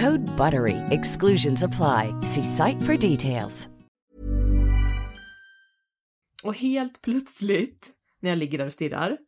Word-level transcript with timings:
Code 0.00 0.26
BUTTERY. 0.36 0.76
Exclusions 0.90 1.62
apply. 1.64 2.12
See 2.22 2.42
site 2.44 2.80
for 2.82 2.96
details. 3.10 3.68
Och 6.44 6.54
helt 6.54 7.02
plötsligt, 7.02 7.90
när 8.20 8.30
jag 8.30 8.38
ligger 8.38 8.58
där 8.58 8.66
och 8.66 8.72
stirrar, 8.72 9.18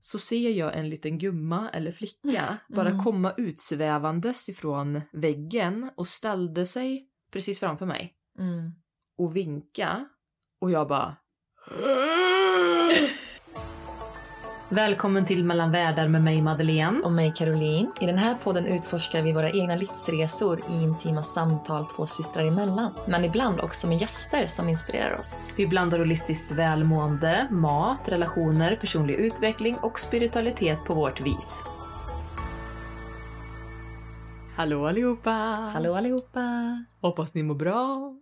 så 0.00 0.18
ser 0.18 0.50
jag 0.50 0.78
en 0.78 0.88
liten 0.90 1.18
gumma 1.18 1.70
eller 1.70 1.92
flicka 1.92 2.56
bara 2.68 2.90
Mm. 2.90 3.04
komma 3.04 3.34
utsvävandes 3.36 4.48
ifrån 4.48 5.00
väggen 5.12 5.90
och 5.96 6.08
ställde 6.08 6.66
sig 6.66 7.08
precis 7.32 7.60
framför 7.60 7.86
mig 7.86 8.12
Mm. 8.38 8.72
och 9.18 9.36
vinka 9.36 10.08
och 10.60 10.70
jag 10.70 10.88
bara 10.88 11.16
Välkommen 14.70 15.24
till 15.24 15.44
Mellan 15.44 15.70
världar 15.70 16.08
med 16.08 16.22
mig 16.22 16.42
Madeleine. 16.42 17.00
Och 17.04 17.12
mig 17.12 17.32
Caroline. 17.36 17.92
I 18.00 18.06
den 18.06 18.18
här 18.18 18.34
podden 18.34 18.66
utforskar 18.66 19.22
vi 19.22 19.32
våra 19.32 19.50
egna 19.50 19.76
livsresor 19.76 20.60
i 20.70 20.82
intima 20.82 21.22
samtal 21.22 21.86
två 21.86 22.06
systrar 22.06 22.44
emellan. 22.44 22.92
Men 23.08 23.24
ibland 23.24 23.60
också 23.60 23.86
med 23.88 23.98
gäster 23.98 24.46
som 24.46 24.68
inspirerar 24.68 25.18
oss. 25.20 25.50
Vi 25.56 25.66
blandar 25.66 25.98
holistiskt 25.98 26.52
välmående, 26.52 27.48
mat, 27.50 28.08
relationer, 28.08 28.76
personlig 28.76 29.14
utveckling 29.14 29.76
och 29.82 29.98
spiritualitet 29.98 30.84
på 30.84 30.94
vårt 30.94 31.20
vis. 31.20 31.62
Hallå 34.56 34.86
allihopa! 34.86 35.30
Hallå 35.74 35.94
allihopa! 35.94 36.84
Hoppas 37.00 37.34
ni 37.34 37.42
mår 37.42 37.54
bra. 37.54 38.14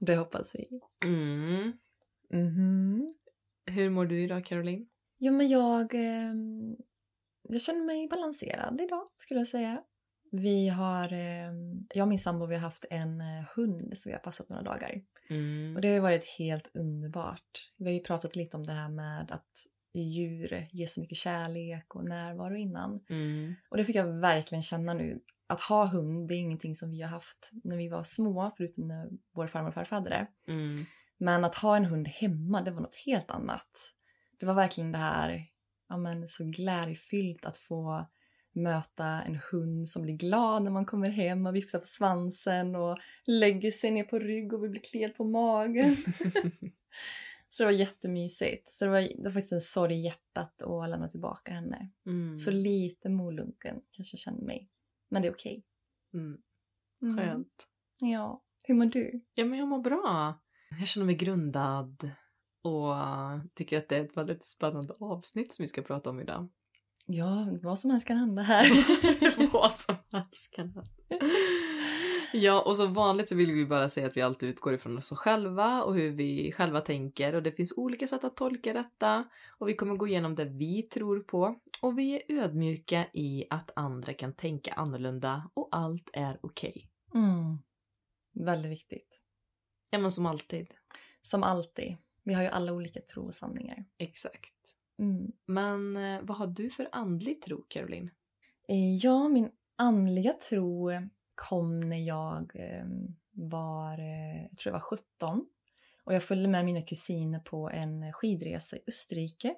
Det 0.00 0.16
hoppas 0.16 0.54
vi. 0.54 0.80
Mm. 1.08 1.72
Mhm. 2.32 3.14
Hur 3.66 3.90
mår 3.90 4.06
du 4.06 4.22
idag 4.22 4.44
Caroline? 4.44 4.86
Jo 5.24 5.32
men 5.32 5.48
jag... 5.48 5.94
ehm, 5.94 6.76
jag 7.48 7.60
känner 7.60 7.84
mig 7.84 8.08
balanserad 8.08 8.80
idag 8.80 9.08
skulle 9.16 9.40
jag 9.40 9.48
säga. 9.48 9.82
Vi 10.30 10.68
har... 10.68 11.12
ehm, 11.12 11.86
jag 11.94 12.02
och 12.02 12.08
min 12.08 12.18
sambo 12.18 12.46
vi 12.46 12.54
har 12.54 12.62
haft 12.62 12.84
en 12.90 13.20
eh, 13.20 13.44
hund 13.56 13.98
som 13.98 14.10
vi 14.10 14.12
har 14.14 14.20
passat 14.20 14.48
några 14.48 14.62
dagar. 14.62 15.02
Mm. 15.30 15.76
Och 15.76 15.82
det 15.82 15.88
har 15.94 16.00
varit 16.00 16.24
helt 16.38 16.70
underbart. 16.74 17.70
Vi 17.76 17.84
har 17.84 17.92
ju 17.92 18.00
pratat 18.00 18.36
lite 18.36 18.56
om 18.56 18.66
det 18.66 18.72
här 18.72 18.88
med 18.88 19.30
att 19.30 19.66
djur 19.94 20.68
ger 20.72 20.86
så 20.86 21.00
mycket 21.00 21.18
kärlek 21.18 21.94
och 21.94 22.08
närvaro 22.08 22.56
innan. 22.56 23.04
Mm. 23.10 23.54
Och 23.70 23.76
det 23.76 23.84
fick 23.84 23.96
jag 23.96 24.20
verkligen 24.20 24.62
känna 24.62 24.94
nu. 24.94 25.20
Att 25.46 25.60
ha 25.60 25.86
hund, 25.86 26.28
det 26.28 26.34
är 26.34 26.38
ingenting 26.38 26.74
som 26.74 26.90
vi 26.90 27.02
har 27.02 27.08
haft 27.08 27.50
när 27.64 27.76
vi 27.76 27.88
var 27.88 28.04
små, 28.04 28.52
förutom 28.56 28.88
när 28.88 29.10
vår 29.34 29.46
farmor 29.46 29.68
och 29.68 29.74
farfar 29.74 29.96
hade 29.96 30.10
det. 30.10 30.26
Mm. 30.52 30.84
Men 31.18 31.44
att 31.44 31.54
ha 31.54 31.76
en 31.76 31.84
hund 31.84 32.08
hemma, 32.08 32.62
det 32.62 32.70
var 32.70 32.80
något 32.80 33.02
helt 33.06 33.30
annat. 33.30 33.70
Det 34.42 34.46
var 34.46 34.54
verkligen 34.54 34.92
det 34.92 34.98
här, 34.98 35.46
ja 35.88 35.96
men 35.96 36.28
så 36.28 36.44
glädjefyllt 36.44 37.44
att 37.44 37.56
få 37.56 38.06
möta 38.52 39.06
en 39.06 39.38
hund 39.50 39.88
som 39.88 40.02
blir 40.02 40.14
glad 40.14 40.62
när 40.62 40.70
man 40.70 40.86
kommer 40.86 41.08
hem 41.08 41.46
och 41.46 41.56
viftar 41.56 41.78
på 41.78 41.84
svansen 41.84 42.76
och 42.76 42.98
lägger 43.24 43.70
sig 43.70 43.90
ner 43.90 44.04
på 44.04 44.18
rygg 44.18 44.52
och 44.52 44.64
vill 44.64 44.70
bli 44.70 44.80
kliad 44.80 45.16
på 45.16 45.24
magen. 45.24 45.96
så 47.48 47.62
det 47.62 47.64
var 47.64 47.72
jättemysigt. 47.72 48.68
Så 48.68 48.84
det 48.84 48.90
var, 48.90 49.00
det 49.00 49.24
var 49.24 49.30
faktiskt 49.30 49.52
en 49.52 49.60
sorg 49.60 49.94
i 49.94 50.04
hjärtat 50.04 50.62
att 50.62 50.90
lämna 50.90 51.08
tillbaka 51.08 51.52
henne. 51.52 51.90
Mm. 52.06 52.38
Så 52.38 52.50
lite 52.50 53.08
molunken 53.08 53.80
kanske 53.90 54.14
jag 54.14 54.20
känner 54.20 54.42
mig. 54.42 54.68
Men 55.08 55.22
det 55.22 55.28
är 55.28 55.32
okej. 55.32 55.64
Mm. 56.14 56.38
Mm. 57.02 57.16
Skönt. 57.16 57.68
Ja. 57.98 58.42
Hur 58.64 58.74
mår 58.74 58.86
du? 58.86 59.24
Ja 59.34 59.44
men 59.44 59.58
jag 59.58 59.68
mår 59.68 59.80
bra. 59.80 60.40
Jag 60.78 60.88
känner 60.88 61.06
mig 61.06 61.14
grundad 61.14 62.10
och 62.62 62.94
tycker 63.54 63.78
att 63.78 63.88
det 63.88 63.96
är 63.96 64.04
ett 64.04 64.16
väldigt 64.16 64.44
spännande 64.44 64.94
avsnitt 65.00 65.54
som 65.54 65.62
vi 65.62 65.68
ska 65.68 65.82
prata 65.82 66.10
om 66.10 66.20
idag. 66.20 66.48
Ja, 67.06 67.58
vad 67.62 67.78
som 67.78 67.90
helst 67.90 68.06
kan 68.06 68.16
hända 68.16 68.42
här. 68.52 68.66
Vad 69.52 69.72
som 69.72 69.96
helst 70.12 70.54
kan 70.54 70.68
hända. 70.68 70.90
Ja, 72.34 72.62
och 72.62 72.76
som 72.76 72.94
vanligt 72.94 73.28
så 73.28 73.34
vill 73.34 73.52
vi 73.52 73.66
bara 73.66 73.88
säga 73.88 74.06
att 74.06 74.16
vi 74.16 74.22
alltid 74.22 74.48
utgår 74.48 74.74
ifrån 74.74 74.98
oss 74.98 75.10
själva 75.10 75.82
och 75.82 75.94
hur 75.94 76.10
vi 76.10 76.52
själva 76.52 76.80
tänker 76.80 77.34
och 77.34 77.42
det 77.42 77.52
finns 77.52 77.72
olika 77.76 78.06
sätt 78.06 78.24
att 78.24 78.36
tolka 78.36 78.72
detta 78.72 79.24
och 79.58 79.68
vi 79.68 79.74
kommer 79.74 79.94
gå 79.94 80.06
igenom 80.06 80.34
det 80.34 80.44
vi 80.44 80.82
tror 80.82 81.20
på 81.20 81.60
och 81.82 81.98
vi 81.98 82.14
är 82.14 82.22
ödmjuka 82.42 83.06
i 83.12 83.44
att 83.50 83.70
andra 83.76 84.14
kan 84.14 84.32
tänka 84.32 84.72
annorlunda 84.72 85.50
och 85.54 85.68
allt 85.72 86.10
är 86.12 86.38
okej. 86.42 86.90
Mm. 87.14 87.58
Väldigt 88.32 88.72
viktigt. 88.72 89.20
Ja 89.90 89.98
men 89.98 90.12
som 90.12 90.26
alltid. 90.26 90.66
Som 91.22 91.42
alltid. 91.42 91.96
Vi 92.24 92.34
har 92.34 92.42
ju 92.42 92.48
alla 92.48 92.72
olika 92.72 93.00
tro 93.00 93.26
och 93.26 93.34
sanningar. 93.34 93.84
Exakt. 93.98 94.52
Mm. 94.98 95.32
Men 95.46 95.96
eh, 95.96 96.20
vad 96.22 96.36
har 96.36 96.46
du 96.46 96.70
för 96.70 96.88
andlig 96.92 97.42
tro 97.42 97.64
Caroline? 97.68 98.10
Eh, 98.68 98.96
Ja, 98.96 99.28
min 99.28 99.50
andliga 99.76 100.32
tro 100.32 100.90
kom 101.34 101.80
när 101.80 102.06
jag 102.06 102.52
eh, 102.54 102.86
var, 103.32 103.98
eh, 103.98 104.42
jag 104.42 104.58
tror 104.58 104.70
jag 104.70 104.72
var 104.72 104.80
17. 104.80 105.46
Och 106.04 106.14
jag 106.14 106.22
följde 106.22 106.48
med 106.48 106.64
mina 106.64 106.82
kusiner 106.82 107.38
på 107.38 107.70
en 107.70 108.12
skidresa 108.12 108.76
i 108.76 108.80
Österrike. 108.86 109.54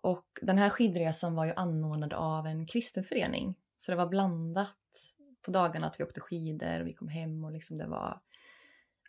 Och 0.00 0.26
den 0.42 0.58
här 0.58 0.68
skidresan 0.68 1.34
var 1.34 1.44
ju 1.44 1.52
anordnad 1.52 2.12
av 2.12 2.46
en 2.46 2.66
kristen 2.66 3.04
förening. 3.04 3.54
Så 3.76 3.92
det 3.92 3.96
var 3.96 4.06
blandat 4.06 4.76
på 5.42 5.50
dagarna 5.50 5.86
att 5.86 6.00
vi 6.00 6.04
åkte 6.04 6.20
skidor 6.20 6.80
och 6.80 6.86
vi 6.86 6.92
kom 6.92 7.08
hem 7.08 7.44
och 7.44 7.52
liksom 7.52 7.78
det 7.78 7.86
var, 7.86 8.20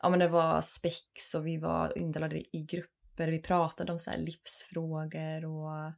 ja 0.03 0.09
men 0.09 0.19
det 0.19 0.27
var 0.27 0.61
spex 0.61 1.35
och 1.35 1.47
vi 1.47 1.57
var 1.57 1.97
indelade 1.97 2.57
i 2.57 2.65
grupper. 2.69 3.27
Vi 3.27 3.39
pratade 3.39 3.91
om 3.91 3.99
så 3.99 4.11
livsfrågor 4.17 5.45
och 5.45 5.93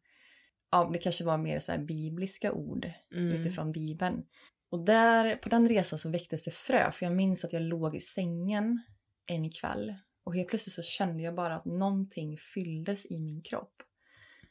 ja, 0.71 0.89
det 0.93 0.97
kanske 0.97 1.23
var 1.23 1.37
mer 1.37 1.59
så 1.59 1.77
bibliska 1.77 2.51
ord 2.51 2.91
Mm. 3.15 3.31
utifrån 3.31 3.71
Bibeln. 3.71 4.23
Och 4.71 4.85
där, 4.85 5.35
på 5.35 5.49
den 5.49 5.69
resan 5.69 5.99
så 5.99 6.09
väcktes 6.09 6.43
det 6.45 6.51
frö, 6.51 6.91
för 6.91 7.05
jag 7.05 7.15
minns 7.15 7.45
att 7.45 7.53
jag 7.53 7.61
låg 7.61 7.95
i 7.95 7.99
sängen 7.99 8.83
en 9.25 9.51
kväll 9.51 9.95
och 10.23 10.35
helt 10.35 10.47
plötsligt 10.49 10.73
så 10.73 10.81
kände 10.81 11.23
jag 11.23 11.35
bara 11.35 11.55
att 11.55 11.65
någonting 11.65 12.37
fylldes 12.37 13.05
i 13.11 13.19
min 13.19 13.41
kropp. 13.41 13.73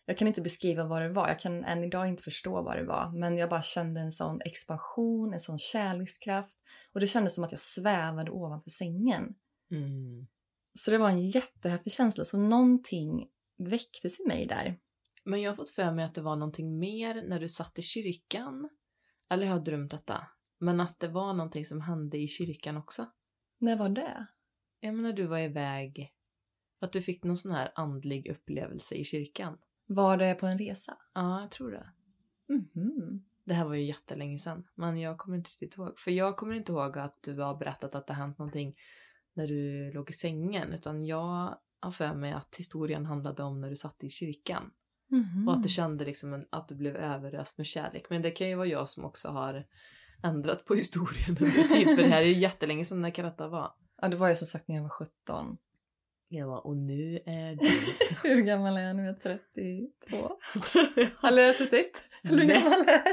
Jag 0.06 0.18
kan 0.18 0.28
inte 0.28 0.42
beskriva 0.42 0.84
vad 0.84 1.02
det 1.02 1.08
var, 1.08 1.28
jag 1.28 1.40
kan 1.40 1.64
än 1.64 1.84
idag 1.84 2.08
inte 2.08 2.22
förstå 2.22 2.62
vad 2.62 2.76
det 2.76 2.84
var, 2.84 3.12
men 3.18 3.38
jag 3.38 3.50
bara 3.50 3.62
kände 3.62 4.00
en 4.00 4.12
sån 4.12 4.40
expansion, 4.40 5.32
en 5.32 5.40
sån 5.40 5.58
kärlekskraft 5.58 6.58
och 6.94 7.00
det 7.00 7.06
kändes 7.06 7.34
som 7.34 7.44
att 7.44 7.52
jag 7.52 7.60
svävade 7.60 8.30
ovanför 8.30 8.70
sängen. 8.70 9.34
Mm. 9.74 10.26
Så 10.74 10.90
det 10.90 10.98
var 10.98 11.10
en 11.10 11.28
jättehäftig 11.28 11.92
känsla, 11.92 12.24
så 12.24 12.38
någonting 12.38 13.28
väcktes 13.58 14.20
i 14.20 14.26
mig 14.26 14.46
där. 14.46 14.78
Men 15.24 15.42
jag 15.42 15.50
har 15.50 15.56
fått 15.56 15.70
för 15.70 15.92
mig 15.92 16.04
att 16.04 16.14
det 16.14 16.22
var 16.22 16.36
någonting 16.36 16.78
mer 16.78 17.28
när 17.28 17.40
du 17.40 17.48
satt 17.48 17.78
i 17.78 17.82
kyrkan. 17.82 18.68
Eller 19.30 19.46
har 19.46 19.54
jag 19.54 19.64
drömt 19.64 19.90
detta? 19.90 20.26
Men 20.58 20.80
att 20.80 21.00
det 21.00 21.08
var 21.08 21.34
någonting 21.34 21.64
som 21.64 21.80
hände 21.80 22.18
i 22.18 22.28
kyrkan 22.28 22.76
också. 22.76 23.06
När 23.58 23.76
var 23.76 23.88
det? 23.88 24.26
Jag 24.80 24.94
menar 24.94 25.12
du 25.12 25.26
var 25.26 25.38
iväg. 25.38 26.12
Att 26.80 26.92
du 26.92 27.02
fick 27.02 27.24
någon 27.24 27.36
sån 27.36 27.52
här 27.52 27.72
andlig 27.74 28.28
upplevelse 28.28 28.94
i 28.94 29.04
kyrkan. 29.04 29.58
Var 29.86 30.16
det 30.16 30.34
på 30.34 30.46
en 30.46 30.58
resa? 30.58 30.96
Ja, 31.14 31.40
jag 31.40 31.50
tror 31.50 31.70
det. 31.70 31.92
Mhm. 32.48 33.24
Det 33.44 33.54
här 33.54 33.64
var 33.64 33.74
ju 33.74 33.84
jättelänge 33.84 34.38
sedan. 34.38 34.66
Men 34.74 35.00
jag 35.00 35.18
kommer 35.18 35.36
inte 35.36 35.50
riktigt 35.50 35.76
ihåg. 35.76 35.98
För 35.98 36.10
jag 36.10 36.36
kommer 36.36 36.54
inte 36.54 36.72
ihåg 36.72 36.98
att 36.98 37.22
du 37.22 37.40
har 37.40 37.56
berättat 37.56 37.94
att 37.94 38.06
det 38.06 38.14
hänt 38.14 38.38
någonting 38.38 38.76
när 39.34 39.48
du 39.48 39.92
låg 39.92 40.10
i 40.10 40.12
sängen. 40.12 40.72
Utan 40.72 41.06
jag 41.06 41.58
har 41.80 41.90
för 41.90 42.14
mig 42.14 42.32
att 42.32 42.56
historien 42.58 43.06
handlade 43.06 43.42
om 43.42 43.60
när 43.60 43.70
du 43.70 43.76
satt 43.76 44.04
i 44.04 44.08
kyrkan. 44.08 44.70
Mhm. 45.10 45.48
Och 45.48 45.54
att 45.54 45.62
du 45.62 45.68
kände 45.68 46.04
liksom 46.04 46.34
en, 46.34 46.46
att 46.50 46.68
du 46.68 46.74
blev 46.74 46.96
överöst 46.96 47.58
med 47.58 47.66
kärlek. 47.66 48.06
Men 48.10 48.22
det 48.22 48.30
kan 48.30 48.48
ju 48.48 48.54
vara 48.54 48.66
jag 48.66 48.88
som 48.88 49.04
också 49.04 49.28
har 49.28 49.66
ändrat 50.22 50.64
på 50.64 50.74
historien 50.74 51.28
under 51.28 51.44
tid. 51.74 51.96
För 51.96 52.02
det 52.02 52.08
här 52.08 52.22
är 52.22 52.26
ju 52.26 52.38
jättelänge 52.38 52.84
sedan 52.84 53.00
när 53.00 53.10
Karata 53.10 53.48
var. 53.48 53.72
Ja, 54.02 54.08
det 54.08 54.16
var 54.16 54.28
ju 54.28 54.34
som 54.34 54.46
sagt 54.46 54.68
när 54.68 54.76
jag 54.76 54.82
var 54.82 54.88
17. 54.88 55.56
Jag 56.28 56.46
var, 56.46 56.66
och 56.66 56.76
nu 56.76 57.18
är 57.26 57.54
du... 57.54 57.66
Hur 58.28 58.42
gammal 58.42 58.76
är 58.76 58.80
jag 58.80 58.96
nu? 58.96 59.08
Är 59.08 59.14
32. 59.14 60.36
Eller 61.28 61.42
är 61.42 61.46
jag 61.46 61.56
31? 61.56 61.86
Eller 62.22 62.42
hur 62.42 62.48
gammal 62.48 62.88
är 62.88 62.92
jag? 62.92 63.04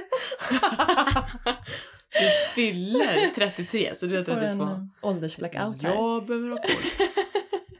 Du 2.22 2.54
fyller 2.56 3.36
33 3.36 3.96
så 3.96 4.06
du 4.06 4.18
är 4.18 4.24
Får 4.24 4.34
32. 4.36 4.46
en 4.46 4.62
eh, 4.62 4.86
åldersblackout 5.02 5.82
här. 5.82 5.94
Jag 5.94 6.26
behöver 6.26 6.50
ha 6.50 6.58
koll. 6.58 7.08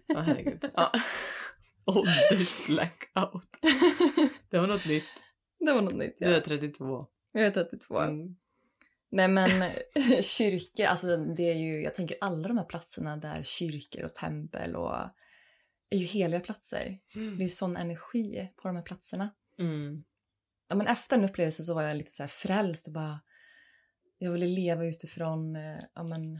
Ja, 0.08 0.20
herregud. 0.20 0.66
Ja. 0.76 0.92
Åldersblackout. 1.86 3.44
Det 4.50 4.60
var 4.60 4.68
något 4.68 4.86
nytt. 4.86 5.04
Det 5.60 5.74
var 5.74 5.82
något 5.82 5.94
nytt. 5.94 6.16
Du 6.20 6.26
är 6.26 6.34
Ja. 6.34 6.42
32. 6.46 7.08
Jag 7.32 7.44
är 7.46 7.52
32. 7.52 8.00
Mm. 8.00 8.36
Nej 9.12 9.28
men 9.28 9.72
kyrka, 10.22 10.90
alltså 10.90 11.18
det 11.18 11.52
är 11.52 11.56
ju, 11.56 11.82
jag 11.82 11.94
tänker 11.94 12.18
alla 12.22 12.48
de 12.48 12.58
här 12.58 12.66
platserna 12.66 13.18
där 13.18 13.44
kyrkor 13.44 14.04
och 14.04 14.14
tempel 14.16 14.76
och 14.76 14.96
är 15.90 15.98
ju 15.98 16.06
heliga 16.06 16.40
platser. 16.40 17.00
Det 17.38 17.44
är 17.44 17.48
sån 17.48 17.78
energi 17.78 18.50
på 18.56 18.68
de 18.68 18.76
här 18.76 18.84
platserna. 18.84 19.30
Mm. 19.60 20.04
Ja, 20.70 20.76
men 20.76 20.88
efter 20.88 21.18
en 21.18 21.26
upplevelse 21.26 21.64
så 21.64 21.74
var 21.74 21.82
jag 21.82 21.98
lite 21.98 22.12
så 22.12 22.24
här 22.24 22.28
frälst 22.28 22.88
och 22.88 22.94
bara 22.94 23.20
jag 24.24 24.32
ville 24.32 24.48
leva 24.48 24.86
utifrån 24.86 25.56
eh, 25.56 25.80
ja, 25.96 26.04
men, 26.04 26.40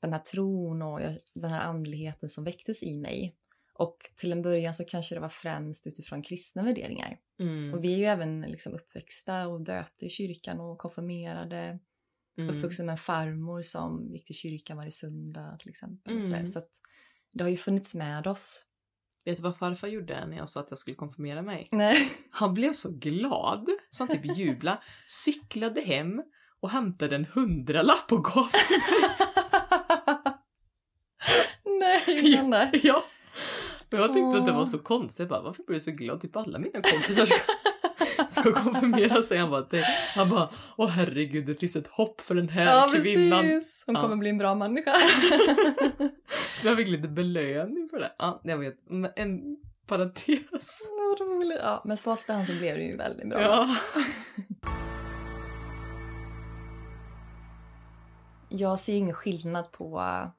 den 0.00 0.12
här 0.12 0.18
tron 0.18 0.82
och 0.82 1.00
den 1.34 1.50
här 1.50 1.60
andligheten 1.60 2.28
som 2.28 2.44
väcktes 2.44 2.82
i 2.82 2.98
mig. 2.98 3.36
Och 3.74 3.96
till 4.16 4.32
en 4.32 4.42
början 4.42 4.74
så 4.74 4.84
kanske 4.84 5.14
det 5.14 5.20
var 5.20 5.28
främst 5.28 5.86
utifrån 5.86 6.22
kristna 6.22 6.62
värderingar. 6.62 7.18
Mm. 7.40 7.74
Och 7.74 7.84
vi 7.84 7.94
är 7.94 7.98
ju 7.98 8.04
även 8.04 8.40
liksom 8.40 8.74
uppväxta 8.74 9.48
och 9.48 9.60
döpta 9.60 10.06
i 10.06 10.10
kyrkan 10.10 10.60
och 10.60 10.78
konfirmerade. 10.78 11.78
Mm. 12.38 12.56
Uppvuxen 12.56 12.86
med 12.86 12.92
en 12.92 12.98
farmor 12.98 13.62
som 13.62 14.10
gick 14.12 14.24
till 14.24 14.36
kyrkan 14.36 14.76
varje 14.76 14.90
söndag 14.90 15.56
till 15.60 15.70
exempel. 15.70 16.12
Mm. 16.12 16.22
sådär. 16.22 16.44
Så 16.44 16.58
att 16.58 16.70
det 17.32 17.44
har 17.44 17.50
ju 17.50 17.56
funnits 17.56 17.94
med 17.94 18.26
oss. 18.26 18.66
Vet 19.24 19.36
du 19.36 19.42
vad 19.42 19.58
farfar 19.58 19.88
gjorde 19.88 20.26
när 20.26 20.36
jag 20.36 20.48
sa 20.48 20.60
att 20.60 20.70
jag 20.70 20.78
skulle 20.78 20.94
konfirmera 20.94 21.42
mig? 21.42 21.68
Nej. 21.72 21.96
Han 22.30 22.54
blev 22.54 22.72
så 22.72 22.90
glad, 22.98 23.68
så 23.90 24.04
han 24.04 24.16
typ 24.16 24.38
jubla, 24.38 24.82
cyklade 25.24 25.80
hem 25.80 26.22
och 26.62 26.70
hämtade 26.70 27.16
en 27.16 27.24
hundralapp 27.34 28.12
och 28.12 28.24
gav 28.24 28.48
till 28.50 28.76
mig. 28.98 29.10
Nej, 31.80 32.36
han 32.36 32.50
det? 32.50 32.70
Ja. 32.82 33.04
Och 33.92 33.98
jag 33.98 34.08
tyckte 34.14 34.38
att 34.38 34.46
det 34.46 34.52
var 34.52 34.64
så 34.64 34.78
konstigt. 34.78 35.18
Jag 35.20 35.28
bara, 35.28 35.40
varför 35.42 35.62
blir 35.62 35.74
du 35.74 35.80
så 35.80 35.90
glad? 35.90 36.20
Typ 36.20 36.36
alla 36.36 36.58
mina 36.58 36.82
kompisar 36.82 37.26
ska, 37.26 37.42
ska 38.40 38.52
konfirmera 38.52 39.22
sig. 39.22 39.38
Han 39.38 39.50
bara, 39.50 39.60
det, 39.70 39.82
han 40.16 40.28
bara, 40.30 40.48
åh 40.76 40.88
herregud, 40.88 41.46
det 41.46 41.54
finns 41.54 41.76
ett 41.76 41.86
hopp 41.88 42.20
för 42.20 42.34
den 42.34 42.48
här 42.48 42.64
Ja, 42.64 42.92
kvinnan. 43.02 43.42
precis. 43.44 43.82
Hon 43.86 43.94
Ja. 43.94 44.02
kommer 44.02 44.16
bli 44.16 44.30
en 44.30 44.38
bra 44.38 44.54
människa. 44.54 44.92
Jag 46.64 46.76
fick 46.76 46.88
lite 46.88 47.08
belöning 47.08 47.88
för 47.90 47.98
det. 48.00 48.12
Ja, 48.18 48.40
jag 48.44 48.58
vet. 48.58 48.74
Men 48.90 49.10
En 49.16 49.40
parentes. 49.86 50.38
Ja, 51.60 51.82
men 51.84 51.92
oss 52.04 52.26
där 52.26 52.44
så 52.44 52.52
blev 52.52 52.76
det 52.76 52.84
ju 52.84 52.96
väldigt 52.96 53.28
bra. 53.28 53.40
Ja. 53.40 53.76
Jag 58.52 58.78
ser 58.78 58.94
ingen 58.94 59.14
skillnad 59.14 59.72
på 59.72 60.00
äh, 60.00 60.30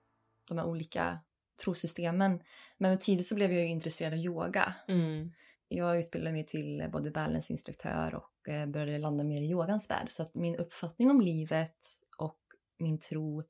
de 0.47 0.57
här 0.57 0.65
olika 0.65 1.19
trosystemen. 1.63 2.41
Men 2.77 2.91
med 2.91 2.99
tiden 2.99 3.23
så 3.23 3.35
blev 3.35 3.51
jag 3.51 3.61
ju 3.61 3.67
intresserad 3.67 4.13
av 4.13 4.19
yoga. 4.19 4.75
Mm. 4.87 5.31
Jag 5.67 5.99
utbildade 5.99 6.31
mig 6.31 6.45
till 6.45 6.89
både 6.91 7.11
balance-instruktör 7.11 8.15
och 8.15 8.49
eh, 8.49 8.65
började 8.67 8.97
landa 8.97 9.23
mer 9.23 9.41
i 9.41 9.49
yogans 9.51 9.89
värld. 9.89 10.11
Så 10.11 10.21
att 10.21 10.35
min 10.35 10.55
uppfattning 10.55 11.11
om 11.11 11.21
livet 11.21 11.77
och 12.17 12.39
min 12.79 12.99
tro 12.99 13.43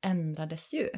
ändrades 0.00 0.74
ju. 0.74 0.88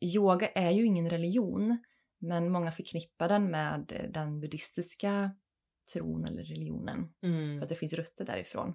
Yoga 0.00 0.48
är 0.48 0.70
ju 0.70 0.84
ingen 0.86 1.10
religion, 1.10 1.78
men 2.18 2.50
många 2.52 2.70
förknippar 2.70 3.28
den 3.28 3.50
med 3.50 4.08
den 4.10 4.40
buddhistiska 4.40 5.30
tron 5.92 6.24
eller 6.24 6.44
religionen. 6.44 7.12
För 7.20 7.26
Mm. 7.26 7.62
att 7.62 7.68
det 7.68 7.74
finns 7.74 7.92
rötter 7.92 8.24
därifrån. 8.24 8.74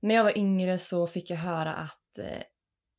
När 0.00 0.14
jag 0.14 0.24
var 0.24 0.38
yngre 0.38 0.78
så 0.78 1.06
fick 1.06 1.30
jag 1.30 1.36
höra 1.36 1.74
att 1.74 2.18
eh, 2.18 2.42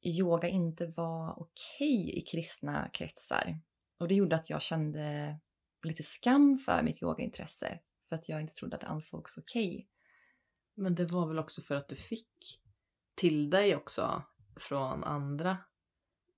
yoga 0.01 0.48
inte 0.48 0.88
var 0.88 1.40
okej 1.40 2.18
i 2.18 2.22
kristna 2.22 2.90
kretsar. 2.94 3.60
Och 3.98 4.07
det 4.07 4.16
gjorde 4.16 4.36
att 4.36 4.50
jag 4.50 4.62
kände 4.62 5.38
lite 5.84 6.04
skam 6.04 6.57
för 6.57 6.84
mitt 6.84 7.04
yogaintresse. 7.04 7.80
För 8.10 8.16
att 8.16 8.30
jag 8.30 8.42
inte 8.42 8.54
trodde 8.54 8.75
att 8.75 8.81
det 8.81 8.88
ansågs 8.88 9.38
okej. 9.38 9.88
Men 10.75 10.96
det 10.96 11.12
var 11.12 11.28
väl 11.28 11.40
också 11.40 11.62
för 11.62 11.75
att 11.75 11.90
du 11.90 11.96
fick 11.96 12.60
till 13.16 13.50
dig 13.50 13.75
också 13.75 14.24
från 14.56 15.04
andra? 15.04 15.57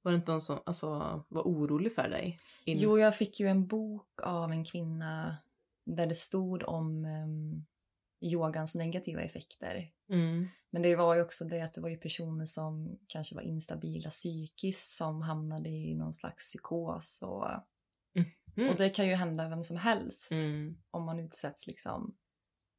Var 0.01 0.11
det 0.11 0.15
inte 0.15 0.31
någon 0.31 0.41
som 0.41 0.59
alltså, 0.65 0.89
var 1.27 1.41
orolig 1.41 1.95
för 1.95 2.09
dig? 2.09 2.39
In- 2.65 2.79
Jo, 2.79 2.99
jag 2.99 3.17
fick 3.17 3.39
ju 3.39 3.47
en 3.47 3.67
bok 3.67 4.21
av 4.23 4.51
en 4.51 4.65
kvinna 4.65 5.37
där 5.83 6.07
det 6.07 6.15
stod 6.15 6.63
om 6.63 7.05
um, 7.05 7.65
yogans 8.21 8.75
negativa 8.75 9.21
effekter. 9.21 9.91
Mm. 10.09 10.47
Men 10.69 10.81
det 10.81 10.95
var 10.95 11.15
ju 11.15 11.21
också 11.21 11.45
det 11.45 11.61
att 11.61 11.73
det 11.73 11.81
var 11.81 11.89
ju 11.89 11.97
personer 11.97 12.45
som 12.45 12.99
kanske 13.07 13.35
var 13.35 13.41
instabila 13.41 14.09
psykiskt 14.09 14.91
som 14.91 15.21
hamnade 15.21 15.69
i 15.69 15.95
någon 15.95 16.13
slags 16.13 16.43
psykos 16.49 17.21
och, 17.23 17.47
Mm. 18.55 18.69
och 18.69 18.75
det 18.75 18.89
kan 18.89 19.07
ju 19.07 19.13
hända 19.15 19.49
vem 19.49 19.63
som 19.63 19.77
helst 19.77 20.31
Mm. 20.31 20.77
om 20.91 21.03
man 21.03 21.19
utsätts 21.19 21.67
liksom 21.67 22.17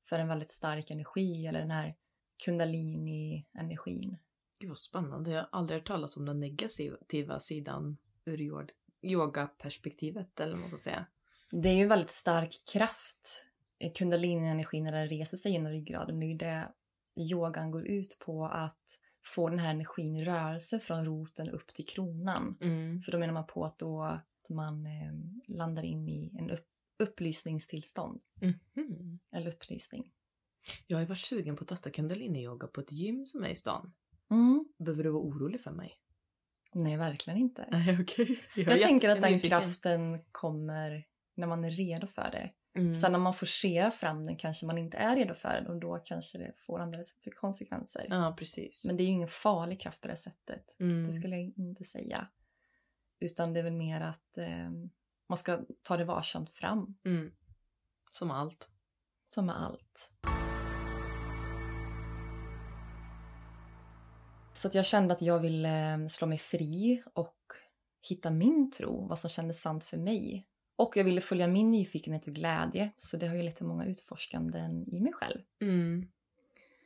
för 0.08 0.18
en 0.18 0.28
väldigt 0.28 0.50
stark 0.50 0.90
energi 0.90 1.46
eller 1.46 1.60
den 1.60 1.70
här 1.70 1.94
kundalini-energin. 2.44 4.16
Gud 4.58 4.68
vad 4.68 4.78
spännande. 4.78 5.30
Jag 5.30 5.38
har 5.40 5.48
aldrig 5.52 5.80
hört 5.80 5.86
talas 5.86 6.16
om 6.16 6.24
den 6.24 6.40
negativa 6.40 7.40
sidan 7.40 7.96
ur 8.24 8.40
yog- 8.40 8.70
yogaperspektivet 9.02 10.40
eller 10.40 10.52
vad 10.52 10.60
man 10.60 10.69
ska 10.69 10.78
säga. 10.78 11.06
Det 11.50 11.69
är 11.69 11.74
ju 11.74 11.82
en 11.82 11.88
väldigt 11.88 12.10
stark 12.10 12.62
kraft, 12.72 13.46
kundalini-energin 13.91 14.84
när 14.84 14.93
den 14.93 15.08
reser 15.08 15.36
sig 15.36 15.53
genom 15.53 15.72
ryggraden. 15.72 16.20
Det 16.20 16.27
är 16.27 16.29
ju 16.29 16.36
det 16.36 16.72
yogan 17.17 17.70
går 17.70 17.86
ut 17.86 18.19
på 18.19 18.46
att 18.46 18.98
få 19.24 19.48
den 19.48 19.58
här 19.58 19.70
energin 19.70 20.17
i 20.17 20.24
rörelse 20.24 20.79
från 20.79 21.05
roten 21.05 21.51
upp 21.51 21.74
till 21.74 21.86
kronan. 21.86 22.58
Mm. 22.60 23.03
För 23.03 23.12
då 23.12 23.19
menar 23.19 23.32
man 23.32 23.46
på 23.46 23.65
att 23.65 23.79
då 23.79 24.03
att 24.03 24.51
man 24.51 24.86
eh, 24.86 25.12
landar 25.56 25.82
in 25.82 26.08
i 26.08 26.36
en 26.39 26.51
upp, 26.51 26.67
upplysningstillstånd. 26.98 28.20
Mhm. 28.41 29.19
Eller 29.32 29.48
upplysning. 29.48 30.12
Jag 30.86 30.96
har 30.96 31.03
ju 31.03 31.08
varit 31.08 31.19
sugen 31.19 31.56
på 31.56 31.62
att 31.62 31.69
testa 31.69 31.91
kundalini-yoga 31.91 32.67
på 32.67 32.81
ett 32.81 32.93
gym 32.93 33.27
som 33.27 33.44
är 33.44 33.48
i 33.48 33.56
stan. 33.56 33.93
Mm. 34.31 34.65
Behöver 34.79 35.05
du 35.05 35.10
vara 35.10 35.22
orolig 35.22 35.60
för 35.60 35.70
mig? 35.70 35.98
Nej, 36.74 36.96
verkligen 36.96 37.39
inte. 37.39 37.69
Nej, 37.70 37.98
okej. 38.01 38.44
Jag, 38.56 38.81
tänker 38.81 39.08
att 39.08 39.22
den 39.22 39.41
kraften 39.41 40.24
kommer 40.32 41.06
när 41.34 41.46
man 41.46 41.65
är 41.65 41.70
redo 41.70 42.06
för 42.06 42.31
det. 42.31 42.51
Mm. 42.74 42.94
Sen 42.94 43.12
när 43.12 43.19
man 43.19 43.34
forcerar 43.34 43.91
fram 43.91 44.26
den 44.26 44.36
kanske 44.36 44.67
man 44.67 44.79
inte 44.79 44.96
är 44.96 45.17
redo 45.17 45.34
för 45.34 45.60
det 45.60 45.69
och 45.69 45.81
då 45.81 45.98
kanske 45.98 46.38
det 46.38 46.52
får 46.58 46.81
andra 46.81 46.98
för 47.24 47.31
konsekvenser. 47.31 48.06
Ja, 48.08 48.34
precis. 48.38 48.84
Men 48.84 48.96
det 48.96 49.02
är 49.02 49.05
ju 49.05 49.10
ingen 49.10 49.29
farlig 49.29 49.81
kraft 49.81 50.00
på 50.00 50.08
det 50.08 50.17
sättet. 50.17 50.76
mm. 50.81 51.06
Det 51.06 51.12
skulle 51.12 51.36
jag 51.36 51.52
inte 51.56 51.84
säga. 51.84 52.29
Utan 53.20 53.52
det 53.52 53.60
är 53.60 53.64
väl 53.64 53.72
mer 53.72 54.00
att 54.00 54.38
eh, 54.38 54.70
man 55.29 55.38
ska 55.38 55.60
ta 55.82 55.96
det 55.96 56.05
varsamt 56.05 56.50
fram. 56.50 56.98
Mm. 57.05 57.32
Som 58.12 58.31
allt. 58.31 58.69
Som 59.34 59.46
med 59.46 59.62
allt. 59.62 60.10
Så 64.52 64.70
jag 64.72 64.86
kände 64.86 65.14
att 65.14 65.22
jag 65.22 65.38
ville 65.38 65.93
eh, 65.93 66.06
slå 66.06 66.26
mig 66.26 66.38
fri 66.38 67.02
och 67.14 67.36
hitta 68.08 68.31
min 68.31 68.70
tro, 68.70 69.06
vad 69.08 69.19
som 69.19 69.31
kändes 69.31 69.60
sant 69.60 69.84
för 69.84 69.96
mig. 69.96 70.46
Och 70.76 70.96
jag 70.96 71.05
ville 71.05 71.20
följa 71.20 71.46
min 71.46 71.70
nyfikenhet 71.70 72.26
och 72.26 72.34
glädje, 72.34 72.93
så 72.96 73.17
det 73.17 73.26
har 73.26 73.34
ju 73.34 73.43
lett 73.43 73.56
till 73.56 73.67
många 73.67 73.86
utforskanden 73.86 74.88
i 74.88 75.00
mig 75.00 75.12
själv. 75.12 75.41
Mm. 75.60 76.08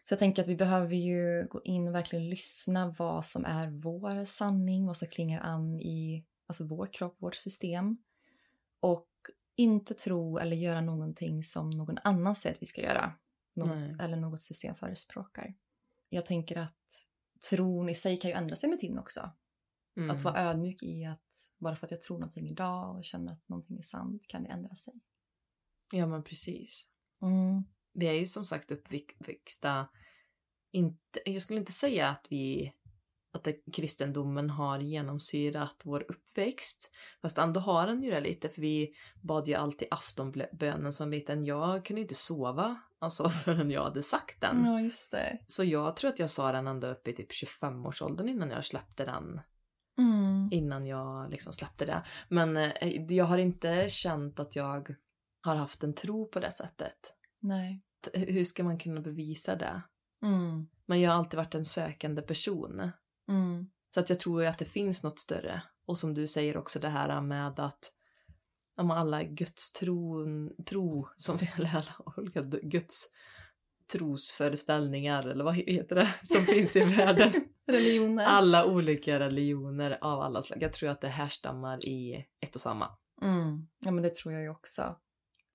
Så 0.02 0.12
jag 0.12 0.18
tänker 0.18 0.42
att 0.42 0.48
vi 0.48 0.56
behöver 0.56 0.94
ju 0.94 1.46
gå 1.46 1.62
in 1.64 1.88
och 1.88 1.94
verkligen 1.94 2.30
lyssna 2.30 2.94
vad 2.98 3.24
som 3.24 3.44
är 3.44 3.68
vår 3.68 4.24
sanning, 4.24 4.86
vad 4.86 4.96
som 4.96 5.08
klingar 5.08 5.40
an 5.40 5.80
i 5.80 6.24
alltså 6.46 6.66
vår 6.66 6.86
kropp, 6.92 7.16
vårt 7.18 7.34
system. 7.34 7.96
Och 8.80 9.08
inte 9.56 9.94
tro 9.94 10.38
eller 10.38 10.56
göra 10.56 10.80
någonting 10.80 11.42
som 11.42 11.70
någon 11.70 11.98
annan 12.04 12.34
säger 12.34 12.54
att 12.54 12.62
vi 12.62 12.66
ska 12.66 12.82
göra. 12.82 13.12
Något, 13.54 13.68
Nej. 13.68 13.96
eller 14.00 14.16
något 14.16 14.42
system 14.42 14.74
förespråkar. 14.74 15.54
Jag 16.08 16.26
tänker 16.26 16.58
att 16.58 17.06
tron 17.50 17.88
i 17.88 17.94
sig 17.94 18.16
kan 18.16 18.30
ju 18.30 18.36
ändra 18.36 18.56
sig 18.56 18.70
med 18.70 18.78
tiden 18.78 18.98
också. 18.98 19.30
Mm. 19.96 20.10
Att 20.10 20.24
vara 20.24 20.40
ödmjuk 20.40 20.82
i 20.82 21.04
att 21.04 21.50
bara 21.58 21.76
för 21.76 21.86
att 21.86 21.90
jag 21.90 22.00
tror 22.00 22.18
någonting 22.18 22.48
idag 22.48 22.96
och 22.96 23.04
känner 23.04 23.32
att 23.32 23.48
någonting 23.48 23.78
är 23.78 23.82
sant 23.82 24.26
kan 24.28 24.42
det 24.42 24.48
ändra 24.48 24.74
sig. 24.74 24.94
Ja 25.92 26.06
men 26.06 26.22
precis. 26.22 26.86
Mm. 27.22 27.64
Vi 27.92 28.06
är 28.06 28.12
ju 28.12 28.26
som 28.26 28.44
sagt 28.44 28.70
uppväxta, 28.70 29.88
inte, 30.70 31.20
jag 31.24 31.42
skulle 31.42 31.60
inte 31.60 31.72
säga 31.72 32.08
att 32.08 32.26
vi 32.28 32.72
att 33.32 33.48
kristendomen 33.72 34.50
har 34.50 34.78
genomsyrat 34.78 35.82
vår 35.84 36.04
uppväxt. 36.08 36.90
Fast 37.22 37.38
ändå 37.38 37.60
har 37.60 37.86
den 37.86 38.02
ju 38.02 38.10
det 38.10 38.20
lite 38.20 38.48
för 38.48 38.60
vi 38.60 38.94
bad 39.22 39.48
ju 39.48 39.54
alltid 39.54 39.88
aftonbönen 39.90 40.92
som 40.92 41.10
liten. 41.10 41.44
Jag 41.44 41.84
kunde 41.84 42.02
inte 42.02 42.14
sova 42.14 42.80
alltså 42.98 43.28
förrän 43.44 43.70
jag 43.70 43.84
hade 43.84 44.02
sagt 44.02 44.40
den. 44.40 44.64
Ja, 44.64 44.80
just 44.80 45.10
det. 45.10 45.38
Så 45.46 45.64
jag 45.64 45.96
tror 45.96 46.10
att 46.10 46.18
jag 46.18 46.30
sa 46.30 46.52
den 46.52 46.66
ända 46.66 46.90
upp 46.90 47.08
i 47.08 47.12
typ 47.12 47.30
25-årsåldern 47.30 48.28
innan 48.28 48.50
jag 48.50 48.64
släppte 48.64 49.04
den. 49.04 49.40
Mm. 49.98 50.48
Innan 50.52 50.86
jag 50.86 51.30
liksom 51.30 51.52
släppte 51.52 51.86
det. 51.86 52.02
Men 52.28 52.56
eh, 52.56 53.02
jag 53.08 53.24
har 53.24 53.38
inte 53.38 53.88
känt 53.90 54.40
att 54.40 54.56
jag 54.56 54.94
har 55.40 55.56
haft 55.56 55.82
en 55.84 55.94
tro 55.94 56.28
på 56.28 56.40
det 56.40 56.52
sättet. 56.52 57.12
Nej. 57.40 57.82
T- 58.04 58.32
Hur 58.32 58.44
ska 58.44 58.64
man 58.64 58.78
kunna 58.78 59.00
bevisa 59.00 59.56
det? 59.56 59.82
Mm. 60.22 60.68
Men 60.86 61.00
jag 61.00 61.10
har 61.10 61.18
alltid 61.18 61.36
varit 61.36 61.54
en 61.54 61.64
sökande 61.64 62.22
person. 62.22 62.90
Mm. 63.28 63.70
Så 63.94 64.00
att 64.00 64.10
jag 64.10 64.20
tror 64.20 64.42
ju 64.42 64.48
att 64.48 64.58
det 64.58 64.64
finns 64.64 65.02
något 65.02 65.18
större. 65.18 65.62
Och 65.86 65.98
som 65.98 66.14
du 66.14 66.26
säger 66.26 66.56
också 66.56 66.78
det 66.78 66.88
här 66.88 67.20
med 67.20 67.60
att 67.60 67.92
men 68.76 68.90
alla 68.90 69.22
Guds 69.22 69.72
tro, 69.72 70.26
tro 70.64 71.08
som 71.16 71.36
vi 71.36 71.50
eller 71.56 71.76
alla 71.76 72.12
olika 72.16 72.42
Guds 72.42 73.04
trosföreställningar 73.92 75.26
eller 75.26 75.44
vad 75.44 75.56
heter 75.56 75.96
det 75.96 76.14
som 76.22 76.42
finns 76.42 76.76
i 76.76 76.80
världen. 76.80 77.32
Religioner. 77.66 78.24
Alla 78.24 78.64
olika 78.64 79.20
religioner 79.20 79.98
av 80.00 80.20
alla 80.20 80.42
slag. 80.42 80.62
Jag 80.62 80.72
tror 80.72 80.90
att 80.90 81.00
det 81.00 81.08
härstammar 81.08 81.88
i 81.88 82.26
ett 82.40 82.54
och 82.54 82.60
samma. 82.60 82.90
Mm. 83.22 83.68
Ja, 83.78 83.90
men 83.90 84.02
det 84.02 84.14
tror 84.14 84.34
jag 84.34 84.42
ju 84.42 84.48
också. 84.48 84.96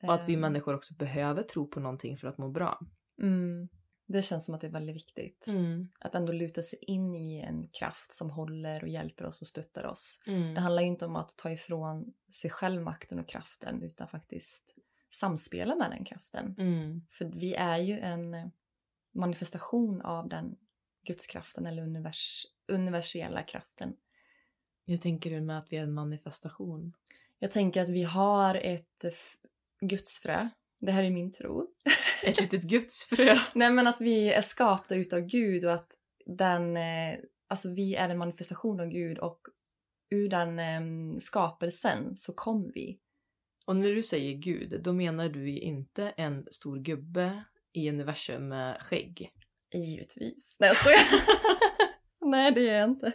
Och 0.04 0.14
att 0.14 0.30
vi 0.30 0.34
Ehm, 0.34 0.40
människor 0.40 0.76
också 0.76 0.94
behöver 1.00 1.44
tro 1.44 1.68
på 1.68 1.80
någonting 1.80 2.18
för 2.18 2.28
att 2.28 2.38
må 2.38 2.50
bra. 2.50 2.80
Mm. 3.22 3.70
Det 4.08 4.22
känns 4.22 4.46
som 4.46 4.56
att 4.56 4.62
det 4.62 4.68
är 4.68 4.72
väldigt 4.72 4.96
viktigt. 4.96 5.48
Mm. 5.48 5.90
Att 6.00 6.16
ändå 6.16 6.34
luta 6.34 6.62
sig 6.62 6.80
in 6.82 7.16
i 7.16 7.40
en 7.40 7.68
kraft 7.68 8.14
som 8.14 8.30
håller 8.30 8.84
och 8.84 8.90
hjälper 8.90 9.26
oss 9.26 9.42
och 9.42 9.48
stöttar 9.48 9.86
oss. 9.86 10.24
Mm. 10.28 10.54
Det 10.54 10.62
handlar 10.62 10.84
inte 10.84 11.06
om 11.06 11.16
att 11.16 11.38
ta 11.38 11.52
ifrån 11.52 12.14
sig 12.42 12.52
själv 12.52 12.82
makten 12.82 13.20
och 13.20 13.30
kraften 13.30 13.84
utan 13.84 14.08
faktiskt 14.08 14.76
samspela 15.14 15.76
med 15.76 15.92
den 15.92 16.06
kraften. 16.06 16.56
Mm. 16.58 17.02
För 17.10 17.26
vi 17.26 17.54
är 17.54 17.78
ju 17.78 18.00
en 18.00 18.52
manifestation 19.14 20.02
av 20.02 20.30
den 20.30 20.56
gudskraften 21.08 21.66
eller 21.66 21.84
univers 21.84 22.46
universella 22.68 23.44
kraften. 23.44 23.94
Hur 24.86 24.98
tänker 24.98 25.32
du 25.32 25.42
med 25.42 25.58
att 25.58 25.68
vi 25.72 25.78
är 25.78 25.84
en 25.84 25.94
manifestation? 25.94 26.94
Jag 27.40 27.52
tänker 27.52 27.82
att 27.82 27.90
vi 27.90 28.04
har 28.04 28.56
ett 28.56 29.06
gudsfrö. 29.82 30.50
Det 30.80 30.92
här 30.92 31.04
är 31.04 31.12
min 31.12 31.32
tro. 31.32 31.68
Ett 32.28 32.42
litet 32.42 32.64
gudsfrö. 32.64 33.36
Nej 33.54 33.72
men 33.72 33.88
att 33.88 34.02
vi 34.02 34.34
är 34.34 34.42
skapta 34.42 34.96
utav 34.96 35.20
Gud 35.20 35.66
och 35.66 35.74
att 35.74 35.92
den, 36.26 36.78
eh, 36.78 37.20
alltså 37.48 37.74
vi 37.74 37.96
är 37.96 38.10
en 38.10 38.18
manifestation 38.18 38.80
av 38.80 38.88
Gud 38.88 39.18
och 39.18 39.40
ur 40.10 40.30
den 40.30 40.60
eh, 40.60 41.18
skapelsen 41.20 42.18
så 42.18 42.34
kom 42.34 42.72
vi. 42.74 43.00
Och 43.66 43.76
när 43.76 43.96
du 43.96 44.04
säger 44.04 44.34
Gud, 44.34 44.82
då 44.84 44.94
menar 44.94 45.30
du 45.30 45.58
inte 45.58 46.10
en 46.10 46.48
stor 46.52 46.80
gubbe 46.80 47.44
i 47.74 47.90
universum 47.90 48.48
med 48.48 48.82
skägg. 48.82 49.32
Givetvis. 49.74 50.58
Nej 50.60 50.68
jag 50.68 50.78
skojar. 50.78 51.00
Nej 52.32 52.52
det 52.52 52.62
gör 52.62 52.74
jag 52.74 52.90
inte. 52.90 53.06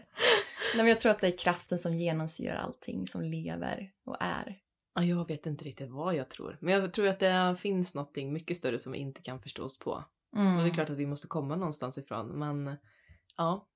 Nej 0.74 0.76
men 0.76 0.86
jag 0.86 1.00
tror 1.00 1.12
att 1.12 1.20
det 1.20 1.26
är 1.26 1.38
kraften 1.38 1.78
som 1.78 1.92
genomsyrar 1.92 2.56
allting 2.56 3.06
som 3.06 3.22
lever 3.22 3.92
och 4.04 4.16
är. 4.20 4.58
Ja, 4.94 5.02
jag 5.02 5.28
vet 5.28 5.46
inte 5.46 5.64
riktigt 5.64 5.90
vad 5.90 6.14
jag 6.14 6.28
tror. 6.28 6.58
Men 6.60 6.74
jag 6.74 6.92
tror 6.92 7.08
att 7.08 7.18
det 7.18 7.56
finns 7.58 7.94
något 7.94 8.16
mycket 8.16 8.56
större 8.56 8.78
som 8.78 8.92
vi 8.92 8.98
inte 8.98 9.22
kan 9.22 9.40
förstå 9.40 9.64
oss 9.64 9.78
på. 9.78 10.04
Mm. 10.36 10.56
Och 10.56 10.62
det 10.62 10.70
är 10.70 10.74
klart 10.74 10.90
att 10.90 10.96
vi 10.96 11.06
måste 11.06 11.26
komma 11.26 11.56
någonstans 11.56 11.98
ifrån. 11.98 12.26
Men 12.26 12.76
ja, 13.36 13.68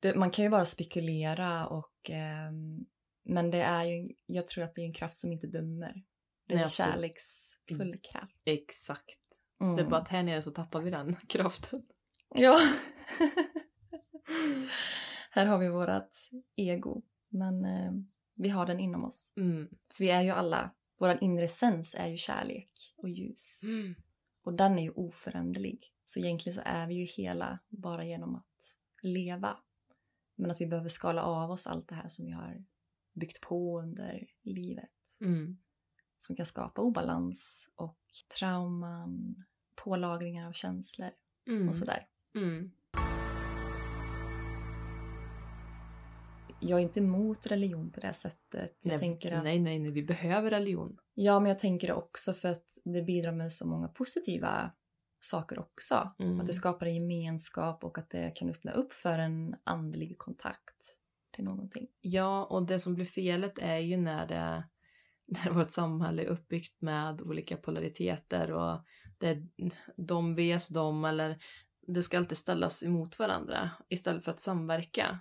det, 0.00 0.14
man 0.14 0.30
kan 0.30 0.44
ju 0.44 0.50
bara 0.50 0.64
spekulera 0.64 1.66
och 1.66 2.10
ehm, 2.10 2.86
men 3.26 3.50
det 3.50 3.62
är 3.62 3.84
ju, 3.84 4.08
jag 4.26 4.48
tror 4.48 4.64
att 4.64 4.74
det 4.74 4.80
är 4.80 4.86
en 4.86 4.92
kraft 4.92 5.16
som 5.16 5.32
inte 5.32 5.46
dömer. 5.46 6.04
Det 6.46 6.54
är 6.54 6.58
en 6.58 6.68
kärleksfull 6.68 7.98
kraft. 8.02 8.36
exakt. 8.44 9.18
Mm. 9.60 9.76
Det 9.76 9.82
är 9.82 9.86
bara 9.86 10.00
att 10.00 10.08
här 10.08 10.22
nere 10.22 10.42
så 10.42 10.50
tappar 10.50 10.80
vi 10.80 10.90
den 10.90 11.16
kraften. 11.28 11.82
Ja. 12.34 12.58
Här 15.30 15.46
har 15.46 15.58
vi 15.58 15.68
vårat 15.68 16.30
ego. 16.56 17.02
Men 17.28 17.64
eh, 17.64 17.92
vi 18.34 18.48
har 18.48 18.66
den 18.66 18.80
inom 18.80 19.04
oss. 19.04 19.32
Mm. 19.36 19.68
För 19.92 20.04
vi 20.04 20.10
är 20.10 20.22
ju 20.22 20.30
alla, 20.30 20.74
vår 20.98 21.18
inre 21.20 21.44
essens 21.44 21.94
är 21.98 22.06
ju 22.06 22.16
kärlek 22.16 22.94
och 22.96 23.08
ljus. 23.08 23.60
Mm. 23.64 23.94
Och 24.44 24.54
den 24.54 24.78
är 24.78 24.82
ju 24.82 24.90
oföränderlig. 24.90 25.92
Så 26.04 26.20
egentligen 26.20 26.54
så 26.54 26.62
är 26.64 26.86
vi 26.86 26.94
ju 26.94 27.04
hela 27.04 27.58
bara 27.68 28.04
genom 28.04 28.34
att 28.36 28.76
leva. 29.02 29.56
Men 30.36 30.50
att 30.50 30.60
vi 30.60 30.66
behöver 30.66 30.88
skala 30.88 31.22
av 31.22 31.50
oss 31.50 31.66
allt 31.66 31.88
det 31.88 31.94
här 31.94 32.08
som 32.08 32.26
vi 32.26 32.32
har 32.32 32.64
byggt 33.16 33.40
på 33.40 33.80
under 33.80 34.26
livet. 34.42 35.18
Mm. 35.20 35.58
Som 36.18 36.36
kan 36.36 36.46
skapa 36.46 36.82
obalans 36.82 37.70
och 37.74 37.98
trauman, 38.38 39.44
pålagringar 39.74 40.48
av 40.48 40.52
känslor 40.52 41.10
Mm. 41.48 41.68
och 41.68 41.76
sådär. 41.76 42.06
Mm. 42.34 42.70
Jag 46.60 46.78
är 46.78 46.82
inte 46.82 47.00
emot 47.00 47.46
religion 47.46 47.90
på 47.90 48.00
det 48.00 48.12
sättet. 48.12 48.78
Jag 48.82 48.90
nej, 48.90 48.98
tänker 48.98 49.32
att, 49.32 49.44
nej, 49.44 49.60
nej, 49.60 49.78
nej, 49.78 49.90
vi 49.90 50.02
behöver 50.02 50.50
religion. 50.50 50.98
Ja, 51.14 51.40
men 51.40 51.48
jag 51.48 51.58
tänker 51.58 51.86
det 51.86 51.94
också 51.94 52.32
för 52.32 52.48
att 52.48 52.78
det 52.84 53.02
bidrar 53.02 53.32
med 53.32 53.52
så 53.52 53.68
många 53.68 53.88
positiva 53.88 54.70
saker 55.18 55.58
också. 55.58 56.14
Mm. 56.18 56.40
Att 56.40 56.46
det 56.46 56.52
skapar 56.52 56.86
en 56.86 56.94
gemenskap 56.94 57.84
och 57.84 57.98
att 57.98 58.10
det 58.10 58.30
kan 58.30 58.50
öppna 58.50 58.72
upp 58.72 58.92
för 58.92 59.18
en 59.18 59.56
andlig 59.64 60.18
kontakt 60.18 60.98
till 61.36 61.44
någonting. 61.44 61.86
Ja, 62.00 62.44
och 62.44 62.66
det 62.66 62.80
som 62.80 62.94
blir 62.94 63.04
felet 63.04 63.58
är 63.58 63.78
ju 63.78 63.96
när 63.96 64.26
det 64.26 64.64
när 65.44 65.50
vårt 65.50 65.70
samhälle 65.70 66.22
är 66.22 66.26
uppbyggt 66.26 66.82
med 66.82 67.22
olika 67.22 67.56
polariteter 67.56 68.52
och 68.52 68.80
det 69.18 69.28
är 69.28 69.46
de 69.96 70.34
vs 70.34 70.68
dem 70.68 71.04
eller 71.04 71.38
det 71.86 72.02
ska 72.02 72.18
alltid 72.18 72.38
ställas 72.38 72.82
emot 72.82 73.18
varandra 73.18 73.70
istället 73.88 74.24
för 74.24 74.30
att 74.30 74.40
samverka. 74.40 75.18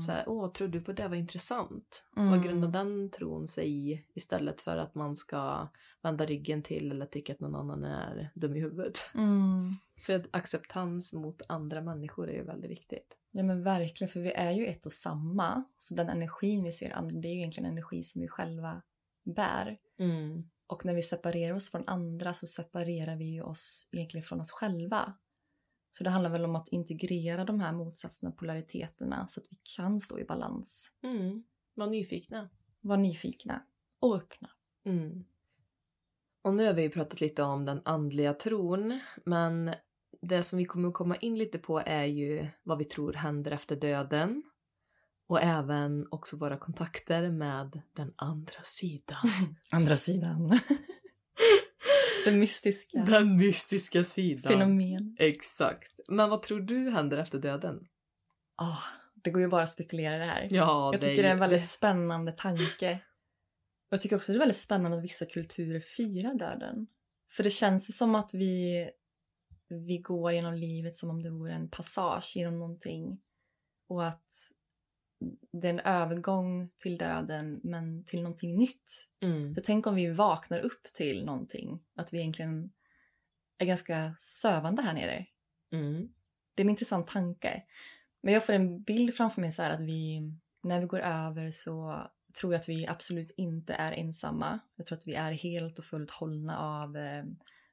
Så 0.00 0.12
här, 0.12 0.24
åh, 0.26 0.52
tror 0.52 0.68
du 0.68 0.80
på 0.80 0.92
det 0.92 1.08
var 1.08 1.16
intressant? 1.16 2.08
Mm. 2.16 2.30
Vad 2.30 2.44
grundar 2.44 2.68
den 2.68 3.10
tron 3.10 3.48
sig 3.48 3.92
i 3.92 4.04
istället 4.14 4.60
för 4.60 4.76
att 4.76 4.94
man 4.94 5.16
ska 5.16 5.68
vända 6.02 6.26
ryggen 6.26 6.62
till 6.62 6.90
eller 6.90 7.06
tycka 7.06 7.32
att 7.32 7.40
någon 7.40 7.54
annan 7.54 7.84
är 7.84 8.30
dum 8.34 8.56
i 8.56 8.60
huvudet? 8.60 8.98
Mm. 9.14 9.70
För 10.06 10.12
att 10.12 10.28
acceptans 10.30 11.14
mot 11.14 11.42
andra 11.48 11.80
människor 11.80 12.30
är 12.30 12.34
ju 12.34 12.44
väldigt 12.44 12.70
viktigt. 12.70 13.16
Ja 13.34 13.42
men 13.42 13.62
verkligen, 13.62 14.08
för 14.08 14.20
vi 14.20 14.32
är 14.32 14.50
ju 14.50 14.66
ett 14.66 14.86
och 14.86 14.92
samma. 14.92 15.64
Så 15.78 15.94
den 15.94 16.08
energin 16.08 16.64
vi 16.64 16.72
ser 16.72 16.90
andra, 16.90 17.20
det 17.20 17.28
är 17.28 17.32
ju 17.32 17.38
egentligen 17.38 17.70
energi 17.70 18.02
som 18.02 18.20
vi 18.20 18.28
själva 18.28 18.82
bär. 19.24 19.78
Mm. 19.98 20.50
Och 20.66 20.84
när 20.84 20.94
vi 20.94 21.02
separerar 21.02 21.54
oss 21.54 21.70
från 21.70 21.88
andra 21.88 22.34
så 22.34 22.46
separerar 22.46 23.16
vi 23.16 23.24
ju 23.24 23.42
oss 23.42 23.88
egentligen 23.92 24.24
från 24.24 24.40
oss 24.40 24.50
själva. 24.50 25.14
Så 25.90 26.04
det 26.04 26.10
handlar 26.10 26.30
väl 26.30 26.44
om 26.44 26.56
att 26.56 26.68
integrera 26.68 27.44
de 27.44 27.60
här 27.60 27.72
motsatserna, 27.72 28.30
polariteterna, 28.30 29.28
så 29.28 29.40
att 29.40 29.46
vi 29.50 29.56
kan 29.76 30.00
stå 30.00 30.18
i 30.18 30.24
balans. 30.24 30.92
Mm. 31.02 31.44
Var 31.74 31.86
nyfikna. 31.86 32.50
Vara 32.80 32.98
nyfikna 32.98 33.62
och 34.00 34.16
öppna. 34.16 34.50
Mm. 34.84 35.24
Och 36.42 36.54
nu 36.54 36.66
har 36.66 36.74
vi 36.74 36.82
ju 36.82 36.90
pratat 36.90 37.20
lite 37.20 37.42
om 37.42 37.64
den 37.64 37.82
andliga 37.84 38.34
tron, 38.34 39.00
men 39.24 39.74
det 40.22 40.42
som 40.42 40.58
vi 40.58 40.64
kommer 40.64 40.88
att 40.88 40.94
komma 40.94 41.16
in 41.16 41.38
lite 41.38 41.58
på 41.58 41.82
är 41.86 42.04
ju 42.04 42.46
vad 42.62 42.78
vi 42.78 42.84
tror 42.84 43.12
händer 43.12 43.50
efter 43.50 43.76
döden. 43.76 44.42
Och 45.28 45.40
även 45.40 46.06
också 46.10 46.36
våra 46.36 46.58
kontakter 46.58 47.30
med 47.30 47.82
den 47.96 48.12
andra 48.16 48.62
sidan. 48.62 49.16
Andra 49.70 49.96
sidan. 49.96 50.58
det 52.24 52.32
mystiska 52.32 52.98
Den 52.98 53.36
mystiska 53.36 54.04
sidan. 54.04 54.52
fenomen. 54.52 55.16
Exakt. 55.18 56.00
Men 56.08 56.30
vad 56.30 56.42
tror 56.42 56.60
du 56.60 56.90
händer 56.90 57.18
efter 57.18 57.38
döden? 57.38 57.86
Ah, 58.56 58.78
det 59.14 59.30
går 59.30 59.42
ju 59.42 59.48
bara 59.48 59.62
att 59.62 59.70
spekulera 59.70 60.18
det 60.18 60.24
här. 60.24 60.48
Ja, 60.50 60.90
Jag 60.92 61.00
tycker 61.00 61.22
det 61.22 61.28
är 61.28 61.32
en 61.32 61.38
väldigt 61.38 61.68
spännande 61.68 62.32
tanke. 62.32 62.98
Jag 63.88 64.00
tycker 64.00 64.16
också 64.16 64.32
det 64.32 64.36
är 64.36 64.40
väldigt 64.40 64.56
spännande 64.56 64.96
att 64.96 65.04
vissa 65.04 65.24
kulturer 65.26 65.80
firar 65.80 66.34
döden. 66.34 66.86
För 67.30 67.42
det 67.42 67.50
känns 67.50 67.98
som 67.98 68.14
att 68.14 68.34
vi, 68.34 68.88
vi 69.72 69.98
går 69.98 70.32
genom 70.32 70.54
livet 70.54 70.96
som 70.96 71.10
om 71.10 71.22
det 71.22 71.30
vore 71.30 71.54
en 71.54 71.68
passage 71.68 72.32
genom 72.36 72.58
någonting. 72.58 73.20
Och 73.88 74.06
att 74.06 74.28
det 75.52 75.66
är 75.66 75.72
en 75.72 75.80
övergång 75.80 76.70
till 76.78 76.98
döden 76.98 77.60
men 77.64 78.04
till 78.04 78.22
någonting 78.22 78.56
nytt. 78.56 79.08
Mm. 79.22 79.54
För 79.54 79.60
tänk 79.60 79.86
om 79.86 79.94
vi 79.94 80.10
vaknar 80.10 80.60
upp 80.60 80.84
till 80.84 81.24
någonting. 81.24 81.80
Att 81.96 82.12
vi 82.12 82.18
egentligen 82.18 82.72
är 83.58 83.66
ganska 83.66 84.16
sövande 84.20 84.82
här 84.82 84.94
nere. 84.94 85.26
Mm. 85.72 86.08
Det 86.54 86.62
är 86.62 86.64
en 86.64 86.70
intressant 86.70 87.06
tanke. 87.06 87.62
Men 88.22 88.34
jag 88.34 88.46
får 88.46 88.52
en 88.52 88.82
bild 88.82 89.14
framför 89.14 89.40
mig 89.40 89.52
så 89.52 89.62
att 89.62 89.80
vi, 89.80 90.20
när 90.62 90.80
vi 90.80 90.86
går 90.86 91.00
över 91.00 91.50
så 91.50 92.06
tror 92.40 92.52
jag 92.52 92.60
att 92.60 92.68
vi 92.68 92.86
absolut 92.86 93.30
inte 93.36 93.74
är 93.74 93.92
ensamma. 93.92 94.58
Jag 94.76 94.86
tror 94.86 94.98
att 94.98 95.06
vi 95.06 95.14
är 95.14 95.32
helt 95.32 95.78
och 95.78 95.84
fullt 95.84 96.10
hållna 96.10 96.58
av 96.58 96.96
eh, 96.96 97.24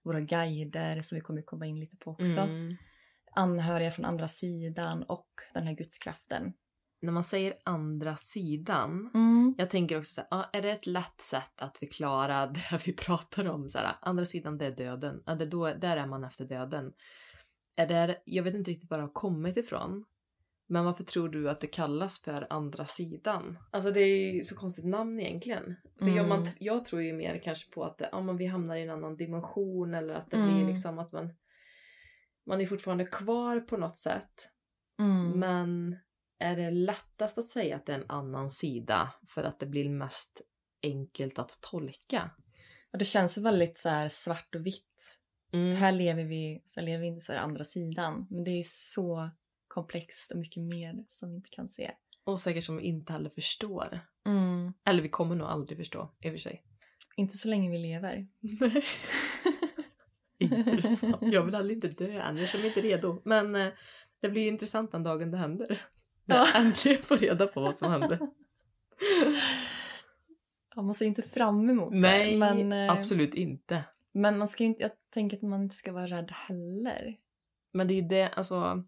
våra 0.03 0.21
guider 0.21 1.01
som 1.01 1.15
vi 1.15 1.21
kommer 1.21 1.41
komma 1.41 1.65
in 1.65 1.79
lite 1.79 1.97
på 1.97 2.11
också. 2.11 2.39
Mm. 2.41 2.75
Anhöriga 3.31 3.91
från 3.91 4.05
andra 4.05 4.27
sidan 4.27 5.03
och 5.03 5.29
den 5.53 5.67
här 5.67 5.73
gudskraften. 5.73 6.53
När 7.01 7.11
man 7.11 7.23
säger 7.23 7.53
andra 7.65 8.17
sidan, 8.17 9.11
Mm. 9.13 9.55
jag 9.57 9.69
tänker 9.69 9.97
också 9.97 10.13
så 10.13 10.35
här, 10.35 10.45
är 10.53 10.61
det 10.61 10.71
ett 10.71 10.87
lätt 10.87 11.21
sätt 11.21 11.53
att 11.61 11.77
förklara 11.77 12.47
det 12.47 12.81
vi 12.85 12.93
pratar 12.93 13.49
om? 13.49 13.69
Så 13.69 13.77
här, 13.77 13.95
andra 14.01 14.25
sidan, 14.25 14.57
det 14.57 14.65
är 14.65 14.75
döden. 14.75 15.23
Ja, 15.25 15.35
det 15.35 15.43
är 15.43 15.49
då, 15.49 15.73
där 15.73 15.97
är 15.97 16.05
man 16.07 16.23
efter 16.23 16.45
döden. 16.45 16.93
Är 17.77 17.87
det, 17.87 18.21
jag 18.25 18.43
vet 18.43 18.55
inte 18.55 18.71
riktigt 18.71 18.89
var 18.89 18.97
det 18.97 19.03
har 19.03 19.13
kommit 19.13 19.57
ifrån. 19.57 20.05
Men 20.71 20.85
varför 20.85 21.03
tror 21.03 21.29
du 21.29 21.49
att 21.49 21.61
det 21.61 21.67
kallas 21.67 22.21
för 22.21 22.47
andra 22.49 22.85
sidan? 22.85 23.57
Alltså 23.71 23.91
det 23.91 23.99
är 23.99 24.33
ju 24.33 24.43
så 24.43 24.55
konstigt 24.55 24.85
namn 24.85 25.19
egentligen. 25.19 25.75
För 25.99 26.07
jag, 26.07 26.27
man, 26.27 26.39
Mm. 26.39 26.53
jag 26.59 26.85
tror 26.85 27.01
ju 27.01 27.13
mer 27.13 27.39
kanske 27.43 27.71
på 27.71 27.83
att 27.83 27.97
det, 27.97 28.09
ja, 28.11 28.21
men 28.21 28.37
vi 28.37 28.45
hamnar 28.45 28.75
i 28.75 28.83
en 28.83 28.89
annan 28.89 29.17
dimension 29.17 29.93
eller 29.93 30.13
att 30.13 30.31
det 30.31 30.37
Mm. 30.37 30.55
blir 30.55 30.65
liksom 30.67 30.99
att 30.99 31.11
man 31.11 31.33
man 32.45 32.61
är 32.61 32.65
fortfarande 32.65 33.05
kvar 33.05 33.59
på 33.59 33.77
något 33.77 33.97
sätt. 33.97 34.49
Mm. 34.99 35.39
Men 35.39 35.97
är 36.39 36.55
det 36.55 36.71
lättast 36.71 37.37
att 37.37 37.49
säga 37.49 37.75
att 37.75 37.85
det 37.85 37.93
är 37.93 37.99
en 37.99 38.09
annan 38.09 38.51
sida 38.51 39.13
för 39.27 39.43
att 39.43 39.59
det 39.59 39.65
blir 39.65 39.89
mest 39.89 40.41
enkelt 40.83 41.39
att 41.39 41.59
tolka? 41.61 42.31
Och 42.91 42.97
det 42.99 43.05
känns 43.05 43.37
väldigt 43.37 43.77
så 43.77 44.07
svart 44.09 44.55
och 44.55 44.65
vitt. 44.65 45.19
Mm. 45.53 45.75
Här 45.75 45.91
lever 45.91 46.23
vi, 46.23 46.63
så 46.65 46.81
lever 46.81 47.01
vi 47.01 47.07
inte 47.07 47.21
så 47.21 47.31
är 47.31 47.35
det 47.37 47.41
andra 47.43 47.63
sidan. 47.63 48.27
Men 48.29 48.43
det 48.43 48.51
är 48.51 48.57
ju 48.57 48.63
så 48.65 49.29
komplext 49.69 50.31
och 50.31 50.37
mycket 50.37 50.63
mer 50.63 51.05
som 51.07 51.29
vi 51.29 51.35
inte 51.35 51.49
kan 51.49 51.69
se. 51.69 51.91
Och 52.23 52.39
säkert 52.39 52.63
som 52.63 52.77
vi 52.77 52.83
inte 52.83 53.13
heller 53.13 53.29
förstår. 53.29 53.99
Mm. 54.25 54.73
Eller 54.85 55.01
vi 55.01 55.09
kommer 55.09 55.35
nog 55.35 55.47
aldrig 55.47 55.77
förstå, 55.77 56.15
i 56.19 56.29
och 56.29 56.33
för 56.33 56.37
sig. 56.39 56.63
Inte 57.15 57.37
så 57.37 57.47
länge 57.49 57.71
vi 57.71 57.77
lever. 57.77 58.27
Intressant. 60.39 61.17
Jag 61.21 61.43
vill 61.45 61.55
aldrig 61.55 61.77
inte 61.77 61.87
dö 62.05 62.21
än, 62.21 62.37
jag 62.37 62.47
känner 62.49 62.63
mig 62.63 62.67
inte 62.67 62.81
redo. 62.81 63.21
Men 63.25 63.55
eh, 63.55 63.73
det 64.21 64.29
blir 64.29 64.47
intressant 64.47 64.91
den 64.91 65.03
dagen 65.03 65.31
det 65.31 65.37
händer. 65.37 65.81
När 66.25 66.35
jag 66.35 66.47
Ja. 66.53 66.59
äntligen 66.59 67.03
får 67.03 67.17
reda 67.17 67.47
på 67.47 67.61
vad 67.61 67.77
som 67.77 67.91
hände. 67.91 68.19
Ja, 70.75 70.81
man 70.81 70.93
ser 70.93 71.05
inte 71.05 71.21
fram 71.21 71.69
emot 71.69 71.93
Nej, 71.93 72.31
det. 72.31 72.37
Men, 72.37 72.73
eh, 72.73 72.91
absolut 72.91 73.33
inte. 73.33 73.83
men 74.11 74.37
man 74.37 74.47
ska 74.47 74.63
ju 74.63 74.67
inte, 74.69 74.81
jag 74.81 74.91
tänker 75.13 75.37
att 75.37 75.43
man 75.43 75.63
inte 75.63 75.75
ska 75.75 75.91
vara 75.91 76.07
rädd 76.07 76.31
heller. 76.31 77.17
Men 77.73 77.87
det 77.87 77.93
är 77.93 78.01
ju 78.01 78.07
det, 78.07 78.29
alltså, 78.29 78.83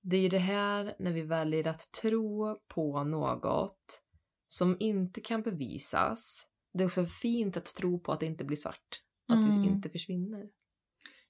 det 0.00 0.16
är 0.16 0.20
ju 0.20 0.28
det 0.28 0.38
här 0.38 0.94
när 0.98 1.12
vi 1.12 1.22
väljer 1.22 1.66
att 1.68 1.92
tro 2.02 2.56
på 2.68 3.04
något 3.04 4.02
som 4.46 4.76
inte 4.80 5.20
kan 5.20 5.42
bevisas. 5.42 6.48
Det 6.72 6.82
är 6.82 6.86
också 6.86 7.06
fint 7.06 7.56
att 7.56 7.74
tro 7.74 8.00
på 8.00 8.12
att 8.12 8.20
det 8.20 8.26
inte 8.26 8.44
blir 8.44 8.56
svart. 8.56 9.02
Att 9.28 9.36
Mm. 9.38 9.62
vi 9.62 9.68
inte 9.68 9.90
försvinner. 9.90 10.48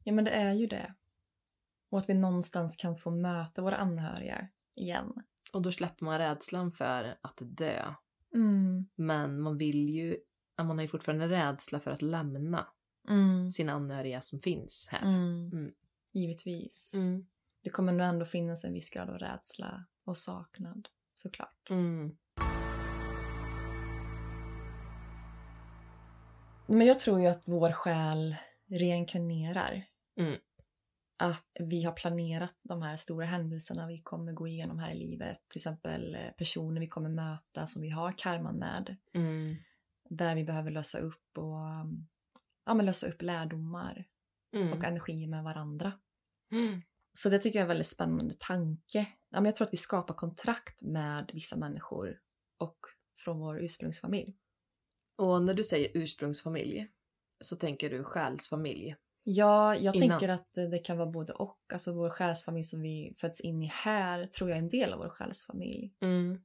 Ja, 0.05 0.13
men 0.13 0.25
det 0.25 0.31
är 0.31 0.53
ju 0.53 0.67
det. 0.67 0.95
Och 1.91 1.99
att 1.99 2.09
vi 2.09 2.15
någonstans 2.15 2.77
kan 2.77 2.97
få 2.97 3.11
möta 3.11 3.63
våra 3.63 3.77
anhöriga 3.77 4.49
igen. 4.75 5.13
Och 5.53 5.63
då 5.63 5.73
släpper 5.73 6.05
man 6.05 6.19
rädslan 6.19 6.73
för 6.73 7.19
att 7.21 7.39
dö. 7.41 7.95
Mm. 8.35 8.89
Men 8.95 9.41
man 9.41 9.59
vill 9.59 9.89
ju, 9.89 10.17
man 10.59 10.69
har 10.71 10.83
ju 10.83 10.89
fortfarande 10.89 11.29
rädsla 11.29 11.81
för 11.81 11.91
att 11.91 12.03
lämna 12.03 12.67
Mm. 13.09 13.51
sina 13.51 13.73
anhöriga 13.73 14.21
som 14.21 14.41
finns 14.41 14.89
här. 14.91 15.03
Mm. 15.03 15.51
Mm. 15.53 15.73
Givetvis. 16.13 16.95
Det 17.63 17.71
kommer 17.71 17.93
nog 17.93 18.07
ändå 18.07 18.25
finnas 18.25 18.65
en 18.65 18.73
viss 18.73 18.91
grad 18.91 19.11
av 19.11 19.19
rädsla 19.19 19.87
och 20.05 20.17
saknad, 20.17 20.89
såklart. 21.15 21.71
Mm. 21.71 22.17
Men 26.67 26.87
jag 26.87 26.99
tror 26.99 27.21
ju 27.21 27.27
att 27.27 27.49
vår 27.49 27.73
själ 27.73 28.37
reinkarnerar. 28.71 29.85
Mm. 30.17 30.41
Att 31.19 31.45
vi 31.61 31.85
har 31.85 31.93
planerat 31.93 32.55
de 32.63 32.83
här 32.83 32.97
stora 32.97 33.27
händelserna 33.27 33.87
vi 33.87 33.99
kommer 33.99 34.33
gå 34.33 34.49
igenom 34.49 34.79
här 34.79 34.91
i 34.91 34.99
livet. 34.99 35.49
Till 35.49 35.59
exempel 35.59 36.15
eh, 36.15 36.31
personer 36.39 36.81
vi 36.81 36.89
kommer 36.89 37.11
möta 37.11 37.67
som 37.67 37.83
vi 37.83 37.91
har 37.91 38.13
karman 38.13 38.57
med. 38.57 38.97
Mm. 39.15 39.57
Där 40.11 40.35
vi 40.35 40.45
behöver 40.45 40.71
lösa 40.71 40.99
upp 40.99 41.39
och 41.39 41.59
ja, 42.65 42.75
men 42.75 42.87
lösa 42.87 43.07
upp 43.07 43.23
lärdomar 43.23 44.05
Mm. 44.53 44.73
och 44.73 44.85
energier 44.85 45.29
med 45.29 45.45
varandra. 45.45 45.93
Mm. 46.53 46.83
Så 47.19 47.29
det 47.29 47.39
tycker 47.39 47.59
jag 47.59 47.63
är 47.63 47.65
en 47.65 47.69
väldigt 47.69 47.87
spännande 47.87 48.35
tanke. 48.39 49.07
Ja, 49.29 49.41
men 49.41 49.45
jag 49.45 49.57
tror 49.57 49.67
att 49.67 49.73
vi 49.73 49.77
skapar 49.77 50.15
kontrakt 50.15 50.83
med 50.83 51.31
vissa 51.35 51.57
människor 51.57 52.21
och 52.59 52.79
från 53.17 53.39
vår 53.39 53.59
ursprungsfamilj. 53.59 54.37
Och 55.17 55.43
när 55.43 55.55
du 55.55 55.65
säger 55.65 55.91
ursprungsfamilj 55.95 56.89
så 57.41 57.57
tänker 57.57 57.91
du 57.91 58.05
själsfamilj. 58.05 58.97
Ja, 59.23 59.77
jag 59.77 59.97
Innan. 59.97 60.09
tänker 60.09 60.29
att 60.29 60.53
det 60.53 60.79
kan 60.79 60.99
vara 60.99 61.11
både 61.11 61.33
och. 61.33 61.61
Alltså 61.73 61.93
vår 61.93 62.11
själsfamilj 62.11 62.65
som 62.65 62.83
vi 62.83 63.15
föds 63.17 63.41
in 63.41 63.63
i 63.63 63.67
här 63.67 64.27
tror 64.27 64.51
jag 64.51 64.59
är 64.59 64.63
en 64.63 64.69
del 64.69 64.93
av 64.93 64.99
vår 64.99 65.09
själsfamilj. 65.09 65.95
Mm. 66.01 66.41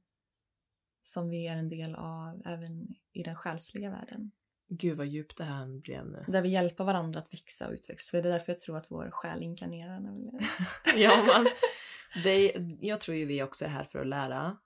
Som 1.02 1.28
vi 1.28 1.46
är 1.46 1.56
en 1.56 1.68
del 1.68 1.94
av 1.94 2.42
även 2.44 2.94
i 3.12 3.22
den 3.22 3.36
själsliga 3.36 3.90
världen. 3.90 4.30
Gud 4.68 4.96
vad 4.96 5.06
djupt 5.06 5.36
det 5.36 5.44
här 5.44 5.66
blev 5.66 6.06
nu. 6.06 6.24
Där 6.28 6.42
vi 6.42 6.48
hjälper 6.48 6.84
varandra 6.84 7.20
att 7.20 7.32
växa 7.32 7.66
och 7.66 7.72
utvecklas. 7.72 8.10
För 8.10 8.22
det 8.22 8.28
är 8.28 8.32
därför 8.32 8.52
jag 8.52 8.60
tror 8.60 8.76
att 8.76 8.90
vår 8.90 9.10
själ 9.10 9.42
inkarnerar. 9.42 10.00
nämligen. 10.00 10.40
ja, 10.96 11.10
men 11.26 11.46
det, 12.24 12.54
jag 12.80 13.00
tror 13.00 13.16
ju 13.16 13.24
vi 13.24 13.42
också 13.42 13.64
är 13.64 13.68
här 13.68 13.84
för 13.84 13.98
att 13.98 14.06
lära. 14.06 14.56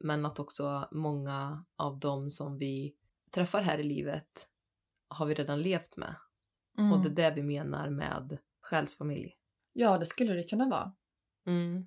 Men 0.00 0.26
att 0.26 0.38
också 0.38 0.88
många 0.92 1.64
av 1.76 1.98
dem 1.98 2.30
som 2.30 2.58
vi 2.58 2.94
träffar 3.30 3.62
här 3.62 3.78
i 3.78 3.82
livet 3.82 4.48
har 5.08 5.26
vi 5.26 5.34
redan 5.34 5.62
levt 5.62 5.96
med. 5.96 6.14
Mm. 6.78 6.92
Och 6.92 7.00
det 7.00 7.08
är 7.08 7.30
det 7.30 7.36
vi 7.36 7.42
menar 7.42 7.90
med 7.90 8.38
själsfamilj. 8.60 9.36
Ja, 9.72 9.98
det 9.98 10.06
skulle 10.06 10.34
det 10.34 10.42
kunna 10.42 10.68
vara. 10.68 10.92
Mm. 11.46 11.86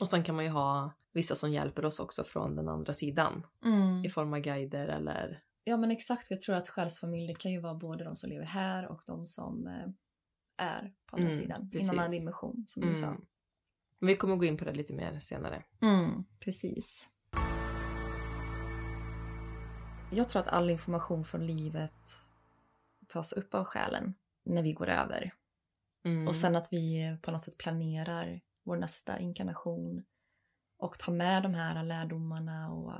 Och 0.00 0.08
sen 0.08 0.24
kan 0.24 0.34
man 0.34 0.44
ju 0.44 0.50
ha 0.50 0.92
vissa 1.12 1.34
som 1.34 1.52
hjälper 1.52 1.84
oss 1.84 2.00
också 2.00 2.24
från 2.24 2.56
den 2.56 2.68
andra 2.68 2.94
sidan. 2.94 3.46
Mm. 3.64 4.04
I 4.04 4.10
form 4.10 4.32
av 4.32 4.38
guider 4.38 4.88
eller... 4.88 5.42
Ja, 5.68 5.76
men 5.76 5.90
exakt. 5.90 6.30
Jag 6.30 6.40
tror 6.40 6.54
att 6.56 6.68
själsfamilj 6.68 7.34
kan 7.34 7.52
ju 7.52 7.60
vara 7.60 7.74
både 7.74 8.04
de 8.04 8.16
som 8.16 8.30
lever 8.30 8.44
här 8.44 8.86
och 8.86 9.02
de 9.06 9.26
som 9.26 9.66
eh, 9.66 9.86
är 10.56 10.92
på 11.06 11.16
andra 11.16 11.28
Mm, 11.28 11.40
sidan. 11.40 11.70
precis. 11.70 11.92
Inom 11.92 12.04
en 12.04 12.10
dimension, 12.10 12.64
som 12.68 12.82
du 12.82 12.96
sa. 12.96 13.06
Mm. 13.06 13.20
Vi 14.00 14.16
kommer 14.16 14.36
gå 14.36 14.44
in 14.44 14.56
på 14.56 14.64
det 14.64 14.72
lite 14.72 14.92
mer 14.92 15.18
senare. 15.20 15.64
Mm, 15.82 16.24
precis. 16.40 17.08
Jag 20.12 20.28
tror 20.28 20.42
att 20.42 20.48
all 20.48 20.70
information 20.70 21.24
från 21.24 21.46
livet 21.46 21.92
tas 23.06 23.32
upp 23.32 23.54
av 23.54 23.64
själen 23.64 24.14
när 24.44 24.62
vi 24.62 24.72
går 24.72 24.88
över. 24.88 25.34
Mm. 26.04 26.28
Och 26.28 26.36
sen 26.36 26.56
att 26.56 26.72
vi 26.72 27.16
på 27.22 27.30
något 27.30 27.42
sätt 27.42 27.58
planerar 27.58 28.40
vår 28.62 28.76
nästa 28.76 29.18
inkarnation 29.18 30.04
och 30.78 30.98
tar 30.98 31.12
med 31.12 31.42
de 31.42 31.54
här 31.54 31.84
lärdomarna 31.84 32.72
och... 32.72 32.92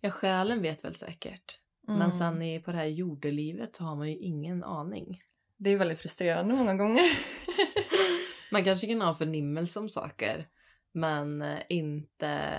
Ja, 0.00 0.10
själen 0.10 0.62
vet 0.62 0.84
väl 0.84 0.94
säkert. 0.94 1.60
Men 1.92 2.02
Mm. 2.02 2.12
sen 2.12 2.42
i, 2.42 2.60
på 2.60 2.70
det 2.70 2.76
här 2.76 2.84
jordelivet 2.86 3.76
så 3.76 3.84
har 3.84 3.96
man 3.96 4.08
ju 4.10 4.16
ingen 4.16 4.64
aning. 4.64 5.20
Det 5.56 5.70
är 5.70 5.78
väldigt 5.78 5.98
frustrerande 5.98 6.54
många 6.54 6.74
gånger. 6.74 7.02
Man 8.52 8.64
kanske 8.64 8.86
kan 8.86 9.00
ha 9.02 9.14
förnimmelse 9.14 9.78
om 9.78 9.88
saker, 9.88 10.48
men 10.92 11.42
eh, 11.42 11.58
inte... 11.68 12.50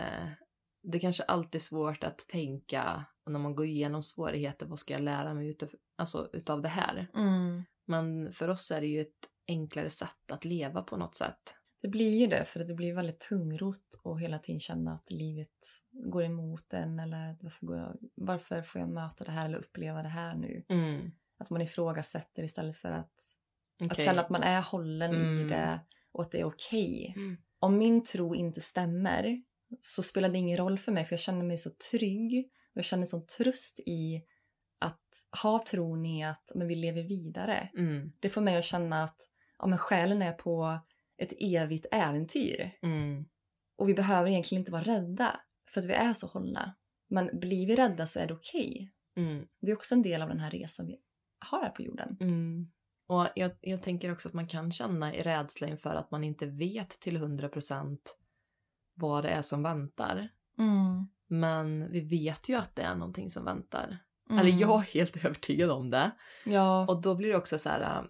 Det 0.83 0.99
kanske 0.99 1.23
alltid 1.23 1.55
är 1.55 1.63
svårt 1.63 2.03
att 2.03 2.17
tänka 2.27 3.05
när 3.29 3.39
man 3.39 3.55
går 3.55 3.65
igenom 3.65 4.03
svårigheter, 4.03 4.65
vad 4.65 4.79
ska 4.79 4.93
jag 4.93 5.01
lära 5.01 5.33
mig 5.33 5.47
utav, 5.49 5.69
alltså, 5.95 6.29
utav 6.33 6.61
det 6.61 6.69
här? 6.69 7.07
Mm. 7.15 7.63
Men 7.85 8.33
för 8.33 8.47
oss 8.49 8.71
är 8.71 8.81
det 8.81 8.87
ju 8.87 9.01
ett 9.01 9.27
enklare 9.47 9.89
sätt 9.89 10.31
att 10.31 10.45
leva 10.45 10.81
på 10.83 10.97
något 10.97 11.15
sätt. 11.15 11.55
Det 11.81 11.87
blir 11.87 12.19
ju 12.19 12.27
det, 12.27 12.45
för 12.45 12.59
att 12.59 12.67
det 12.67 12.73
blir 12.73 12.93
väldigt 12.93 13.19
tungrot 13.19 13.99
och 14.03 14.21
hela 14.21 14.39
tiden 14.39 14.59
känna 14.59 14.93
att 14.93 15.11
livet 15.11 15.49
går 15.91 16.23
emot 16.23 16.73
en 16.73 16.99
eller 16.99 17.31
att 17.31 17.43
varför, 17.43 17.65
går 17.67 17.77
jag, 17.77 17.97
varför 18.15 18.61
får 18.61 18.81
jag 18.81 18.89
möta 18.89 19.23
det 19.23 19.31
här 19.31 19.45
eller 19.45 19.57
uppleva 19.57 20.03
det 20.03 20.09
här 20.09 20.35
nu? 20.35 20.65
Mm. 20.69 21.11
Att 21.37 21.49
man 21.49 21.61
ifrågasätter 21.61 22.43
istället 22.43 22.75
för 22.75 22.91
att, 22.91 23.13
att 23.79 23.91
Okej. 23.91 24.05
känna 24.05 24.21
att 24.21 24.29
man 24.29 24.43
är 24.43 24.61
hållen 24.61 25.11
i 25.11 25.15
Mm. 25.15 25.47
det 25.47 25.79
och 26.11 26.21
att 26.21 26.31
det 26.31 26.39
är 26.39 26.45
okej. 26.45 27.13
Mm. 27.15 27.37
Om 27.59 27.77
min 27.77 28.03
tro 28.03 28.35
inte 28.35 28.61
stämmer 28.61 29.41
så 29.81 30.03
spelar 30.03 30.29
det 30.29 30.37
ingen 30.37 30.57
roll 30.57 30.79
för 30.79 30.91
mig 30.91 31.05
för 31.05 31.13
jag 31.13 31.19
känner 31.19 31.43
mig 31.43 31.57
så 31.57 31.69
trygg 31.91 32.49
och 32.71 32.77
jag 32.77 32.85
känner 32.85 33.05
sån 33.05 33.25
tröst 33.25 33.79
i 33.79 34.23
att 34.79 35.01
ha 35.41 35.59
tron 35.65 36.05
i 36.05 36.25
att 36.25 36.51
men 36.55 36.67
vi 36.67 36.75
lever 36.75 37.03
vidare. 37.03 37.69
Mm. 37.77 38.11
Det 38.19 38.29
får 38.29 38.41
mig 38.41 38.57
att 38.57 38.63
känna 38.63 39.03
att 39.03 39.17
ja, 39.59 39.67
men 39.67 39.77
själen 39.77 40.21
är 40.21 40.33
på 40.33 40.79
ett 41.21 41.33
evigt 41.39 41.85
äventyr. 41.91 42.71
Mm. 42.81 43.25
Och 43.77 43.89
vi 43.89 43.93
behöver 43.93 44.29
egentligen 44.29 44.61
inte 44.61 44.71
vara 44.71 44.83
rädda 44.83 45.39
för 45.69 45.81
att 45.81 45.87
vi 45.87 45.93
är 45.93 46.13
så 46.13 46.27
hållna. 46.27 46.75
Men 47.09 47.39
blir 47.39 47.67
vi 47.67 47.75
rädda 47.75 48.05
så 48.05 48.19
är 48.19 48.27
det 48.27 48.33
okej. 48.33 48.93
Mm. 49.15 49.47
Det 49.61 49.71
är 49.71 49.75
också 49.75 49.95
en 49.95 50.01
del 50.01 50.21
av 50.21 50.29
den 50.29 50.39
här 50.39 50.51
resan 50.51 50.87
vi 50.87 50.97
har 51.39 51.61
här 51.61 51.69
på 51.69 51.81
jorden. 51.81 52.17
Mm. 52.19 52.71
Och 53.07 53.27
jag, 53.35 53.51
jag 53.61 53.83
tänker 53.83 54.11
också 54.11 54.27
att 54.27 54.33
man 54.33 54.47
kan 54.47 54.71
känna 54.71 55.15
i 55.15 55.21
rädsla 55.21 55.67
inför 55.67 55.95
att 55.95 56.11
man 56.11 56.23
inte 56.23 56.45
vet 56.45 56.89
till 56.89 57.17
100% 57.17 57.97
vad 58.93 59.23
det 59.23 59.29
är 59.29 59.41
som 59.41 59.63
väntar. 59.63 60.29
Mm. 60.57 61.07
Men 61.27 61.91
vi 61.91 62.01
vet 62.01 62.49
ju 62.49 62.55
att 62.55 62.75
det 62.75 62.81
är 62.81 62.95
någonting 62.95 63.29
som 63.29 63.45
väntar. 63.45 63.97
Mm. 64.29 64.39
Eller 64.39 64.61
jag 64.61 64.79
är 64.79 64.93
helt 64.93 65.17
övertygad 65.25 65.71
om 65.71 65.89
det. 65.89 66.11
Ja. 66.45 66.87
Och 66.87 67.01
då 67.01 67.15
blir 67.15 67.29
det 67.29 67.37
också 67.37 67.57
så 67.57 67.69
här. 67.69 68.07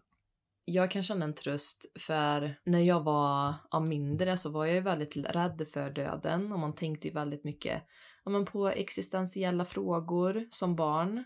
Jag 0.71 0.91
kan 0.91 1.03
känna 1.03 1.25
en 1.25 1.35
tröst 1.35 1.85
för 1.99 2.55
när 2.63 2.79
jag 2.79 3.03
var 3.03 3.55
ja, 3.71 3.79
mindre 3.79 4.37
så 4.37 4.49
var 4.49 4.65
jag 4.65 4.75
ju 4.75 4.81
väldigt 4.81 5.17
rädd 5.17 5.67
för 5.73 5.89
döden 5.89 6.51
och 6.53 6.59
man 6.59 6.75
tänkte 6.75 7.07
ju 7.07 7.13
väldigt 7.13 7.43
mycket 7.43 7.83
ja, 8.25 8.31
men 8.31 8.45
på 8.45 8.69
existentiella 8.69 9.65
frågor 9.65 10.47
som 10.49 10.75
barn. 10.75 11.23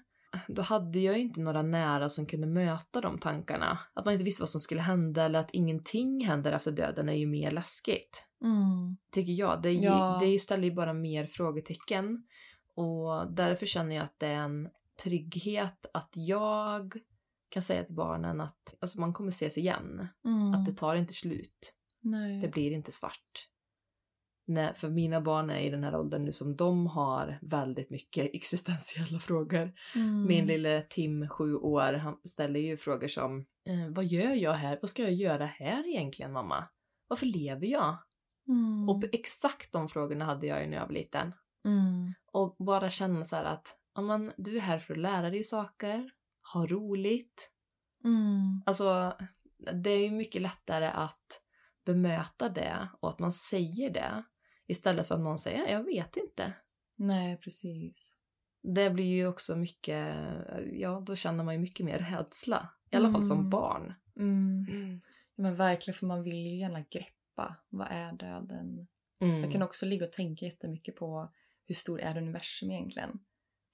Då 0.47 0.62
hade 0.62 0.99
jag 0.99 1.15
ju 1.15 1.21
inte 1.21 1.41
några 1.41 1.62
nära 1.62 2.10
som 2.10 2.25
kunde 2.25 2.47
möta 2.47 3.01
de 3.01 3.19
tankarna. 3.19 3.79
Att 3.93 4.05
man 4.05 4.13
inte 4.13 4.23
visste 4.23 4.41
vad 4.41 4.49
som 4.49 4.62
skulle 4.62 4.81
hända 4.81 5.23
eller 5.23 5.39
att 5.39 5.51
ingenting 5.51 6.25
händer 6.25 6.51
efter 6.51 6.71
döden 6.71 7.10
är 7.10 7.13
ju 7.13 7.27
mer 7.27 7.51
läskigt. 7.51 8.25
Mm. 8.43 8.97
Tycker 9.12 9.34
jag. 9.34 9.62
Det, 9.62 9.69
är 9.69 9.84
Ja. 9.84 10.19
det 10.21 10.39
ställer 10.39 10.63
ju 10.63 10.73
bara 10.73 10.93
mer 10.93 11.27
frågetecken. 11.27 12.23
Och 12.75 13.34
därför 13.34 13.65
känner 13.65 13.95
jag 13.95 14.03
att 14.03 14.19
det 14.19 14.27
är 14.27 14.36
en 14.36 14.69
trygghet 15.03 15.86
att 15.93 16.12
jag 16.13 16.93
kan 17.49 17.62
säga 17.63 17.84
till 17.84 17.95
barnen 17.95 18.41
att 18.41 18.75
alltså 18.79 18.99
man 18.99 19.13
kommer 19.13 19.29
ses 19.29 19.58
igen. 19.58 20.08
Mm. 20.25 20.53
Att 20.53 20.65
det 20.65 20.73
tar 20.73 20.95
inte 20.95 21.13
slut. 21.13 21.75
Nej. 22.01 22.41
Det 22.41 22.47
blir 22.47 22.71
inte 22.71 22.91
svart. 22.91 23.49
Nej, 24.47 24.73
för 24.75 24.89
mina 24.89 25.21
barn 25.21 25.49
är 25.49 25.60
i 25.60 25.69
den 25.69 25.84
här 25.84 25.95
åldern 25.95 26.25
nu 26.25 26.31
som 26.31 26.55
de 26.55 26.88
har 26.88 27.39
väldigt 27.41 27.89
mycket 27.89 28.29
existentiella 28.34 29.19
frågor. 29.19 29.73
Mm. 29.95 30.27
Min 30.27 30.45
lille 30.45 30.81
Tim, 30.89 31.29
sju 31.29 31.55
år, 31.55 31.93
han 31.93 32.17
ställer 32.23 32.60
ju 32.60 32.77
frågor 32.77 33.08
som 33.08 33.39
eh, 33.39 33.89
Vad 33.89 34.05
gör 34.05 34.34
jag 34.34 34.53
här? 34.53 34.79
Vad 34.81 34.89
ska 34.89 35.03
jag 35.03 35.13
göra 35.13 35.45
här 35.45 35.88
egentligen 35.88 36.31
mamma? 36.31 36.67
Varför 37.08 37.25
lever 37.25 37.67
jag? 37.67 37.97
Mm. 38.47 38.89
Och 38.89 39.03
exakt 39.12 39.71
de 39.71 39.89
frågorna 39.89 40.25
hade 40.25 40.47
jag 40.47 40.62
ju 40.62 40.67
när 40.67 40.77
jag 40.77 40.86
var 40.86 40.93
liten. 40.93 41.34
Mm. 41.65 42.13
Och 42.31 42.55
bara 42.60 42.89
känna 42.89 43.25
så 43.25 43.36
här 43.36 43.43
att 43.43 43.77
ja, 43.95 44.01
men, 44.01 44.34
du 44.38 44.58
är 44.58 44.62
här 44.62 44.79
för 44.79 44.93
att 44.93 44.99
lära 44.99 45.29
dig 45.29 45.43
saker, 45.43 46.12
ha 46.53 46.67
roligt. 46.67 47.51
Mm. 48.03 48.63
Alltså, 48.65 49.17
det 49.73 49.89
är 49.89 49.99
ju 50.03 50.12
mycket 50.12 50.41
lättare 50.41 50.86
att 50.86 51.41
bemöta 51.86 52.49
det 52.49 52.89
och 52.99 53.10
att 53.10 53.19
man 53.19 53.31
säger 53.31 53.89
det 53.89 54.23
istället 54.67 55.08
för 55.08 55.15
att 55.15 55.21
någon 55.21 55.39
säger 55.39 55.71
jag 55.71 55.84
vet 55.84 56.17
inte. 56.17 56.53
Nej, 56.95 57.38
precis. 57.38 58.17
Det 58.63 58.89
blir 58.89 59.05
ju 59.05 59.27
också 59.27 59.55
mycket, 59.55 60.15
ja 60.73 60.99
då 61.05 61.15
känner 61.15 61.43
man 61.43 61.53
ju 61.53 61.60
mycket 61.60 61.86
mer 61.86 61.99
rädsla. 61.99 62.69
I 62.91 62.95
alla 62.95 63.12
fall 63.12 63.23
som 63.23 63.38
Mm. 63.38 63.49
barn. 63.49 63.93
Mm. 64.15 65.01
Men 65.36 65.55
verkligen, 65.55 65.97
för 65.97 66.05
man 66.05 66.23
vill 66.23 66.47
ju 66.47 66.58
gärna 66.58 66.81
greppa. 66.81 67.55
Vad 67.69 67.88
är 67.91 68.13
döden? 68.13 68.88
Mm. 69.21 69.43
Jag 69.43 69.51
kan 69.51 69.62
också 69.62 69.86
ligga 69.86 70.05
och 70.05 70.12
tänka 70.12 70.45
jättemycket 70.45 70.95
på 70.95 71.34
hur 71.67 71.75
stor 71.75 72.01
är 72.01 72.17
universum 72.17 72.71
egentligen? 72.71 73.19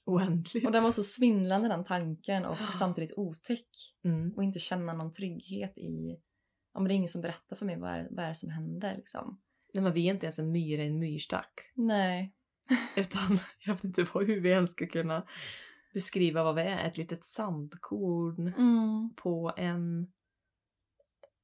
Oändligt. 0.05 0.65
Och 0.65 0.71
den 0.71 0.83
var 0.83 0.91
så 0.91 1.03
svindlande 1.03 1.67
den 1.67 1.83
tanken 1.83 2.45
och 2.45 2.57
Ja. 2.59 2.67
samtidigt 2.71 3.17
otäck. 3.17 3.67
Mm. 4.03 4.31
Och 4.35 4.43
inte 4.43 4.59
känna 4.59 4.93
någon 4.93 5.11
trygghet 5.11 5.77
i... 5.77 6.17
Ja, 6.73 6.79
men 6.79 6.87
det 6.87 6.93
är 6.93 6.95
ingen 6.95 7.09
som 7.09 7.21
berättar 7.21 7.55
för 7.55 7.65
mig 7.65 7.79
vad 7.79 7.89
är, 7.91 8.07
vad 8.11 8.25
är 8.25 8.29
det 8.29 8.35
som 8.35 8.49
händer 8.49 8.95
liksom. 8.97 9.41
Nej, 9.73 9.83
men 9.83 9.93
vi 9.93 10.07
är 10.09 10.13
inte 10.13 10.25
ens 10.25 10.39
en 10.39 10.51
myra 10.51 10.83
i 10.83 10.87
en 10.87 10.99
myrstack. 10.99 11.71
Nej. 11.75 12.33
Utan 12.95 13.39
jag 13.65 13.73
vet 13.73 13.83
inte 13.83 14.07
vad- 14.13 14.25
hur 14.27 14.39
vi 14.41 14.49
ens 14.49 14.71
ska 14.71 14.87
kunna 14.87 15.25
beskriva 15.93 16.43
vad 16.43 16.55
vi 16.55 16.61
är. 16.61 16.87
Ett 16.87 16.97
litet 16.97 17.23
sandkorn 17.23 18.47
Mm. 18.57 19.13
på 19.15 19.53
en 19.57 20.11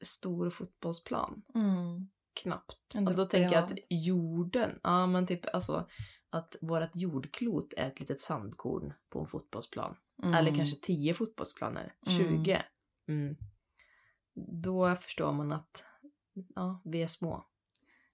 stor 0.03 0.49
fotbollsplan. 0.49 1.41
Mm. 1.55 2.09
Knappt. 2.41 2.95
Och 2.95 3.03
då 3.03 3.11
droppe 3.13 3.31
tänker 3.31 3.55
jag 3.55 3.63
att 3.63 3.73
jorden, 3.89 4.79
ja 4.83 5.07
men 5.07 5.27
typ 5.27 5.45
alltså 5.55 5.87
att 6.29 6.55
vårt 6.61 6.95
jordklot 6.95 7.73
är 7.77 7.87
ett 7.87 7.99
litet 7.99 8.21
sandkorn 8.21 8.93
på 9.09 9.19
en 9.19 9.27
fotbollsplan. 9.27 9.95
Mm. 10.23 10.33
Eller 10.33 10.55
kanske 10.55 10.77
tio 10.81 11.13
fotbollsplaner, 11.13 11.93
Mm. 12.07 12.43
20. 12.43 12.61
Mm. 13.07 13.37
Då 14.63 14.95
förstår 14.95 15.33
man 15.33 15.51
att 15.51 15.83
ja, 16.55 16.81
vi 16.85 17.03
är 17.03 17.07
små. 17.07 17.47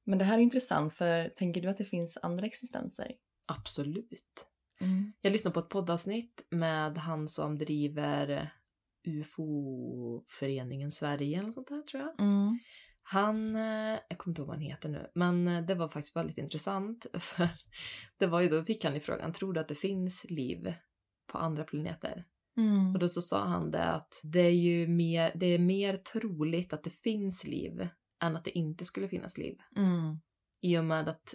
Men 0.03 0.19
det 0.19 0.25
här 0.25 0.37
är 0.37 0.41
intressant 0.41 0.93
för 0.93 1.29
tänker 1.29 1.61
du 1.61 1.69
att 1.69 1.77
det 1.77 1.85
finns 1.85 2.17
andra 2.21 2.45
existenser? 2.45 3.13
Absolut. 3.45 4.47
Mm. 4.79 5.13
Jag 5.21 5.31
lyssnade 5.31 5.53
på 5.53 5.59
ett 5.59 5.69
poddavsnitt 5.69 6.45
med 6.49 6.97
han 6.97 7.27
som 7.27 7.57
driver 7.57 8.53
UFO-föreningen 9.03 10.91
Sverige 10.91 11.39
eller 11.39 11.51
sånt 11.51 11.67
där 11.67 11.81
tror 11.81 12.03
jag. 12.03 12.15
Han, 13.03 13.55
eh, 13.55 13.99
jag 14.09 14.17
kommer 14.17 14.31
inte 14.31 14.41
ihåg 14.41 14.47
vad 14.47 14.55
han 14.55 14.65
heter 14.65 14.89
nu, 14.89 15.11
men 15.15 15.47
eh, 15.47 15.65
det 15.65 15.75
var 15.75 15.89
faktiskt 15.89 16.15
väldigt 16.15 16.37
intressant 16.37 17.05
för 17.19 17.47
det 18.17 18.27
var 18.27 18.41
ju 18.41 18.49
då 18.49 18.63
fick 18.63 18.83
han 18.85 18.95
i 18.95 18.99
frågan, 18.99 19.33
tror 19.33 19.53
du 19.53 19.59
att 19.59 19.67
det 19.67 19.75
finns 19.75 20.25
liv 20.29 20.73
på 21.31 21.37
andra 21.37 21.63
planeter? 21.63 22.25
Mm. 22.57 22.93
Och 22.93 22.99
då 22.99 23.09
så 23.09 23.21
sa 23.21 23.45
han 23.45 23.71
det 23.71 23.83
att 23.83 24.21
det 24.23 24.39
är 24.39 24.55
ju 24.55 24.87
mer, 24.87 25.31
det 25.35 25.45
är 25.45 25.59
mer 25.59 25.97
troligt 25.97 26.73
att 26.73 26.83
det 26.83 26.89
finns 26.89 27.43
liv 27.43 27.87
än 28.23 28.35
att 28.35 28.45
det 28.45 28.57
inte 28.57 28.85
skulle 28.85 29.07
finnas 29.07 29.37
liv. 29.37 29.57
Mm. 29.75 30.19
I 30.61 30.77
och 30.77 30.85
med 30.85 31.07
att 31.07 31.33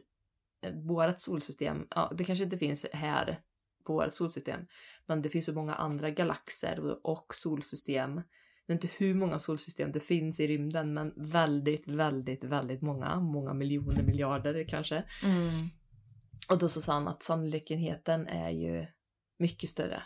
eh, 0.62 0.74
vårt 0.74 1.20
solsystem, 1.20 1.86
ja 1.90 2.12
det 2.18 2.24
kanske 2.24 2.44
inte 2.44 2.58
finns 2.58 2.86
här 2.92 3.40
på 3.84 3.92
vårt 3.92 4.12
solsystem, 4.12 4.60
men 5.06 5.22
det 5.22 5.28
finns 5.28 5.46
så 5.46 5.52
många 5.52 5.74
andra 5.74 6.10
galaxer 6.10 7.06
och 7.06 7.34
solsystem. 7.34 8.20
Vet 8.68 8.84
inte 8.84 8.96
hur 8.98 9.14
många 9.14 9.38
solsystem 9.38 9.92
det 9.92 10.00
finns 10.00 10.40
i 10.40 10.48
rymden, 10.48 10.94
men 10.94 11.12
väldigt, 11.16 11.88
väldigt, 11.88 12.44
väldigt 12.44 12.82
många. 12.82 13.20
Många 13.20 13.54
miljoner, 13.54 14.02
miljarder 14.02 14.64
kanske. 14.68 15.04
Mm. 15.24 15.68
Och 16.50 16.58
då 16.58 16.68
så 16.68 16.80
sa 16.80 16.92
han 16.92 17.08
att 17.08 17.22
sannolikheten 17.22 18.26
är 18.26 18.50
ju 18.50 18.86
mycket 19.38 19.70
större, 19.70 20.02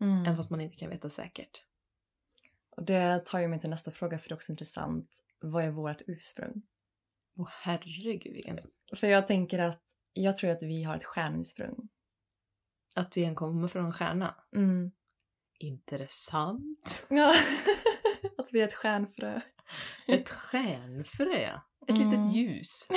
Mm. 0.00 0.26
än 0.26 0.36
fast 0.36 0.50
man 0.50 0.60
inte 0.60 0.76
kan 0.76 0.90
veta 0.90 1.10
säkert. 1.10 1.64
Och 2.76 2.84
det 2.84 3.26
tar 3.26 3.38
ju 3.38 3.48
mig 3.48 3.60
till 3.60 3.70
nästa 3.70 3.90
fråga 3.90 4.18
för 4.18 4.28
det 4.28 4.32
är 4.32 4.36
också 4.36 4.52
intressant. 4.52 5.10
Vad 5.40 5.64
är 5.64 5.70
vårt 5.70 6.02
ursprung? 6.06 6.62
Åh 7.36 7.48
herregud 7.50 8.32
vilken... 8.32 8.58
För 8.96 9.06
jag 9.06 9.26
tänker 9.26 9.58
att 9.58 9.82
jag 10.12 10.36
tror 10.36 10.50
att 10.50 10.62
vi 10.62 10.82
har 10.82 10.96
ett 10.96 11.04
stjärnursprung. 11.04 11.88
Att 12.96 13.16
vi 13.16 13.24
än 13.24 13.34
kommer 13.34 13.68
från 13.68 13.84
en 13.84 13.92
stjärna. 13.92 14.34
Mm. 14.56 14.90
Intressant. 15.58 17.06
Ja. 17.08 17.32
att 18.38 18.48
vi 18.52 18.60
är 18.60 18.64
ett 18.68 18.74
stjärnfrö. 18.74 19.40
Ett 20.08 20.28
stjärnfrö. 20.28 21.58
Ett 21.88 21.96
Mm. 21.98 22.10
litet 22.10 22.34
ljus. 22.34 22.88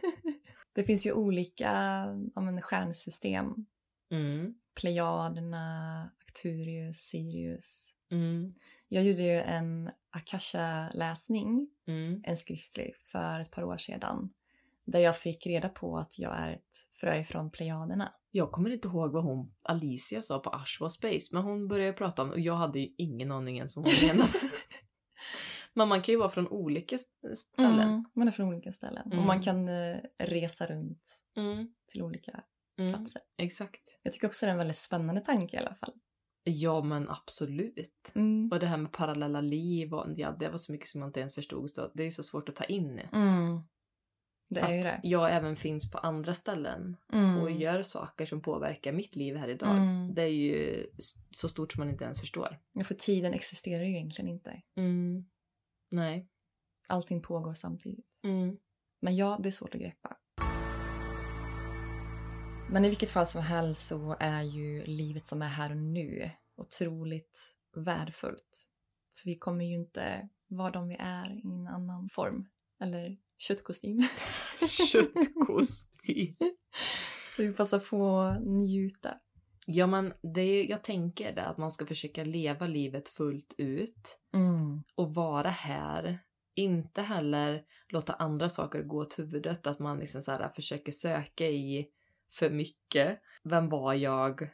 det 0.74 0.84
finns 0.84 1.06
ju 1.06 1.12
olika 1.12 1.70
ja, 2.34 2.40
men, 2.40 2.62
stjärnsystem. 2.62 3.66
Mm. 4.10 4.54
Plejaderna, 4.80 6.10
Arcturius, 6.26 6.96
Sirius. 6.98 7.94
Mm. 8.10 8.54
Jag 8.88 9.04
gjorde 9.04 9.22
ju 9.22 9.40
en 9.40 9.90
Akasha-läsning, 10.10 11.68
Mm. 11.86 12.20
en 12.24 12.36
skriftlig, 12.36 12.94
för 13.04 13.40
ett 13.40 13.50
par 13.50 13.62
år 13.64 13.78
sedan. 13.78 14.30
Där 14.84 14.98
jag 15.00 15.18
fick 15.18 15.46
reda 15.46 15.68
på 15.68 15.98
att 15.98 16.18
jag 16.18 16.38
är 16.38 16.52
ett 16.52 16.76
frö 17.00 17.24
från 17.24 17.50
Plejaderna. 17.50 18.12
Jag 18.36 18.52
kommer 18.52 18.70
inte 18.70 18.88
ihåg 18.88 19.12
vad 19.12 19.24
hon, 19.24 19.54
Alicia 19.62 20.22
sa 20.22 20.38
på 20.38 20.50
Ashwa 20.50 20.90
Space, 20.90 21.28
men 21.32 21.42
hon 21.42 21.68
började 21.68 21.92
prata 21.92 22.22
om 22.22 22.30
och 22.30 22.40
jag 22.40 22.54
hade 22.56 22.78
ju 22.80 22.94
ingen 22.98 23.32
aning 23.32 23.56
ens 23.56 23.76
vad 23.76 23.84
hon 23.84 23.94
menade. 24.08 24.30
men 25.74 25.88
man 25.88 26.02
kan 26.02 26.12
ju 26.12 26.18
vara 26.18 26.28
från 26.28 26.48
olika 26.48 26.96
st- 26.96 27.36
ställen. 27.36 27.88
Mm, 27.88 28.04
man 28.14 28.28
är 28.28 28.32
från 28.32 28.48
olika 28.48 28.72
ställen. 28.72 29.06
Och 29.06 29.12
Mm. 29.12 29.26
man 29.26 29.42
kan 29.42 29.68
eh, 29.68 29.96
resa 30.18 30.66
runt 30.66 31.10
Mm. 31.36 31.68
till 31.92 32.02
olika 32.02 32.42
Mm. 32.78 32.94
platser. 32.94 33.22
Exakt. 33.38 33.80
Jag 34.02 34.12
tycker 34.12 34.26
också 34.26 34.46
det 34.46 34.50
är 34.50 34.52
en 34.52 34.58
väldigt 34.58 34.76
spännande 34.76 35.20
tanke 35.20 35.56
i 35.56 35.60
alla 35.60 35.74
fall. 35.74 35.92
Ja 36.44 36.82
men 36.82 37.08
absolut. 37.10 38.12
Mm. 38.14 38.48
Och 38.52 38.58
det 38.60 38.66
här 38.66 38.76
med 38.76 38.92
parallella 38.92 39.40
liv 39.40 39.94
och 39.94 40.06
ja, 40.16 40.36
det 40.38 40.48
var 40.48 40.58
så 40.58 40.72
mycket 40.72 40.88
som 40.88 41.00
jag 41.00 41.08
inte 41.08 41.20
ens 41.20 41.34
förstod. 41.34 41.70
Så 41.70 41.90
det 41.94 42.02
är 42.04 42.10
så 42.10 42.22
svårt 42.22 42.48
att 42.48 42.56
ta 42.56 42.64
in. 42.64 42.98
Mm. 43.12 43.60
Det 44.54 44.60
är 44.60 44.76
ju 44.76 44.82
det. 44.82 45.00
jag 45.02 45.32
även 45.36 45.56
finns 45.56 45.90
på 45.90 45.98
andra 45.98 46.34
ställen 46.34 46.96
Mm. 47.12 47.40
och 47.40 47.50
gör 47.50 47.82
saker 47.82 48.26
som 48.26 48.42
påverkar 48.42 48.92
mitt 48.92 49.16
liv 49.16 49.36
här 49.36 49.48
idag. 49.48 49.76
Mm. 49.76 50.14
Det 50.14 50.22
är 50.22 50.26
ju 50.26 50.86
så 51.30 51.48
stort 51.48 51.72
som 51.72 51.80
man 51.80 51.90
inte 51.90 52.04
ens 52.04 52.20
förstår. 52.20 52.58
Ja, 52.72 52.84
för 52.84 52.94
tiden 52.94 53.34
existerar 53.34 53.84
ju 53.84 53.90
egentligen 53.90 54.28
inte. 54.30 54.62
Mm. 54.76 55.24
Nej. 55.90 56.28
Allting 56.86 57.22
pågår 57.22 57.54
samtidigt. 57.54 58.18
Mm. 58.24 58.56
Men 59.00 59.16
ja, 59.16 59.38
det 59.42 59.48
är 59.48 59.52
svårt 59.52 59.74
att 59.74 59.80
greppa. 59.80 60.16
Men 62.70 62.84
i 62.84 62.88
vilket 62.88 63.10
fall 63.10 63.26
som 63.26 63.42
helst 63.42 63.86
så 63.88 64.16
är 64.20 64.42
ju 64.42 64.84
livet 64.84 65.26
som 65.26 65.42
är 65.42 65.48
här 65.48 65.70
och 65.70 65.76
nu 65.76 66.30
otroligt 66.56 67.54
värdefullt. 67.76 68.68
För 69.16 69.24
vi 69.30 69.38
kommer 69.38 69.64
ju 69.64 69.74
inte 69.74 70.28
vara 70.46 70.70
de 70.70 70.88
vi 70.88 70.96
är 70.98 71.30
i 71.30 71.40
en 71.44 71.66
annan 71.66 72.08
form. 72.08 72.48
Eller 72.80 73.16
köttkostym. 73.38 74.02
Köttkostym. 74.92 76.34
så 77.36 77.42
vi 77.42 77.52
passar 77.52 77.78
på 77.78 78.18
att 78.18 78.42
njuta. 78.42 79.14
Ja 79.66 79.86
men 79.86 80.12
det 80.34 80.40
är, 80.40 80.70
jag 80.70 80.84
tänker 80.84 81.32
det 81.34 81.46
att 81.46 81.58
man 81.58 81.70
ska 81.70 81.86
försöka 81.86 82.24
leva 82.24 82.66
livet 82.66 83.08
fullt 83.08 83.54
ut 83.58 84.18
Mm. 84.34 84.82
och 84.94 85.14
vara 85.14 85.50
här 85.50 86.18
inte 86.54 87.02
heller 87.02 87.62
låta 87.88 88.12
andra 88.12 88.48
saker 88.48 88.82
gå 88.82 88.96
åt 88.98 89.18
huvudet. 89.18 89.66
Att 89.66 89.78
man 89.78 89.98
liksom 89.98 90.22
så 90.22 90.30
här 90.32 90.48
försöker 90.48 90.92
söka 90.92 91.46
i 91.46 91.88
för 92.32 92.50
mycket. 92.50 93.20
Vem 93.44 93.68
var 93.68 93.94
jag? 93.94 94.48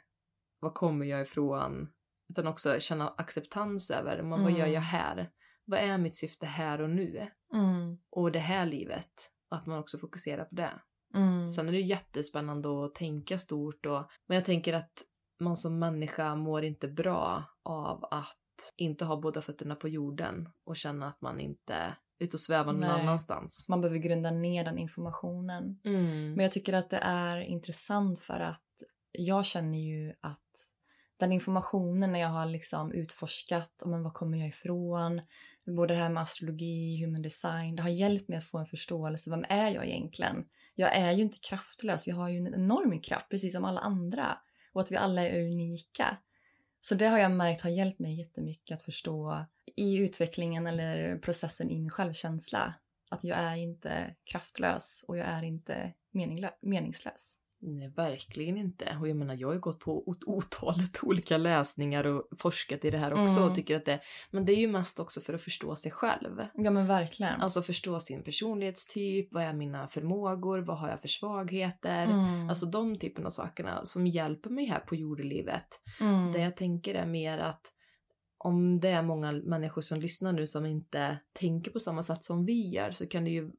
Var 0.61 0.71
kommer 0.73 1.07
jag 1.07 1.23
ifrån? 1.23 1.88
Utan 2.29 2.47
också 2.47 2.81
känna 2.81 3.09
acceptans 3.09 3.90
över 3.90 4.23
men 4.23 4.43
vad 4.43 4.53
gör 4.53 4.59
Mm. 4.59 4.73
jag 4.73 4.81
här? 4.81 5.31
Vad 5.71 5.81
är 5.81 5.99
mitt 5.99 6.17
syfte 6.17 6.47
här 6.47 6.81
och 6.81 6.91
nu? 6.91 7.29
Mm. 7.55 7.99
Och 8.11 8.33
det 8.33 8.39
här 8.39 8.67
livet. 8.67 9.31
Att 9.51 9.67
man 9.67 9.79
också 9.79 9.99
fokuserar 9.99 10.45
på 10.45 10.55
det. 10.55 10.81
Mm. 11.15 11.51
Sen 11.51 11.69
är 11.69 11.73
det 11.73 11.81
jättespännande 11.81 12.85
att 12.85 12.95
tänka 12.95 13.39
stort 13.39 13.87
och, 13.87 14.11
men 14.27 14.35
jag 14.35 14.45
tänker 14.45 14.75
att 14.75 14.93
man 15.41 15.57
som 15.57 15.79
människa 15.79 16.35
mår 16.35 16.65
inte 16.65 16.89
bra 16.89 17.45
av 17.63 18.05
att 18.11 18.37
inte 18.77 19.05
ha 19.05 19.21
båda 19.21 19.43
fötterna 19.43 19.75
på 19.75 19.89
jorden 19.89 20.49
och 20.65 20.77
känna 20.77 21.09
att 21.09 21.21
man 21.21 21.41
inte 21.41 21.75
är 21.75 21.95
ute 22.19 22.37
och 22.37 22.41
svävar 22.41 22.73
någon 22.73 22.81
Nej. 22.81 23.01
annanstans. 23.01 23.67
Man 23.69 23.81
behöver 23.81 23.99
grunda 23.99 24.31
ner 24.31 24.65
den 24.65 24.79
informationen. 24.79 25.81
Mm. 25.85 26.33
Men 26.33 26.43
jag 26.43 26.53
tycker 26.53 26.73
att 26.73 26.91
det 26.91 27.01
är 27.03 27.41
intressant 27.41 28.19
för 28.19 28.41
att 28.41 28.83
jag 29.13 29.47
känner 29.47 29.79
ju 29.79 30.15
att 30.21 30.70
den 31.21 31.33
informationen 31.33 32.13
när 32.13 32.21
jag 32.21 32.29
har 32.29 32.47
liksom 32.47 32.93
utforskat 32.93 33.83
men 33.87 34.03
var 34.03 34.11
kommer 34.11 34.39
jag 34.39 34.49
ifrån, 34.49 35.21
både 35.67 35.95
det 35.95 36.01
här 36.01 36.11
med 36.11 36.23
astrologi, 36.23 37.05
human 37.05 37.23
design, 37.23 37.77
det 37.77 37.83
har 37.83 37.91
hjälpt 37.91 38.29
mig 38.29 38.39
att 38.39 38.45
få 38.45 38.59
en 38.59 38.67
förståelse. 38.67 39.31
Vem 39.31 39.45
är 39.49 39.71
jag 39.71 39.87
egentligen? 39.87 40.45
Jag 40.75 40.97
är 40.97 41.13
ju 41.13 41.23
inte 41.23 41.39
kraftlös, 41.39 42.09
jag 42.09 42.17
har 42.17 42.29
ju 42.29 42.39
en 42.39 42.55
enorm 42.55 43.01
kraft 43.01 43.29
precis 43.29 43.53
som 43.53 43.65
alla 43.65 43.81
andra. 43.81 44.39
Och 44.73 44.81
att 44.81 44.93
vi 44.93 44.97
alla 44.97 45.23
är 45.23 45.41
unika. 45.41 46.17
Så 46.81 46.95
det 46.95 47.07
har 47.07 47.19
jag 47.19 47.31
märkt 47.31 47.61
har 47.61 47.71
hjälpt 47.71 47.99
mig 47.99 48.19
jättemycket 48.19 48.79
att 48.79 48.85
förstå 48.85 49.47
i 49.77 49.97
utvecklingen 49.97 50.67
eller 50.67 51.19
processen 51.19 51.71
i 51.71 51.79
min 51.79 51.91
självkänsla. 51.91 52.75
Att 53.11 53.25
jag 53.25 53.39
är 53.39 53.57
inte 53.57 54.15
kraftlös 54.25 55.05
och 55.09 55.19
jag 55.19 55.27
är 55.27 55.43
inte 55.43 55.93
meningslös. 56.61 57.39
Nej, 57.62 57.88
verkligen 57.96 58.57
inte. 58.57 58.96
Och 59.01 59.09
jag 59.09 59.16
menar, 59.16 59.35
jag 59.35 59.49
har 59.49 59.55
ju 59.55 59.61
gått 59.61 59.79
på 59.79 60.09
ot- 60.09 60.25
otalet 60.27 60.99
olika 61.03 61.38
läsningar 61.38 62.07
och 62.07 62.29
forskat 62.38 62.85
i 62.85 62.90
det 62.90 62.99
här 62.99 63.12
också 63.12 63.37
Mm. 63.37 63.42
och 63.51 63.55
tycker 63.55 63.77
att 63.77 63.85
det, 63.85 64.01
men 64.31 64.44
det 64.44 64.53
är 64.53 64.57
ju 64.57 64.68
mest 64.68 65.01
också 65.01 65.20
för 65.20 65.35
att 65.35 65.42
förstå 65.42 65.77
sig 65.77 65.90
själv. 65.92 66.40
Ja 66.55 66.70
men 66.70 66.87
verkligen. 66.87 67.40
Alltså 67.40 67.62
förstå 67.62 68.01
sin 68.01 68.23
personlighetstyp, 68.23 69.29
vad 69.33 69.42
är 69.42 69.53
mina 69.53 69.88
förmågor, 69.88 70.59
vad 70.59 70.79
har 70.79 70.88
jag 70.88 71.01
för 71.01 71.09
svagheter? 71.09 72.05
Mm. 72.05 72.49
Alltså 72.49 72.66
de 72.66 72.99
typen 72.99 73.27
av 73.27 73.31
sakerna 73.31 73.85
som 73.85 74.07
hjälper 74.07 74.51
mig 74.51 74.64
här 74.66 74.81
på 74.81 74.94
jordelivet. 74.94 75.66
mm. 76.01 76.33
Det 76.33 76.38
jag 76.40 76.57
tänker 76.57 76.94
är 76.94 77.07
mer 77.07 77.38
att 77.38 77.73
om 78.44 78.81
det 78.81 78.88
är 78.88 79.03
många 79.03 79.33
människor 79.33 79.83
som 79.83 80.01
lyssnar 80.01 80.33
nu 80.33 80.46
som 80.46 80.66
inte 80.66 81.18
tänker 81.33 81.70
på 81.70 81.81
samma 81.81 82.03
sätt 82.03 82.25
som 82.25 82.44
vi 82.44 82.68
gör 82.68 82.90
så 82.90 83.07
kan 83.07 83.25
det 83.25 83.31
ju 83.31 83.51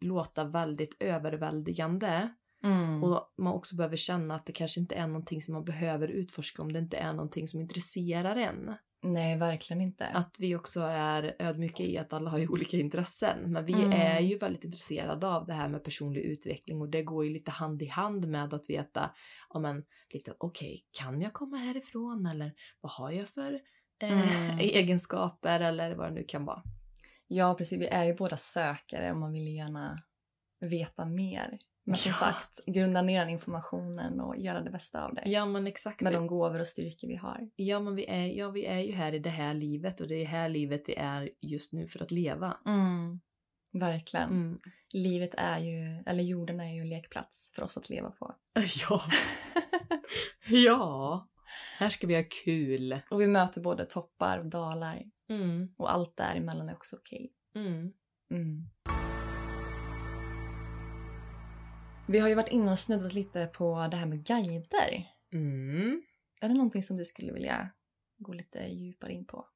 låta 0.00 0.44
väldigt 0.44 0.96
överväldigande. 1.02 2.28
Mm. 2.64 3.04
Och 3.04 3.34
man 3.38 3.52
också 3.54 3.76
behöver 3.76 3.96
känna 3.96 4.34
att 4.34 4.46
det 4.46 4.52
kanske 4.52 4.80
inte 4.80 4.94
är 4.94 5.06
någonting 5.06 5.42
som 5.42 5.54
man 5.54 5.64
behöver 5.64 6.08
utforska 6.08 6.62
om 6.62 6.72
det 6.72 6.78
inte 6.78 6.96
är 6.96 7.12
någonting 7.12 7.48
som 7.48 7.60
intresserar 7.60 8.36
en. 8.36 8.74
Nej, 9.02 9.38
verkligen 9.38 9.80
inte. 9.80 10.06
Att 10.06 10.34
vi 10.38 10.56
också 10.56 10.80
är 10.80 11.36
ödmjuka 11.38 11.82
i 11.82 11.98
att 11.98 12.12
alla 12.12 12.30
har 12.30 12.38
ju 12.38 12.48
olika 12.52 12.76
intressen. 12.76 13.52
Men 13.52 13.64
vi 13.64 13.72
Mm. 13.72 13.92
är 13.92 14.20
ju 14.20 14.38
väldigt 14.38 14.64
intresserade 14.64 15.28
av 15.28 15.46
det 15.46 15.52
här 15.52 15.68
med 15.68 15.84
personlig 15.84 16.20
utveckling 16.20 16.80
och 16.80 16.88
det 16.88 17.02
går 17.02 17.24
ju 17.24 17.32
lite 17.32 17.50
hand 17.50 17.82
i 17.82 17.86
hand 17.86 18.28
med 18.28 18.54
att 18.54 18.70
veta, 18.70 19.10
ja 19.50 19.60
men 19.60 19.84
lite 20.10 20.34
okej, 20.38 20.84
kan 20.90 21.20
jag 21.20 21.32
komma 21.32 21.56
härifrån 21.56 22.26
eller 22.26 22.52
vad 22.80 22.92
har 22.92 23.10
jag 23.10 23.28
för 23.28 23.60
eh, 24.02 24.12
Mm. 24.12 24.58
egenskaper 24.60 25.60
eller 25.60 25.94
vad 25.94 26.08
det 26.10 26.14
nu 26.14 26.24
kan 26.24 26.44
vara. 26.44 26.62
Ja, 27.26 27.54
precis. 27.58 27.80
Vi 27.80 27.86
är 27.86 28.04
ju 28.04 28.14
båda 28.14 28.36
sökare 28.36 29.10
och 29.12 29.16
man 29.18 29.32
vill 29.32 29.48
ju 29.48 29.54
gärna 29.56 30.02
veta 30.60 31.04
mer. 31.04 31.58
Men 31.90 31.98
som 31.98 32.10
Ja. 32.10 32.14
sagt, 32.16 32.60
grunda 32.66 33.02
ner 33.02 33.20
den 33.20 33.28
informationen 33.30 34.20
och 34.20 34.36
göra 34.38 34.60
det 34.60 34.70
bästa 34.70 35.04
av 35.04 35.14
det. 35.14 35.22
Ja 35.26 35.46
men 35.46 35.66
exakt. 35.66 36.00
Med 36.00 36.12
de 36.12 36.26
gåvor 36.26 36.58
och 36.60 36.66
styrkor 36.66 37.08
vi 37.08 37.16
har. 37.16 37.50
Ja 37.56 37.80
men 37.80 37.94
vi 37.94 38.06
är, 38.06 38.26
ja, 38.26 38.50
vi 38.50 38.66
är 38.66 38.78
ju 38.78 38.92
här 38.92 39.12
i 39.12 39.18
det 39.18 39.30
här 39.30 39.54
livet 39.54 40.00
och 40.00 40.08
det 40.08 40.14
är 40.22 40.26
här 40.26 40.48
livet 40.48 40.82
vi 40.86 40.94
är 40.94 41.30
just 41.40 41.72
nu 41.72 41.86
för 41.86 42.02
att 42.02 42.10
leva. 42.10 42.56
Mm. 42.66 43.20
Verkligen. 43.72 44.30
Mm. 44.30 44.58
Livet 44.92 45.34
är 45.38 45.58
ju, 45.58 46.02
eller 46.06 46.22
jorden 46.22 46.60
är 46.60 46.74
ju 46.74 46.80
en 46.80 46.88
lekplats 46.88 47.52
för 47.54 47.62
oss 47.62 47.76
att 47.76 47.90
leva 47.90 48.10
på. 48.10 48.34
Ja. 48.88 49.02
ja. 50.48 51.28
Här 51.78 51.90
ska 51.90 52.06
vi 52.06 52.14
ha 52.16 52.24
kul. 52.44 53.00
Och 53.10 53.20
vi 53.20 53.26
möter 53.26 53.60
både 53.60 53.86
toppar 53.86 54.38
och 54.38 54.46
dalar. 54.46 55.02
Mm. 55.28 55.74
Och 55.76 55.92
allt 55.92 56.16
däremellan 56.16 56.68
är 56.68 56.74
också 56.74 56.96
okej. 56.96 57.32
Mm. 57.54 57.92
Vi 62.10 62.18
har 62.18 62.28
ju 62.28 62.34
varit 62.34 62.48
inne 62.48 62.70
och 62.72 62.78
snuddat 62.78 63.14
lite 63.14 63.46
på 63.46 63.88
det 63.90 63.96
här 63.96 64.06
med 64.06 64.24
guider. 64.26 65.06
Mm. 65.32 66.02
Är 66.40 66.48
det 66.48 66.54
någonting 66.54 66.82
som 66.82 66.96
du 66.96 67.04
skulle 67.04 67.32
vilja 67.32 67.70
gå 68.18 68.32
lite 68.32 68.58
djupare 68.58 69.12
in 69.12 69.24
på? 69.24 69.46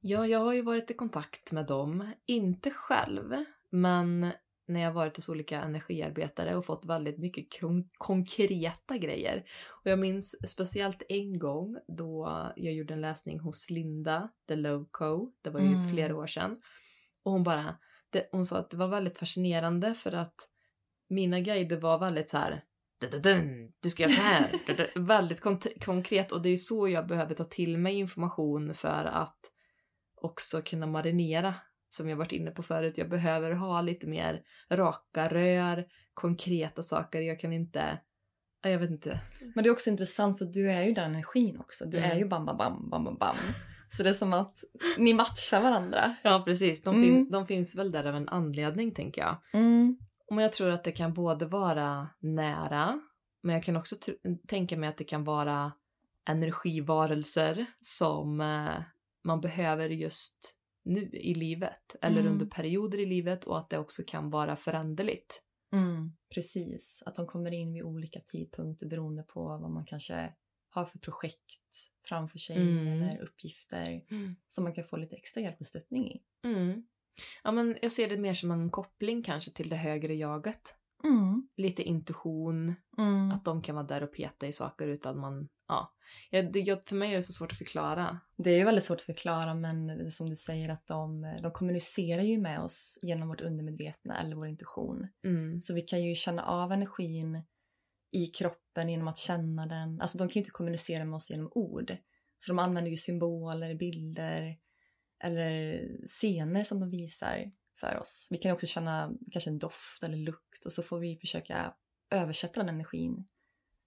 Ja, 0.00 0.26
jag 0.26 0.38
har 0.38 0.52
ju 0.52 0.62
varit 0.62 0.90
i 0.90 0.94
kontakt 0.94 1.52
med 1.52 1.66
dem. 1.66 2.12
Inte 2.26 2.70
själv, 2.70 3.44
men 3.70 4.32
när 4.66 4.80
jag 4.80 4.92
varit 4.92 5.16
hos 5.16 5.28
olika 5.28 5.60
energiarbetare 5.62 6.56
och 6.56 6.66
fått 6.66 6.84
väldigt 6.84 7.18
mycket 7.18 7.60
kon- 7.60 7.88
konkreta 7.98 8.98
grejer. 8.98 9.44
Och 9.84 9.90
jag 9.90 9.98
minns 9.98 10.50
speciellt 10.50 11.02
en 11.08 11.38
gång 11.38 11.78
då 11.88 12.28
jag 12.56 12.74
gjorde 12.74 12.94
en 12.94 13.00
läsning 13.00 13.38
hos 13.40 13.70
Linda, 13.70 14.28
The 14.48 14.56
Love 14.56 14.84
Co. 14.90 15.32
Det 15.42 15.50
var 15.50 15.60
ju 15.60 15.66
Mm. 15.66 15.90
flera 15.90 16.16
år 16.16 16.26
sedan. 16.26 16.60
Och 17.22 17.32
hon 17.32 17.42
bara, 17.42 17.76
det, 18.10 18.28
hon 18.32 18.46
sa 18.46 18.58
att 18.58 18.70
det 18.70 18.76
var 18.76 18.88
väldigt 18.88 19.18
fascinerande 19.18 19.94
för 19.94 20.12
att 20.12 20.48
mina 21.08 21.40
guider 21.40 21.76
var 21.76 21.98
väldigt 21.98 22.30
så 22.30 22.38
här 22.38 22.62
"Dun-dun-dun, 23.00 23.72
du 23.82 23.90
ska 23.90 24.02
göra 24.02 24.12
så 24.12 24.22
här. 24.22 24.50
Dun-dun." 24.66 25.06
väldigt 25.06 25.40
kon- 25.40 25.60
konkret 25.84 26.32
och 26.32 26.42
det 26.42 26.48
är 26.48 26.56
så 26.56 26.88
jag 26.88 27.06
behöver 27.06 27.34
ta 27.34 27.44
till 27.44 27.78
mig 27.78 27.94
information 27.98 28.74
för 28.74 29.04
att 29.04 29.38
också 30.14 30.62
kunna 30.62 30.86
marinera 30.86 31.54
som 31.88 32.08
jag 32.08 32.16
varit 32.16 32.32
inne 32.32 32.50
på 32.50 32.62
förut. 32.62 32.98
Jag 32.98 33.08
behöver 33.08 33.50
ha 33.52 33.80
lite 33.80 34.06
mer 34.06 34.42
raka 34.70 35.28
rör, 35.28 35.86
konkreta 36.14 36.82
saker. 36.82 37.20
Jag 37.20 37.40
kan 37.40 37.52
inte, 37.52 37.98
ja, 38.62 38.70
jag 38.70 38.78
vet 38.78 38.90
inte. 38.90 39.20
Men 39.54 39.64
det 39.64 39.68
är 39.68 39.72
också 39.72 39.90
intressant 39.90 40.38
för 40.38 40.44
du 40.44 40.70
är 40.70 40.82
ju 40.84 40.92
den 40.92 41.10
energin 41.10 41.58
också. 41.60 41.84
Du 41.84 41.98
Mm. 41.98 42.10
är 42.10 42.16
ju 42.16 42.24
bam, 42.28 42.44
bam, 42.46 42.56
bam, 42.56 42.90
bam, 42.90 43.04
bam, 43.04 43.16
bam. 43.18 43.36
Så 43.88 44.02
det 44.02 44.08
är 44.08 44.12
som 44.12 44.32
att 44.32 44.64
ni 44.98 45.14
matchar 45.14 45.60
varandra. 45.60 46.16
Ja 46.22 46.42
precis, 46.46 46.82
de, 46.82 46.94
Mm. 46.94 47.08
fin- 47.08 47.30
de 47.30 47.46
finns 47.46 47.76
väl 47.76 47.92
där 47.92 48.04
av 48.04 48.16
en 48.16 48.28
anledning 48.28 48.94
tänker 48.94 49.20
jag. 49.20 49.36
Mm. 49.52 49.98
Men 50.30 50.38
jag 50.38 50.52
tror 50.52 50.70
att 50.70 50.84
det 50.84 50.92
kan 50.92 51.14
både 51.14 51.46
vara 51.46 52.08
nära, 52.18 53.00
men 53.40 53.54
jag 53.54 53.64
kan 53.64 53.76
också 53.76 53.96
tänka 54.48 54.76
mig 54.76 54.88
att 54.88 54.96
det 54.98 55.04
kan 55.04 55.24
vara 55.24 55.72
energivarelser 56.24 57.66
som 57.80 58.40
eh, 58.40 58.82
man 59.24 59.40
behöver 59.40 59.88
just 59.88 60.56
nu 60.82 61.00
i 61.12 61.34
livet 61.34 61.96
eller 62.02 62.20
Mm. 62.20 62.32
under 62.32 62.46
perioder 62.46 62.98
i 62.98 63.06
livet 63.06 63.44
och 63.44 63.58
att 63.58 63.70
det 63.70 63.78
också 63.78 64.02
kan 64.06 64.30
vara 64.30 64.56
föränderligt. 64.56 65.42
Mm. 65.72 66.12
Precis, 66.34 67.02
att 67.06 67.14
de 67.14 67.26
kommer 67.26 67.50
in 67.50 67.72
vid 67.72 67.82
olika 67.82 68.20
tidpunkter 68.20 68.86
beroende 68.86 69.22
på 69.22 69.42
vad 69.44 69.70
man 69.70 69.84
kanske 69.84 70.34
har 70.68 70.84
för 70.84 70.98
projekt 70.98 71.90
framför 72.08 72.38
sig 72.38 72.56
Mm. 72.56 72.86
eller 73.02 73.22
uppgifter 73.22 74.04
som 74.48 74.64
man 74.64 74.74
kan 74.74 74.84
få 74.84 74.96
lite 74.96 75.16
extra 75.16 75.40
hjälp 75.40 75.60
och 75.60 75.66
stöttning 75.66 76.10
i. 76.10 76.22
Mm. 76.44 76.86
Ja, 77.44 77.52
men 77.52 77.76
jag 77.82 77.92
ser 77.92 78.08
det 78.08 78.16
mer 78.16 78.34
som 78.34 78.50
en 78.50 78.70
koppling 78.70 79.22
kanske 79.22 79.50
till 79.50 79.68
det 79.68 79.76
högre 79.76 80.14
jaget. 80.14 80.74
Mm. 81.04 81.48
Lite 81.56 81.82
intuition, 81.82 82.74
Mm. 82.98 83.30
att 83.30 83.44
de 83.44 83.62
kan 83.62 83.74
vara 83.74 83.86
där 83.86 84.02
och 84.02 84.12
peta 84.12 84.46
i 84.46 84.52
saker 84.52 84.86
utan 84.88 85.18
man, 85.20 85.48
ja. 85.68 85.92
jag- 86.30 86.88
för 86.88 86.94
mig 86.96 87.10
är 87.12 87.16
det 87.16 87.22
så 87.22 87.32
svårt 87.32 87.52
att 87.52 87.58
förklara. 87.58 88.20
Det 88.36 88.50
är 88.50 88.58
ju 88.58 88.64
väldigt 88.64 88.84
svårt 88.84 88.98
att 88.98 89.04
förklara 89.06 89.54
men 89.54 90.10
som 90.10 90.28
du 90.28 90.36
säger 90.36 90.68
att 90.68 90.86
de, 90.86 91.22
de 91.42 91.50
kommunicerar 91.52 92.22
ju 92.22 92.38
med 92.40 92.60
oss 92.60 92.98
genom 93.02 93.28
vårt 93.28 93.40
undermedvetna 93.40 94.20
eller 94.20 94.36
vår 94.36 94.46
intuition. 94.46 95.08
Mm. 95.24 95.60
Så 95.60 95.74
vi 95.74 95.82
kan 95.82 96.02
ju 96.02 96.14
känna 96.14 96.44
av 96.44 96.72
energin 96.72 97.42
i 98.12 98.26
kroppen 98.26 98.88
genom 98.88 99.08
att 99.08 99.18
känna 99.18 99.66
den. 99.66 100.00
Alltså 100.00 100.18
de 100.18 100.28
kan 100.28 100.32
ju 100.34 100.40
inte 100.40 100.50
kommunicera 100.50 101.04
med 101.04 101.16
oss 101.16 101.30
genom 101.30 101.48
ord. 101.54 101.96
Så 102.38 102.50
de 102.52 102.58
använder 102.58 102.90
ju 102.90 102.96
symboler, 102.96 103.74
bilder 103.74 104.56
eller 105.20 105.88
scener 106.06 106.64
som 106.64 106.80
de 106.80 106.90
visar 106.90 107.52
för 107.80 107.98
oss. 108.00 108.28
Vi 108.30 108.38
kan 108.38 108.52
också 108.52 108.66
känna 108.66 109.12
kanske 109.32 109.50
en 109.50 109.58
doft 109.58 110.02
eller 110.02 110.16
lukt 110.16 110.64
och 110.66 110.72
så 110.72 110.82
får 110.82 110.98
vi 110.98 111.16
försöka 111.16 111.74
översätta 112.10 112.60
den 112.60 112.68
energin. 112.68 113.24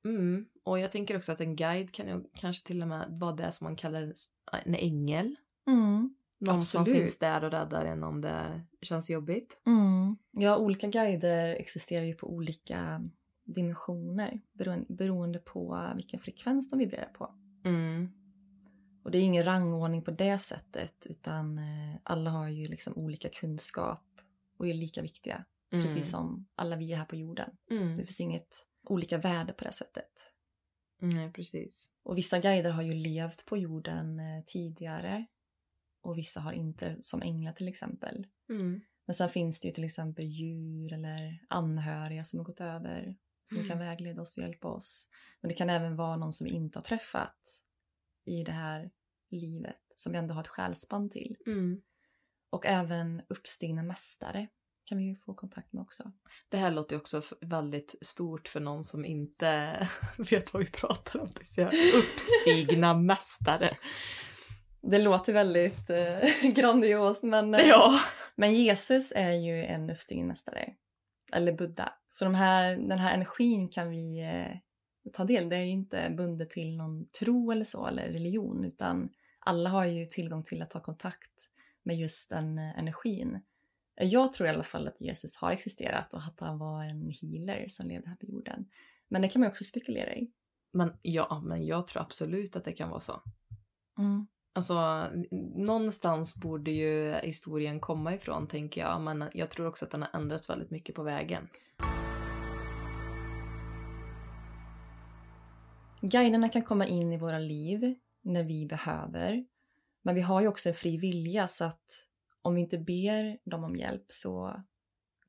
Mm. 0.06 0.46
Och 0.64 0.80
jag 0.80 0.92
tänker 0.92 1.18
också 1.18 1.32
att 1.32 1.42
en 1.42 1.56
guide 1.56 1.92
kan 1.92 2.08
ju 2.08 2.24
kanske 2.34 2.68
till 2.68 2.82
och 2.82 2.88
med 2.88 3.08
vara 3.10 3.36
det 3.36 3.52
som 3.52 3.66
man 3.66 3.76
kallar 3.76 4.14
en 4.66 4.76
ängel. 4.76 5.36
Någon 6.40 6.64
som 6.64 6.82
Absolut. 6.82 7.00
finns 7.00 7.20
där 7.20 7.44
och 7.44 7.52
räddar 7.52 7.86
en 7.86 8.04
om 8.04 8.22
det 8.22 8.62
känns 8.82 9.10
jobbigt. 9.10 9.58
Mm. 9.66 10.18
Ja, 10.32 10.58
olika 10.58 10.88
guider 10.88 11.48
existerar 11.48 12.06
ju 12.06 12.14
på 12.14 12.34
olika 12.34 13.10
dimensioner 13.44 14.42
beroende, 14.54 14.94
beroende 14.94 15.40
på 15.40 15.92
vilken 15.96 16.20
frekvens 16.20 16.70
de 16.70 16.80
vibrerar 16.80 17.12
på. 17.14 17.36
Mm. 17.66 18.10
Och 19.08 19.12
det 19.12 19.18
är 19.18 19.24
ingen 19.24 19.44
rangordning 19.44 20.02
på 20.02 20.12
det 20.12 20.38
sättet 20.38 21.08
utan 21.10 21.58
eh, 21.58 21.96
alla 22.04 22.30
har 22.30 22.48
ju 22.50 22.68
liksom 22.68 22.94
olika 22.98 23.30
kunskap 23.30 24.04
och 24.58 24.68
är 24.68 24.74
lika 24.74 25.02
viktiga. 25.02 25.46
Mm. 25.72 25.86
Precis 25.86 26.10
som 26.10 26.48
alla 26.56 26.76
vi 26.76 26.94
är 26.94 26.98
här 26.98 27.06
på 27.06 27.16
jorden. 27.16 27.58
Mm. 27.72 27.98
Det 27.98 28.06
finns 28.06 28.20
inget 28.22 28.68
olika 28.84 29.18
värde 29.18 29.54
på 29.54 29.64
det 29.64 29.72
sättet. 29.72 30.12
Nej, 31.00 31.32
precis. 31.32 31.90
Och 32.04 32.18
vissa 32.18 32.40
guider 32.40 32.72
har 32.72 32.82
ju 32.82 32.94
levt 32.94 33.46
på 33.46 33.58
jorden 33.58 34.20
eh, 34.20 34.44
tidigare 34.46 35.26
och 36.02 36.18
vissa 36.18 36.40
har 36.40 36.52
inte, 36.52 36.98
som 37.02 37.22
änglar 37.22 37.52
till 37.52 37.68
exempel. 37.68 38.28
Mm. 38.50 38.82
Men 39.06 39.14
sen 39.14 39.30
finns 39.30 39.60
det 39.60 39.68
ju 39.68 39.74
till 39.74 39.84
exempel 39.84 40.26
djur 40.26 40.94
eller 40.94 41.46
anhöriga 41.50 42.24
som 42.24 42.40
har 42.40 42.46
gått 42.46 42.62
över 42.62 43.16
som 43.44 43.58
Mm. 43.58 43.70
kan 43.70 43.80
vägleda 43.80 44.22
oss 44.22 44.38
och 44.38 44.44
hjälpa 44.44 44.68
oss. 44.68 45.10
Men 45.42 45.50
det 45.50 45.56
kan 45.56 45.70
även 45.70 45.96
vara 45.96 46.18
någon 46.18 46.34
som 46.34 46.46
vi 46.46 46.52
inte 46.52 46.80
har 46.80 46.84
träffat 46.84 47.64
i 48.26 48.44
det 48.44 48.52
här 48.52 48.92
livet 49.32 49.76
som 49.96 50.12
vi 50.12 50.18
ändå 50.18 50.34
har 50.34 50.42
ett 50.42 50.48
själsband 50.48 51.12
till. 51.12 51.36
Mm. 51.48 51.82
Och 52.50 52.66
även 52.66 53.22
uppstigna 53.30 53.84
mästare 53.84 54.48
kan 54.86 54.98
vi 54.98 55.04
ju 55.04 55.16
få 55.16 55.34
kontakt 55.34 55.74
med 55.74 55.82
också. 55.82 56.12
Det 56.50 56.58
här 56.58 56.72
låter 56.72 56.96
ju 56.96 57.00
också 57.00 57.22
väldigt 57.42 57.96
stort 58.02 58.48
för 58.48 58.60
någon 58.60 58.84
som 58.84 59.06
inte 59.06 59.88
vet 60.18 60.54
vad 60.54 60.64
vi 60.64 60.72
pratar 60.72 61.20
om. 61.20 61.30
Uppstigna 61.98 62.94
mästare. 62.98 63.78
Det 64.82 65.00
låter 65.00 65.34
väldigt 65.34 65.90
eh, 65.90 66.20
grandiost 66.54 67.24
men, 67.24 67.54
eh, 67.54 67.68
Ja. 67.68 68.00
men 68.36 68.54
Jesus 68.54 69.14
är 69.16 69.32
ju 69.32 69.64
en 69.66 69.90
uppstigen 69.90 70.28
mästare. 70.28 70.74
Eller 71.34 71.54
Buddha. 71.54 71.94
Så 72.10 72.26
de 72.26 72.36
här, 72.36 72.78
den 72.78 73.00
här 73.00 73.14
energin 73.14 73.70
kan 73.70 73.90
vi 73.90 74.20
eh, 74.20 74.58
ta 75.14 75.24
del. 75.24 75.50
Det 75.50 75.56
är 75.56 75.64
ju 75.64 75.72
inte 75.72 76.14
bundet 76.18 76.50
till 76.50 76.78
någon 76.78 77.10
tro 77.10 77.52
eller 77.52 77.66
så, 77.66 77.88
eller 77.88 78.04
religion, 78.10 78.66
utan 78.66 79.10
alla 79.48 79.70
har 79.70 79.86
ju 79.86 80.06
tillgång 80.06 80.44
till 80.44 80.62
att 80.62 80.70
ta 80.70 80.80
kontakt 80.80 81.50
med 81.84 81.98
just 81.98 82.30
den 82.30 82.58
eh, 82.58 82.80
energin. 82.80 83.40
Jag 83.96 84.34
tror 84.34 84.48
i 84.48 84.52
alla 84.52 84.64
fall 84.64 84.88
att 84.88 85.02
Jesus 85.02 85.38
har 85.38 85.52
existerat 85.52 86.14
och 86.14 86.22
att 86.22 86.40
han 86.40 86.58
var 86.58 86.84
en 86.84 87.14
healer 87.22 87.66
som 87.70 87.88
levde 87.88 88.10
här 88.10 88.16
på 88.16 88.26
jorden. 88.26 88.66
Men 89.08 89.22
det 89.22 89.28
kan 89.28 89.40
man 89.40 89.48
ju 89.48 89.52
också 89.52 89.64
spekulera 89.64 90.16
i. 90.16 90.32
Men 90.72 90.94
ja, 91.02 91.42
men 91.46 91.66
jag 91.66 91.88
tror 91.88 92.02
absolut 92.02 92.56
att 92.56 92.66
det 92.66 92.72
kan 92.72 92.90
vara 92.90 93.00
så. 93.00 93.22
Mm. 93.98 94.28
Alltså, 94.54 95.08
någonstans 95.56 96.36
borde 96.36 96.72
ju 96.72 97.14
historien 97.14 97.80
komma 97.80 98.16
ifrån, 98.16 98.48
tänker 98.48 98.82
jag. 98.82 99.02
Men 99.02 99.30
jag 99.34 99.50
tror 99.50 99.68
också 99.68 99.86
att 99.86 99.92
den 99.92 100.02
har 100.02 100.10
ändrats 100.14 100.50
väldigt 100.50 100.72
mycket 100.72 100.96
på 100.96 101.04
vägen. 101.04 101.48
Guiderna 106.02 106.50
kan 106.50 106.62
komma 106.62 106.86
in 106.88 107.14
i 107.14 107.18
våra 107.18 107.40
liv 107.40 107.96
när 108.28 108.44
vi 108.44 108.66
behöver. 108.66 109.46
Men 110.02 110.16
vi 110.16 110.22
har 110.22 110.42
ju 110.42 110.48
också 110.48 110.70
en 110.70 110.76
fri 110.76 110.98
vilja 110.98 111.48
så 111.48 111.66
att 111.66 112.08
om 112.42 112.56
vi 112.56 112.62
inte 112.62 112.78
ber 112.78 113.50
dem 113.50 113.64
om 113.64 113.76
hjälp 113.76 114.06
så 114.08 114.64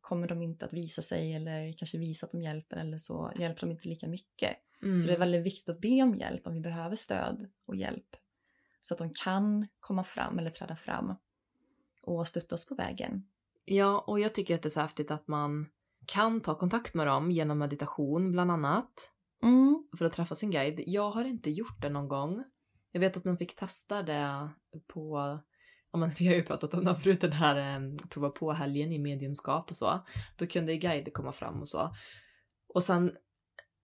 kommer 0.01 0.29
de 0.29 0.43
inte 0.43 0.65
att 0.65 0.73
visa 0.73 1.03
sig 1.03 1.35
eller 1.35 1.73
kanske 1.73 1.99
visa 1.99 2.27
att 2.27 2.33
de 2.33 2.43
hjälper 2.43 2.77
eller 2.77 2.99
så 2.99 3.33
hjälper 3.37 3.61
de 3.61 3.71
inte 3.71 3.89
lika 3.89 4.09
mycket. 4.09 4.57
Mm. 4.83 5.01
Så 5.01 5.09
det 5.09 5.15
är 5.15 5.19
väldigt 5.19 5.47
viktigt 5.47 5.69
att 5.69 5.81
be 5.81 6.03
om 6.03 6.15
hjälp 6.15 6.47
om 6.47 6.55
vi 6.55 6.61
behöver 6.61 6.97
stöd 6.97 7.51
och 7.67 7.77
hjälp. 7.77 8.17
Så 8.81 8.95
att 8.95 8.99
de 8.99 9.15
kan 9.15 9.69
komma 9.81 10.05
fram 10.05 10.39
eller 10.39 10.51
träda 10.51 10.77
fram 10.77 11.15
och 12.03 12.29
stötta 12.29 12.55
oss 12.55 12.69
på 12.69 12.75
vägen. 12.75 13.29
Ja, 13.65 14.05
och 14.07 14.21
jag 14.21 14.35
tycker 14.35 14.55
att 14.55 14.63
det 14.63 14.69
är 14.69 14.71
så 14.71 14.81
häftigt 14.81 15.11
att 15.11 15.29
man 15.29 15.67
kan 16.07 16.41
ta 16.41 16.55
kontakt 16.55 16.95
med 16.95 17.07
dem 17.07 17.31
genom 17.31 17.59
meditation 17.59 18.33
bland 18.33 18.51
annat. 18.51 19.13
Mm. 19.43 19.89
För 19.99 20.05
att 20.05 20.13
träffa 20.13 20.35
sin 20.35 20.51
guide. 20.51 20.83
Jag 20.87 21.11
har 21.11 21.25
inte 21.25 21.51
gjort 21.51 21.83
det 21.83 21.89
någon 21.89 22.09
gång. 22.09 22.45
Jag 22.93 23.01
vet 23.01 23.17
att 23.17 23.25
man 23.25 23.37
fick 23.39 23.57
testa 23.57 24.03
det 24.03 24.49
på 24.87 25.39
Ja, 25.93 25.99
men 25.99 26.11
vi 26.19 26.27
har 26.27 26.35
ju 26.35 26.43
pratat 26.43 26.75
om 26.75 26.85
det 26.85 26.95
förut, 26.95 27.21
den 27.21 27.33
här 27.33 27.77
eh, 27.77 27.97
prova 28.11 28.31
på 28.31 28.53
helgen 28.53 28.93
i 28.93 28.99
mediumskap 28.99 29.71
och 29.71 29.77
så. 29.77 30.01
Då 30.39 30.47
kunde 30.47 30.77
guider 30.77 31.13
komma 31.13 31.33
fram 31.33 31.61
och 31.61 31.69
så. 31.69 31.95
Och 32.75 32.83
sen, 32.83 33.13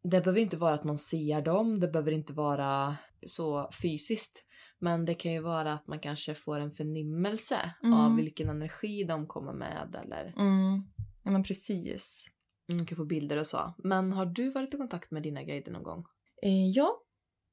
det 0.02 0.20
behöver 0.20 0.40
inte 0.40 0.56
vara 0.56 0.74
att 0.74 0.84
man 0.84 0.98
ser 0.98 1.42
dem, 1.42 1.80
det 1.80 1.88
behöver 1.88 2.12
inte 2.12 2.32
vara 2.32 2.96
så 3.26 3.70
fysiskt. 3.82 4.44
Men 4.78 5.04
det 5.04 5.14
kan 5.14 5.32
ju 5.32 5.40
vara 5.40 5.72
att 5.72 5.86
man 5.86 5.98
kanske 6.00 6.34
får 6.34 6.60
en 6.60 6.70
förnimmelse 6.72 7.74
Mm. 7.82 7.94
av 8.00 8.16
vilken 8.16 8.48
energi 8.48 9.04
de 9.04 9.26
kommer 9.26 9.52
med 9.52 9.96
eller 10.04 10.34
Mm. 10.38 10.82
Ja 11.24 11.30
men 11.30 11.42
precis. 11.42 12.26
man 12.68 12.86
kan 12.86 12.96
få 12.96 13.04
bilder 13.04 13.36
och 13.36 13.46
så. 13.46 13.74
Men 13.78 14.12
har 14.12 14.26
du 14.26 14.50
varit 14.50 14.74
i 14.74 14.76
kontakt 14.76 15.10
med 15.10 15.22
dina 15.22 15.42
guider 15.42 15.72
någon 15.72 15.82
gång? 15.82 16.04
Eh, 16.42 16.70
ja, 16.70 17.00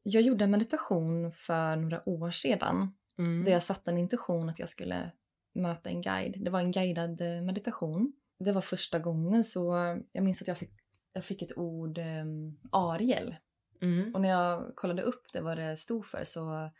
jag 0.03 0.23
gjorde 0.23 0.43
en 0.43 0.51
meditation 0.51 1.31
för 1.31 1.75
några 1.75 2.09
år 2.09 2.31
sedan 2.31 2.93
Mm. 3.17 3.43
där 3.45 3.51
jag 3.51 3.63
satte 3.63 3.91
en 3.91 3.97
intention 3.97 4.49
att 4.49 4.59
jag 4.59 4.69
skulle 4.69 5.11
möta 5.53 5.89
en 5.89 6.01
guide. 6.01 6.35
Det 6.43 6.51
var 6.51 6.59
en 6.59 6.71
guidad 6.71 7.21
eh, 7.21 7.41
meditation. 7.41 8.13
Det 8.39 8.51
var 8.51 8.61
första 8.61 8.99
gången 8.99 9.43
så 9.43 9.75
jag 10.11 10.23
minns 10.23 10.41
att 10.41 10.47
jag 10.47 10.57
fick, 10.57 10.71
jag 11.13 11.25
fick 11.25 11.41
ett 11.41 11.57
ord 11.57 11.97
eh, 11.97 12.25
Ariel. 12.71 13.35
Mm. 13.81 14.15
Och 14.15 14.21
när 14.21 14.29
jag 14.29 14.75
kollade 14.75 15.01
upp 15.01 15.23
det 15.33 15.41
vad 15.41 15.57
det 15.57 15.75
stod 15.77 16.05
för 16.05 16.23
så 16.23 16.71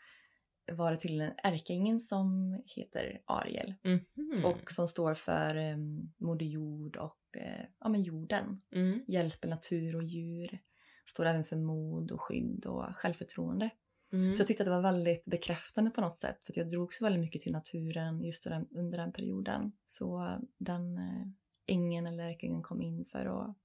var 0.72 0.90
det 0.90 0.96
till 0.96 1.20
en 1.20 1.32
ärkeängeln 1.42 2.00
som 2.00 2.58
heter 2.66 3.20
Ariel. 3.24 3.74
Mhm. 3.82 4.44
Och 4.44 4.70
som 4.70 4.88
står 4.88 5.14
för 5.14 5.56
eh, 5.56 5.76
Moder 6.18 6.46
Jord 6.46 6.96
och 6.96 7.36
eh, 7.36 7.64
ja, 7.80 7.88
men 7.88 8.02
jorden. 8.02 8.62
Mm. 8.74 9.04
Hjälper 9.08 9.48
natur 9.48 9.96
och 9.96 10.04
djur. 10.04 10.58
Står 11.04 11.26
även 11.26 11.44
för 11.44 11.56
mod 11.56 12.10
och 12.10 12.22
skydd 12.22 12.66
och 12.66 12.96
självförtroende. 12.96 13.70
Mm. 14.12 14.34
Så 14.34 14.40
jag 14.40 14.46
tyckte 14.46 14.62
att 14.62 14.66
det 14.66 14.70
var 14.70 14.82
väldigt 14.82 15.26
bekräftande 15.26 15.90
på 15.90 16.00
något 16.00 16.16
sätt. 16.16 16.42
För 16.46 16.58
jag 16.58 16.70
drogs 16.70 17.02
väldigt 17.02 17.20
mycket 17.20 17.42
till 17.42 17.52
naturen 17.52 18.24
just 18.24 18.46
under 18.70 18.98
den 18.98 19.12
perioden. 19.12 19.72
Så 19.86 20.38
den 20.58 20.98
eh, 20.98 21.26
ängeln 21.66 22.06
eller 22.06 22.24
ärkeängeln 22.24 22.62
kom 22.62 22.82
in 22.82 23.04
för 23.04 23.26
att 23.26 23.56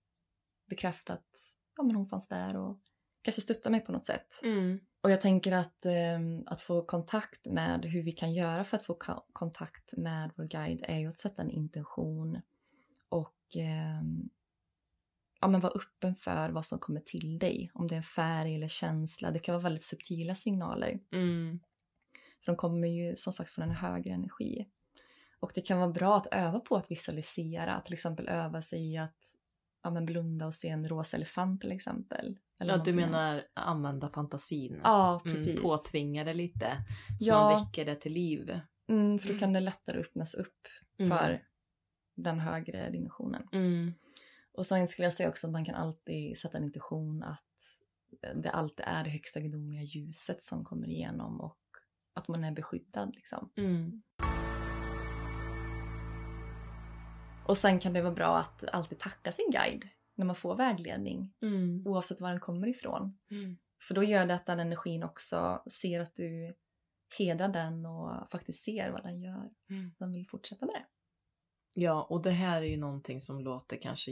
bekräfta 0.69 1.13
att 1.13 1.55
ja, 1.77 1.83
men 1.83 1.95
hon 1.95 2.05
fanns 2.05 2.27
där 2.27 2.57
och 2.57 2.79
kanske 3.21 3.41
stötta 3.41 3.69
mig 3.69 3.79
på 3.79 3.91
något 3.91 4.05
sätt. 4.05 4.39
Mm. 4.43 4.79
Och 5.01 5.11
jag 5.11 5.21
tänker 5.21 5.51
att, 5.51 5.85
eh, 5.85 6.19
att 6.45 6.61
få 6.61 6.81
kontakt 6.81 7.45
med 7.45 7.85
hur 7.85 8.03
vi 8.03 8.11
kan 8.11 8.33
göra 8.33 8.63
för 8.63 8.77
att 8.77 8.85
få 8.85 8.97
kontakt 9.33 9.97
med 9.97 10.31
vår 10.35 10.43
guide 10.43 10.83
är 10.87 10.99
ju 10.99 11.07
att 11.07 11.19
sätta 11.19 11.41
en 11.41 11.51
intention 11.51 12.41
och 13.09 13.57
eh, 13.57 14.01
ja, 15.41 15.47
men 15.47 15.61
vara 15.61 15.73
öppen 15.73 16.15
för 16.15 16.49
vad 16.49 16.65
som 16.65 16.79
kommer 16.79 16.99
till 16.99 17.39
dig. 17.39 17.71
Om 17.73 17.87
det 17.87 17.95
är 17.95 17.97
en 17.97 18.03
färg 18.03 18.55
eller 18.55 18.67
känsla. 18.67 19.31
Det 19.31 19.39
kan 19.39 19.53
vara 19.55 19.63
väldigt 19.63 19.83
subtila 19.83 20.35
signaler. 20.35 20.99
Mm. 21.11 21.59
För 22.45 22.51
de 22.51 22.55
kommer 22.55 22.87
ju 22.87 23.15
som 23.15 23.33
sagt 23.33 23.51
från 23.51 23.63
en 23.69 23.75
högre 23.75 24.09
energi. 24.13 24.67
Och 25.39 25.51
det 25.55 25.61
kan 25.61 25.77
vara 25.79 25.89
bra 25.89 26.17
att 26.17 26.27
öva 26.31 26.59
på 26.59 26.75
att 26.75 26.91
visualisera. 26.91 27.81
Till 27.81 27.93
exempel 27.93 28.27
öva 28.27 28.61
sig 28.61 28.91
i 28.93 28.97
att 28.97 29.33
ja, 29.83 29.89
men 29.89 30.05
blunda 30.05 30.45
och 30.45 30.53
se 30.53 30.69
en 30.69 30.89
rosa 30.89 31.17
elefant 31.17 31.61
till 31.61 31.71
exempel. 31.71 32.37
Eller 32.59 32.77
Ja, 32.77 32.83
du 32.83 32.93
menar 32.93 33.43
använda 33.53 34.09
fantasin? 34.09 34.81
Ja, 34.83 35.21
precis. 35.23 35.49
Mm, 35.49 35.63
påtvinga 35.63 36.23
det 36.23 36.33
lite. 36.33 36.83
Så 37.19 37.27
Ja. 37.29 37.49
man 37.49 37.65
väcker 37.65 37.85
det 37.85 37.95
till 37.95 38.13
liv. 38.13 38.59
Mm, 38.89 39.19
för 39.19 39.33
då 39.33 39.39
kan 39.39 39.53
det 39.53 39.59
lättare 39.59 39.99
öppnas 39.99 40.35
upp 40.35 40.67
Mm. 40.99 41.17
för 41.17 41.43
den 42.15 42.39
högre 42.39 42.89
dimensionen. 42.89 43.47
Och 44.57 44.65
sen 44.65 44.87
skulle 44.87 45.05
jag 45.05 45.13
säga 45.13 45.29
också 45.29 45.47
att 45.47 45.53
man 45.53 45.65
kan 45.65 45.75
alltid 45.75 46.37
sätta 46.37 46.57
en 46.57 46.63
intention 46.63 47.23
att 47.23 47.43
det 48.35 48.49
alltid 48.49 48.85
är 48.87 49.03
det 49.03 49.09
högsta 49.09 49.39
gudomliga 49.39 49.81
ljuset 49.81 50.43
som 50.43 50.65
kommer 50.65 50.87
igenom 50.87 51.41
och 51.41 51.59
att 52.13 52.27
man 52.27 52.43
är 52.43 52.51
beskyddad 52.51 53.15
liksom. 53.15 53.49
Mm. 53.55 54.01
Och 57.45 57.57
sen 57.57 57.79
kan 57.79 57.93
det 57.93 58.01
vara 58.01 58.13
bra 58.13 58.37
att 58.37 58.63
alltid 58.63 58.99
tacka 58.99 59.31
sin 59.31 59.51
guide 59.51 59.87
när 60.15 60.25
man 60.25 60.35
får 60.35 60.55
vägledning 60.55 61.33
Mm. 61.41 61.87
oavsett 61.87 62.21
var 62.21 62.29
den 62.29 62.39
kommer 62.39 62.67
ifrån. 62.67 63.17
Mm. 63.31 63.57
För 63.81 63.95
då 63.95 64.03
gör 64.03 64.25
det 64.25 64.35
att 64.35 64.45
den 64.45 64.59
energin 64.59 65.03
också 65.03 65.63
ser 65.71 65.99
att 65.99 66.15
du 66.15 66.53
hedrar 67.17 67.47
den 67.49 67.85
och 67.85 68.29
faktiskt 68.31 68.63
ser 68.63 68.91
vad 68.91 69.03
den 69.03 69.21
gör. 69.21 69.49
Mm. 69.69 69.91
Den 69.97 70.11
vill 70.11 70.27
fortsätta 70.27 70.65
med 70.65 70.75
det. 70.75 70.85
Ja, 71.79 72.03
och 72.09 72.21
det 72.21 72.31
här 72.31 72.61
är 72.61 72.65
ju 72.65 72.77
någonting 72.77 73.21
som 73.21 73.39
låter 73.39 73.77
kanske 73.77 74.11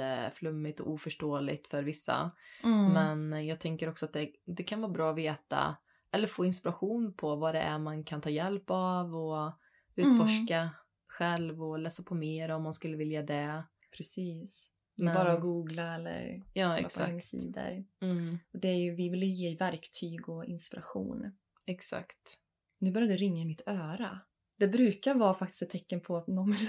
jätteflummigt 0.00 0.80
och 0.80 0.90
oförståeligt 0.92 1.66
för 1.66 1.82
vissa. 1.82 2.30
Mm. 2.64 2.92
Men 3.28 3.46
jag 3.46 3.60
tänker 3.60 3.88
också 3.88 4.06
att 4.06 4.12
det, 4.12 4.30
det 4.44 4.62
kan 4.62 4.80
vara 4.80 4.92
bra 4.92 5.10
att 5.10 5.16
veta 5.18 5.76
eller 6.12 6.26
få 6.26 6.44
inspiration 6.44 7.14
på 7.14 7.36
vad 7.36 7.54
det 7.54 7.60
är 7.60 7.78
man 7.78 8.04
kan 8.04 8.20
ta 8.20 8.30
hjälp 8.30 8.64
av 8.66 9.14
och 9.16 9.52
utforska 9.94 10.70
själv 11.06 11.62
och 11.64 11.78
läsa 11.78 12.02
på 12.02 12.14
mer 12.14 12.48
om 12.50 12.62
man 12.62 12.74
skulle 12.74 12.96
vilja 12.96 13.22
det. 13.22 13.64
Precis. 13.96 14.72
Men- 14.94 15.14
bara 15.14 15.32
att 15.32 15.40
googla 15.40 15.94
eller 15.94 16.42
Ja, 16.52 16.66
kolla 16.68 16.76
på 16.80 16.86
exakt. 16.86 17.08
hemsidor. 17.08 17.84
Mm, 18.00 18.38
Och 18.52 18.60
det 18.60 18.68
är 18.68 18.76
ju, 18.76 18.94
vi 18.94 19.08
vill 19.08 19.22
ju 19.22 19.28
ge 19.28 19.56
verktyg 19.56 20.28
och 20.28 20.44
inspiration. 20.44 21.32
exakt. 21.66 22.38
Nu 22.78 22.92
började 22.92 23.12
det 23.12 23.16
ringa 23.16 23.42
i 23.42 23.46
mitt 23.46 23.62
öra. 23.66 24.20
Det 24.58 24.68
brukar 24.68 25.14
vara 25.14 25.34
faktiskt 25.34 25.62
ett 25.62 25.70
tecken 25.70 26.00
på 26.00 26.16
att 26.16 26.26
någon 26.26 26.52
vill... 26.52 26.68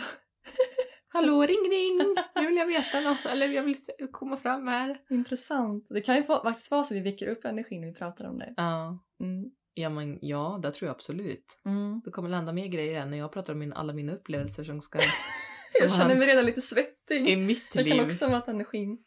Hallå, 1.17 1.41
ring 1.41 1.69
ring! 1.71 2.15
Nu 2.35 2.47
vill 2.47 2.57
jag 2.57 2.65
veta 2.65 3.01
något, 3.01 3.25
eller 3.25 3.47
jag 3.47 3.63
vill 3.63 3.77
komma 4.11 4.37
fram 4.37 4.67
här. 4.67 5.01
Intressant. 5.09 5.87
Det 5.89 6.01
kan 6.01 6.15
ju 6.15 6.23
få, 6.23 6.43
faktiskt 6.43 6.71
vara 6.71 6.83
så 6.83 6.93
att 6.93 6.99
vi 6.99 7.03
väcker 7.11 7.27
upp 7.27 7.45
energin 7.45 7.81
när 7.81 7.87
vi 7.87 7.93
pratar 7.93 8.25
om 8.25 8.39
det. 8.39 8.53
Ja, 8.57 8.99
Mm. 9.19 9.51
Ja, 9.73 9.89
men 9.89 10.19
ja, 10.21 10.59
det 10.63 10.71
tror 10.71 10.87
jag 10.87 10.95
absolut. 10.95 11.61
Mm. 11.65 12.01
Det 12.05 12.11
kommer 12.11 12.29
landa 12.29 12.53
mer 12.53 12.67
grejer 12.67 13.05
när 13.05 13.17
jag 13.17 13.31
pratar 13.31 13.53
om 13.53 13.59
min, 13.59 13.73
alla 13.73 13.93
mina 13.93 14.13
upplevelser 14.13 14.63
som 14.63 14.81
ska... 14.81 14.99
Som 14.99 15.81
Jag 15.81 15.91
känner 15.91 16.15
mig 16.15 16.27
redan 16.27 16.45
lite 16.45 16.61
svettig. 16.61 17.29
I 17.29 17.35
mitt 17.35 17.71
Det 17.73 17.83
liv. 17.83 17.91
kan 17.91 18.05
också 18.05 18.27
vara 18.27 18.37
att 18.37 18.47
energin 18.47 18.97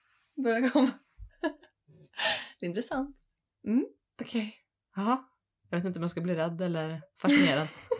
börjar 0.45 0.69
komma. 0.69 0.91
det 2.61 2.67
är 2.67 2.69
intressant. 2.69 3.17
Okej. 4.21 4.57
Jaha. 4.97 5.25
Jag 5.71 5.79
vet 5.79 5.87
inte 5.87 5.99
om 5.99 6.03
jag 6.03 6.11
ska 6.11 6.21
bli 6.21 6.35
rädd 6.35 6.61
eller 6.61 7.03
fascinerad. 7.23 7.69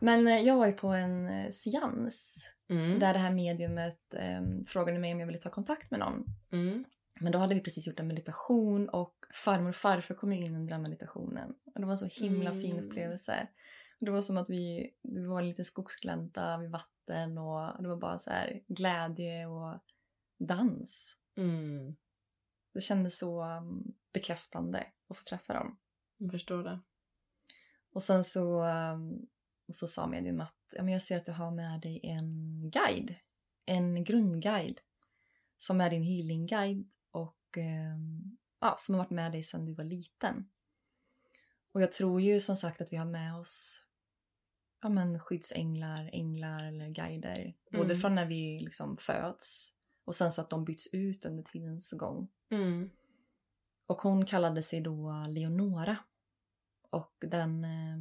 Men 0.00 0.26
eh, 0.26 0.40
jag 0.40 0.56
var 0.56 0.66
ju 0.66 0.72
på 0.72 0.88
en 0.88 1.28
eh, 1.28 1.50
seans 1.50 2.46
Mm. 2.68 2.98
där 2.98 3.12
det 3.12 3.18
här 3.18 3.32
mediumet 3.34 4.14
eh, 4.14 4.42
frågade 4.66 4.98
mig 4.98 5.12
om 5.12 5.20
jag 5.20 5.26
ville 5.26 5.38
ta 5.38 5.50
kontakt 5.50 5.90
med 5.90 6.00
någon. 6.00 6.24
Mm. 6.52 6.84
Men 7.20 7.32
då 7.32 7.38
hade 7.38 7.54
vi 7.54 7.60
precis 7.60 7.86
gjort 7.86 8.00
en 8.00 8.08
meditation 8.08 8.88
och 8.88 9.14
farmor 9.34 9.68
och 9.68 9.76
farfar 9.76 10.14
kom 10.14 10.32
in 10.32 10.54
under 10.54 10.72
den 10.72 10.82
meditationen. 10.82 11.54
Och 11.74 11.80
det 11.80 11.86
var 11.86 11.92
en 11.92 11.98
så 11.98 12.06
himla 12.06 12.50
fin 12.52 12.76
Mm. 12.76 12.84
upplevelse. 12.88 13.46
Det 13.98 14.10
var 14.10 14.20
som 14.20 14.36
att 14.36 14.50
vi, 14.50 14.90
det 15.02 15.26
var 15.28 15.40
en 15.40 15.48
liten 15.48 15.64
skogsglänta 15.64 16.58
vid 16.58 16.70
vatten 16.70 17.38
och 17.38 17.82
det 17.82 17.88
var 17.88 17.96
bara 17.96 18.18
så 18.18 18.30
här 18.30 18.60
glädje 18.68 19.46
och 19.46 19.78
dans. 20.38 21.16
Mm. 21.36 21.96
Det 22.74 22.80
kändes 22.80 23.18
så 23.18 23.44
um, 23.44 23.94
bekräftande 24.12 24.86
att 25.08 25.16
få 25.16 25.24
träffa 25.24 25.52
dem. 25.52 25.78
Jag 26.18 26.30
förstår 26.30 26.64
det. 26.64 26.80
Och 27.92 28.02
sen 28.02 28.24
så, 28.24 28.64
um, 29.70 29.72
så 29.72 29.88
sa 29.88 30.06
medium 30.06 30.40
att 30.40 30.56
ja, 30.72 30.82
men 30.82 30.92
jag 30.92 31.02
ser 31.02 31.16
att 31.16 31.24
du 31.26 31.32
har 31.32 31.50
med 31.50 31.80
dig 31.80 32.00
en 32.02 32.70
guide. 32.70 33.14
En 33.66 34.04
grundguide. 34.04 34.80
Som 35.58 35.80
är 35.80 35.90
din 35.90 36.02
healingguide 36.02 36.90
och 37.10 37.56
um, 37.56 38.36
ja, 38.60 38.74
som 38.78 38.94
har 38.94 38.98
varit 39.02 39.10
med 39.10 39.32
dig 39.32 39.42
sedan 39.42 39.64
du 39.64 39.74
var 39.74 39.84
liten. 39.84 40.48
Och 41.72 41.82
jag 41.82 41.92
tror 41.92 42.20
ju 42.20 42.40
som 42.40 42.56
sagt 42.56 42.80
att 42.80 42.92
vi 42.92 42.96
har 42.96 43.06
med 43.06 43.36
oss 43.36 43.86
ja, 44.82 44.88
men 44.88 45.20
skyddsänglar, 45.20 46.10
änglar 46.12 46.64
eller 46.64 46.88
guider. 46.88 47.54
Både 47.70 47.84
Mm. 47.84 48.00
från 48.00 48.14
när 48.14 48.26
vi 48.26 48.60
liksom 48.60 48.96
föds 48.96 49.76
och 50.04 50.14
sen 50.14 50.32
så 50.32 50.40
att 50.40 50.50
de 50.50 50.64
byts 50.64 50.94
ut 50.94 51.24
under 51.24 51.42
tidens 51.42 51.90
gång. 51.90 52.28
Mm. 52.50 52.90
Och 53.86 54.02
hon 54.02 54.26
kallade 54.26 54.62
sig 54.62 54.80
då 54.80 55.26
Leonora. 55.28 55.96
Och 56.90 57.14
den, 57.20 57.64
eh, 57.64 57.96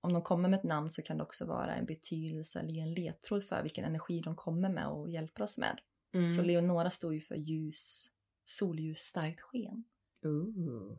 om 0.00 0.12
de 0.12 0.22
kommer 0.22 0.48
med 0.48 0.56
ett 0.58 0.64
namn 0.64 0.90
så 0.90 1.02
kan 1.02 1.16
det 1.16 1.22
också 1.22 1.46
vara 1.46 1.74
en 1.74 1.86
betydelse 1.86 2.60
eller 2.60 2.80
en 2.82 2.94
ledtråd 2.94 3.44
för 3.44 3.62
vilken 3.62 3.84
energi 3.84 4.20
de 4.20 4.36
kommer 4.36 4.68
med 4.68 4.86
och 4.88 5.10
hjälper 5.10 5.42
oss 5.42 5.58
med. 5.58 5.80
Mm. 6.14 6.28
Så 6.36 6.42
Leonora 6.42 6.90
står 6.90 7.14
ju 7.14 7.20
för 7.20 7.34
ljus, 7.34 8.10
solljus, 8.44 8.98
starkt 8.98 9.40
sken. 9.40 9.84
Ooh. 10.22 10.98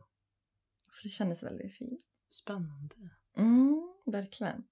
Så 0.90 1.00
det 1.02 1.08
kändes 1.08 1.42
väldigt 1.42 1.74
fint. 1.74 2.00
Spännande. 2.28 2.94
Mm, 3.36 3.92
verkligen. 4.06 4.64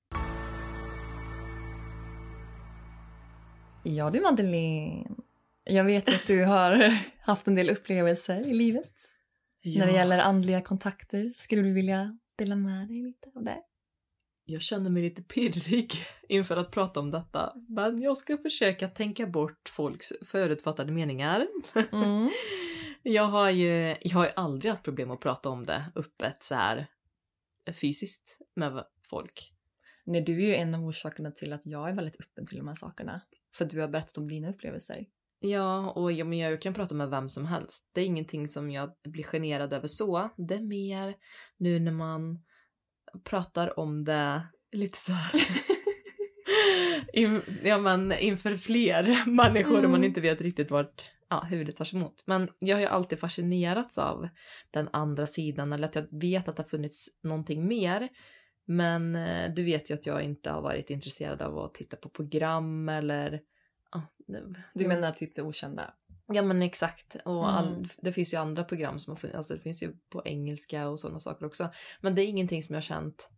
Ja 3.85 4.11
du 4.11 4.21
Madeleine. 4.21 5.11
Jag 5.65 5.85
vet 5.85 6.09
att 6.09 6.27
du 6.27 6.45
har 6.45 6.99
haft 7.21 7.47
en 7.47 7.55
del 7.55 7.71
upplevelser 7.71 8.41
i 8.41 8.55
livet. 8.55 8.95
När 9.65 9.87
det 9.87 9.93
Ja. 9.93 9.99
gäller 9.99 10.19
andliga 10.19 10.61
kontakter. 10.61 11.33
Skulle 11.35 11.63
du 11.63 11.73
vilja 11.73 12.19
dela 12.37 12.57
med 12.57 12.89
dig 12.89 13.03
lite 13.03 13.31
av 13.35 13.45
det? 13.45 13.59
Jag 14.51 14.63
känner 14.63 14.91
mig 14.91 15.03
lite 15.03 15.23
pirrig 15.23 15.93
inför 16.29 16.57
att 16.57 16.71
prata 16.71 17.01
om 17.01 17.11
detta. 17.11 17.53
Men 17.69 18.03
jag 18.03 18.17
ska 18.17 18.39
försöka 18.39 18.89
tänka 18.89 19.27
bort 19.27 19.69
folks 19.69 20.13
förutfattade 20.27 20.93
meningar. 20.93 21.47
Mm. 21.93 22.31
Jag 23.03 23.25
har 23.25 23.51
ju 23.51 23.97
jag 24.01 24.15
har 24.15 24.25
ju 24.25 24.33
aldrig 24.37 24.71
haft 24.71 24.83
problem 24.83 25.11
att 25.11 25.21
prata 25.21 25.49
om 25.49 25.67
det 25.67 25.85
öppet 25.97 26.43
så 26.43 26.55
här 26.55 26.87
fysiskt 27.81 28.39
med 28.57 28.85
folk. 29.11 29.53
Nej, 30.05 30.21
du 30.23 30.43
är 30.43 30.47
ju 30.47 30.55
en 30.55 30.75
av 30.75 30.85
orsakerna 30.85 31.31
till 31.31 31.53
att 31.53 31.67
jag 31.67 31.91
är 31.91 31.95
väldigt 31.95 32.21
öppen 32.21 32.47
till 32.47 32.59
de 32.59 32.69
här 32.69 32.75
sakerna. 32.75 33.21
För 33.55 33.65
du 33.65 33.81
har 33.81 33.89
berättat 33.89 34.19
om 34.19 34.29
dina 34.29 34.51
upplevelser. 34.51 35.07
Ja, 35.41 35.91
och 35.91 36.13
jag, 36.13 36.27
men 36.27 36.39
jag 36.39 36.63
kan 36.63 36.75
prata 36.75 36.95
med 36.95 37.11
vem 37.11 37.29
som 37.29 37.47
helst. 37.47 37.91
Det 37.93 38.01
är 38.01 38.05
ingenting 38.05 38.49
som 38.49 38.71
jag 38.71 38.93
blir 39.05 39.25
generad 39.25 39.73
över 39.73 39.89
så. 39.89 40.31
Det 40.37 40.55
är 40.55 40.61
mer 40.61 41.15
nu 41.57 41.81
när 41.81 41.93
man 41.93 42.43
pratar 43.25 43.79
om 43.81 44.05
det 44.05 44.43
lite 44.73 44.99
så 44.99 45.13
här. 45.13 45.33
In, 47.13 47.43
ja, 47.65 47.79
men 47.79 48.13
inför 48.13 48.57
fler 48.57 49.27
människor 49.31 49.77
och 49.77 49.91
man 49.91 49.95
Mm. 49.95 50.05
inte 50.05 50.21
vet 50.21 50.41
riktigt 50.41 50.71
vart 50.71 51.11
ja, 51.29 51.41
huvudet 51.41 51.77
tar 51.77 51.85
sig 51.85 51.99
emot. 51.99 52.23
Men 52.27 52.49
jag 52.59 52.77
har 52.77 52.81
ju 52.81 52.87
alltid 52.87 53.19
fascinerats 53.21 53.99
av 53.99 54.29
den 54.71 54.89
andra 54.93 55.27
sidan 55.27 55.73
eller 55.73 55.89
att 55.89 55.95
jag 55.95 56.07
vet 56.21 56.49
att 56.49 56.57
det 56.57 56.63
har 56.63 56.69
funnits 56.69 57.09
någonting 57.23 57.67
mer. 57.69 58.09
Men 58.65 59.17
eh, 59.17 59.55
du 59.55 59.65
vet 59.65 59.91
ju 59.91 59.95
att 59.95 60.07
jag 60.07 60.23
inte 60.23 60.51
har 60.51 60.63
varit 60.63 60.91
intresserad 60.91 61.43
av 61.43 61.59
att 61.59 61.75
titta 61.75 61.97
på 61.97 62.09
program 62.09 62.89
eller 62.89 63.41
ja, 63.93 64.03
Du 64.75 64.89
menar 64.89 65.13
typ 65.13 65.35
det 65.35 65.43
okända? 65.43 65.95
Ja 66.33 66.43
men 66.43 66.63
exakt. 66.63 67.17
Och 67.25 67.51
all, 67.53 67.69
Mm. 67.75 67.89
det 68.03 68.13
finns 68.13 68.35
ju 68.35 68.39
andra 68.39 68.65
program 68.65 68.99
som 68.99 69.11
har 69.11 69.17
funnits, 69.17 69.37
alltså 69.37 69.55
det 69.55 69.61
finns 69.61 69.83
ju 69.83 69.93
på 70.13 70.23
engelska 70.25 70.89
och 70.89 71.01
sådana 71.01 71.21
saker 71.21 71.47
också. 71.47 71.71
Men 72.01 72.15
det 72.15 72.23
är 72.23 72.27
ingenting 72.27 72.63
som 72.63 72.75
jag 72.75 72.77
har 72.77 72.83
känt, 72.83 73.31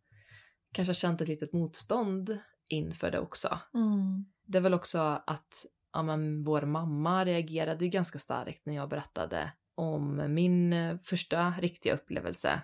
kanske 0.72 0.88
har 0.90 0.94
känt 0.94 1.20
ett 1.20 1.28
litet 1.28 1.52
motstånd 1.52 2.38
inför 2.68 3.10
det 3.10 3.18
också. 3.18 3.58
Mm. 3.74 4.24
Det 4.46 4.58
är 4.58 4.62
väl 4.62 4.74
också 4.74 4.98
att 5.26 5.66
ja, 5.92 6.02
men, 6.02 6.44
vår 6.44 6.62
mamma 6.62 7.24
reagerade 7.24 7.84
ju 7.84 7.90
ganska 7.90 8.18
starkt 8.18 8.66
när 8.66 8.74
jag 8.74 8.88
berättade 8.88 9.52
om 9.74 10.34
min 10.34 10.72
eh, 10.72 10.96
första 11.04 11.50
riktiga 11.60 11.94
upplevelse. 11.94 12.62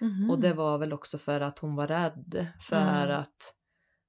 Mhm. 0.00 0.30
Och 0.30 0.40
det 0.40 0.52
var 0.54 0.78
väl 0.78 0.92
också 0.92 1.18
för 1.18 1.40
att 1.40 1.58
hon 1.58 1.74
var 1.76 1.86
rädd 1.86 2.46
för 2.60 3.04
Mm. 3.06 3.20
att 3.20 3.54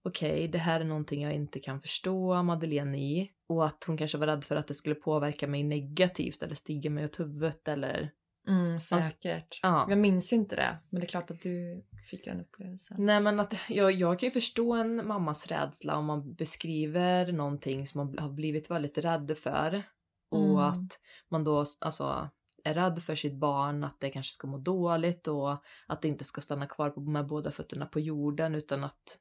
okej, 0.03 0.47
det 0.47 0.57
här 0.57 0.79
är 0.81 0.85
någonting 0.85 1.21
jag 1.23 1.33
inte 1.33 1.59
kan 1.59 1.81
förstå 1.81 2.43
Madeleine 2.43 2.97
i. 2.97 3.31
Och 3.47 3.65
att 3.65 3.83
hon 3.87 3.97
kanske 3.97 4.17
var 4.17 4.27
rädd 4.27 4.43
för 4.43 4.55
att 4.55 4.67
det 4.67 4.73
skulle 4.73 4.95
påverka 4.95 5.47
mig 5.47 5.63
negativt 5.63 6.43
eller 6.43 6.55
stiga 6.55 6.89
mig 6.89 7.05
åt 7.05 7.19
huvudet 7.19 7.67
eller 7.67 8.11
Mm, 8.47 8.79
säkert. 8.79 9.59
ja. 9.61 9.85
Jag 9.89 9.97
minns 9.97 10.33
ju 10.33 10.37
inte 10.37 10.55
det, 10.55 10.77
men 10.89 11.01
det 11.01 11.05
är 11.05 11.09
klart 11.09 11.31
att 11.31 11.41
du 11.41 11.83
fick 12.09 12.27
en 12.27 12.41
upplevelse. 12.41 12.95
Nej 12.97 13.19
men 13.21 13.39
att 13.39 13.53
jag, 13.69 13.91
jag 13.91 14.19
kan 14.19 14.27
ju 14.27 14.31
förstå 14.31 14.73
en 14.73 15.07
mammas 15.07 15.47
rädsla 15.47 15.97
om 15.97 16.05
man 16.05 16.33
beskriver 16.33 17.31
någonting 17.31 17.87
som 17.87 18.05
man 18.05 18.17
har 18.19 18.29
blivit 18.29 18.71
väldigt 18.71 18.97
rädd 18.97 19.37
för. 19.37 19.83
Och 20.31 20.39
Mm. 20.45 20.57
att 20.59 20.99
man 21.29 21.43
då 21.43 21.65
alltså 21.79 22.29
är 22.63 22.73
rädd 22.73 22.99
för 23.03 23.15
sitt 23.15 23.35
barn, 23.35 23.83
att 23.83 23.99
det 23.99 24.09
kanske 24.09 24.31
ska 24.33 24.47
må 24.47 24.57
dåligt 24.57 25.27
och 25.27 25.51
att 25.87 26.01
det 26.01 26.07
inte 26.07 26.23
ska 26.23 26.41
stanna 26.41 26.65
kvar 26.67 26.89
på, 26.89 27.01
med 27.01 27.27
båda 27.27 27.51
fötterna 27.51 27.85
på 27.85 27.99
jorden 27.99 28.55
utan 28.55 28.83
att 28.83 29.19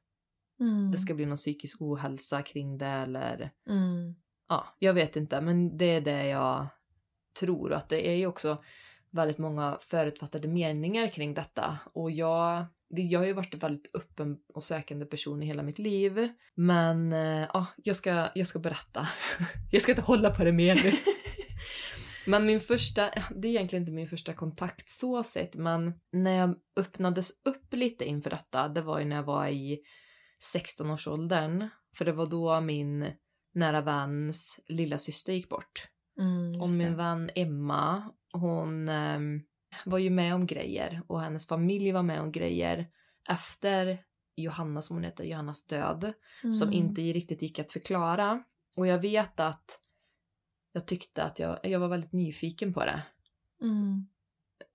Mm. 0.59 0.91
det 0.91 0.97
ska 0.97 1.13
bli 1.13 1.25
någon 1.25 1.37
psykisk 1.37 1.81
ohälsa 1.81 2.41
kring 2.41 2.77
det 2.77 2.85
eller 2.85 3.51
Mm. 3.69 4.15
ja, 4.49 4.75
jag 4.79 4.93
vet 4.93 5.15
inte 5.15 5.41
men 5.41 5.77
det 5.77 5.85
är 5.85 6.01
det 6.01 6.27
jag 6.27 6.67
tror 7.39 7.73
att 7.73 7.89
det 7.89 8.09
är 8.09 8.15
ju 8.15 8.27
också 8.27 8.63
väldigt 9.09 9.37
många 9.37 9.77
förutfattade 9.81 10.47
meningar 10.47 11.07
kring 11.07 11.33
detta 11.33 11.79
och 11.93 12.11
jag 12.11 12.65
jag 12.89 13.19
har 13.19 13.25
ju 13.25 13.33
varit 13.33 13.53
en 13.53 13.59
väldigt 13.59 13.95
öppen 13.95 14.37
och 14.53 14.63
sökande 14.63 15.05
person 15.05 15.43
i 15.43 15.45
hela 15.45 15.63
mitt 15.63 15.79
liv. 15.79 16.29
Men 16.55 17.13
eh, 17.13 17.47
ja, 17.53 17.67
jag, 17.83 17.95
ska, 17.95 18.29
jag 18.35 18.47
ska 18.47 18.59
berätta. 18.59 19.07
jag 19.71 19.81
ska 19.81 19.91
inte 19.91 20.01
hålla 20.01 20.29
på 20.29 20.43
det 20.43 20.51
mer 20.51 20.75
nu. 20.83 20.91
men 22.31 22.45
min 22.45 22.59
första, 22.59 23.09
det 23.35 23.47
är 23.47 23.51
egentligen 23.51 23.83
inte 23.83 23.91
min 23.91 24.07
första 24.07 24.33
kontakt 24.33 24.89
så 24.89 25.23
sett, 25.23 25.55
men 25.55 25.93
när 26.11 26.37
jag 26.37 26.55
öppnades 26.75 27.29
upp 27.45 27.73
lite 27.73 28.05
inför 28.05 28.29
detta, 28.29 28.67
det 28.67 28.81
var 28.81 28.99
ju 28.99 29.05
när 29.05 29.15
jag 29.15 29.23
var 29.23 29.47
i 29.47 29.79
16-årsåldern. 30.55 31.69
För 31.95 32.05
det 32.05 32.11
var 32.11 32.25
då 32.25 32.61
min 32.61 33.13
nära 33.53 33.81
väns 33.81 34.59
lilla 34.67 34.97
syster 34.97 35.33
gick 35.33 35.49
bort. 35.49 35.87
Mm, 36.19 36.61
Och 36.61 36.69
min 36.69 36.95
vän 36.95 37.29
Emma, 37.35 38.11
hon 38.33 38.89
ehm, 38.89 39.41
var 39.85 39.97
ju 39.97 40.09
med 40.09 40.35
om 40.35 40.45
grejer 40.45 41.01
och 41.07 41.21
hennes 41.21 41.47
familj 41.47 41.91
var 41.91 42.03
med 42.03 42.21
om 42.21 42.31
grejer 42.31 42.87
efter 43.29 44.03
Johanna, 44.35 44.81
som 44.81 44.95
hon 44.95 45.03
heter, 45.03 45.23
Johannas 45.23 45.65
död. 45.65 46.13
Som 46.41 46.67
Mm. 46.67 46.73
inte 46.73 47.01
riktigt 47.01 47.41
gick 47.41 47.59
att 47.59 47.71
förklara. 47.71 48.43
Och 48.77 48.87
jag 48.87 48.99
vet 49.01 49.39
att 49.39 49.79
jag 50.71 50.87
tyckte 50.87 51.23
att 51.23 51.39
jag, 51.39 51.59
jag 51.63 51.79
var 51.79 51.87
väldigt 51.87 52.13
nyfiken 52.13 52.73
på 52.73 52.85
det. 52.85 53.01
Mm. 53.61 54.07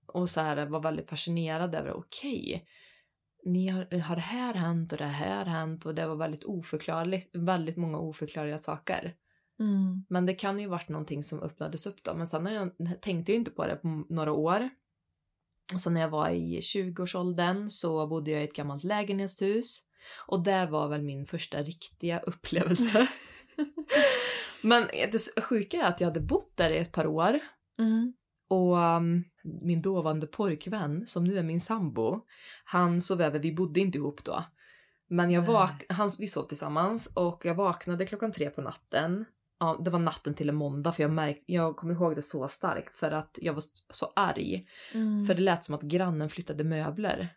Och 0.05 0.29
så 0.29 0.41
här 0.41 0.65
var 0.65 0.79
väldigt 0.79 1.09
fascinerad 1.09 1.75
över, 1.75 1.93
okej, 1.93 2.67
ni 3.45 3.67
har, 3.67 3.99
har 3.99 4.15
det 4.15 4.21
här 4.21 4.53
hänt 4.53 4.91
och 4.91 4.97
det 4.97 5.05
här 5.05 5.45
hänt 5.45 5.85
och 5.85 5.95
det 5.95 6.07
var 6.07 6.15
väldigt 6.15 6.43
oförklarligt, 6.43 7.35
väldigt 7.35 7.77
många 7.77 7.97
oförklarliga 7.97 8.57
saker. 8.57 9.15
Mm. 9.59 10.05
Men 10.09 10.25
det 10.25 10.33
kan 10.33 10.59
ju 10.59 10.67
varit 10.67 10.89
någonting 10.89 11.23
som 11.23 11.39
öppnades 11.39 11.85
upp 11.85 12.03
då. 12.03 12.13
Men 12.13 12.27
sen 12.27 12.45
jag, 12.45 12.71
tänkte 13.01 13.31
jag 13.31 13.39
inte 13.39 13.51
på 13.51 13.67
det 13.67 13.75
på 13.75 14.03
några 14.09 14.31
år. 14.31 14.69
Och 15.73 15.79
sen 15.79 15.93
när 15.93 16.01
jag 16.01 16.09
var 16.09 16.29
i 16.29 16.59
20-årsåldern 16.59 17.69
så 17.69 18.07
bodde 18.07 18.31
jag 18.31 18.41
i 18.41 18.45
ett 18.45 18.55
gammalt 18.55 18.83
lägenhetshus. 18.83 19.81
Och 20.27 20.43
det 20.43 20.65
var 20.65 20.87
väl 20.87 21.01
min 21.01 21.25
första 21.25 21.63
riktiga 21.63 22.19
upplevelse. 22.19 23.07
Men 24.61 24.87
det 25.11 25.43
sjuka 25.43 25.77
är 25.77 25.83
att 25.83 26.01
jag 26.01 26.07
hade 26.07 26.21
bott 26.21 26.57
där 26.57 26.69
i 26.69 26.77
ett 26.77 26.91
par 26.91 27.07
år. 27.07 27.39
Mm. 27.79 28.13
Och 28.47 28.77
um, 28.77 29.23
min 29.61 29.81
dåvarande 29.81 30.27
pojkvän, 30.27 31.07
som 31.07 31.23
nu 31.23 31.37
är 31.37 31.43
min 31.43 31.59
sambo, 31.59 32.21
han 32.65 33.01
sov 33.01 33.21
över, 33.21 33.39
vi 33.39 33.53
bodde 33.55 33.79
inte 33.79 33.97
ihop 33.97 34.23
då. 34.23 34.43
Men 35.07 35.31
jag 35.31 35.41
vak- 35.41 35.85
han, 35.89 36.09
vi 36.19 36.27
sov 36.27 36.43
tillsammans 36.43 37.11
och 37.15 37.45
jag 37.45 37.55
vaknade 37.55 38.05
klockan 38.05 38.31
tre 38.31 38.49
på 38.49 38.61
natten. 38.61 39.25
Ja, 39.59 39.81
det 39.85 39.89
var 39.89 39.99
natten 39.99 40.33
till 40.33 40.49
en 40.49 40.55
måndag 40.55 40.91
för 40.91 41.03
jag, 41.03 41.11
märk- 41.11 41.43
jag 41.45 41.75
kommer 41.75 41.93
ihåg 41.93 42.15
det 42.15 42.21
så 42.21 42.47
starkt 42.47 42.97
för 42.97 43.11
att 43.11 43.39
jag 43.41 43.53
var 43.53 43.63
så 43.89 44.13
arg. 44.15 44.67
Mm. 44.93 45.25
För 45.25 45.33
det 45.33 45.41
lät 45.41 45.65
som 45.65 45.75
att 45.75 45.81
grannen 45.81 46.29
flyttade 46.29 46.63
möbler. 46.63 47.29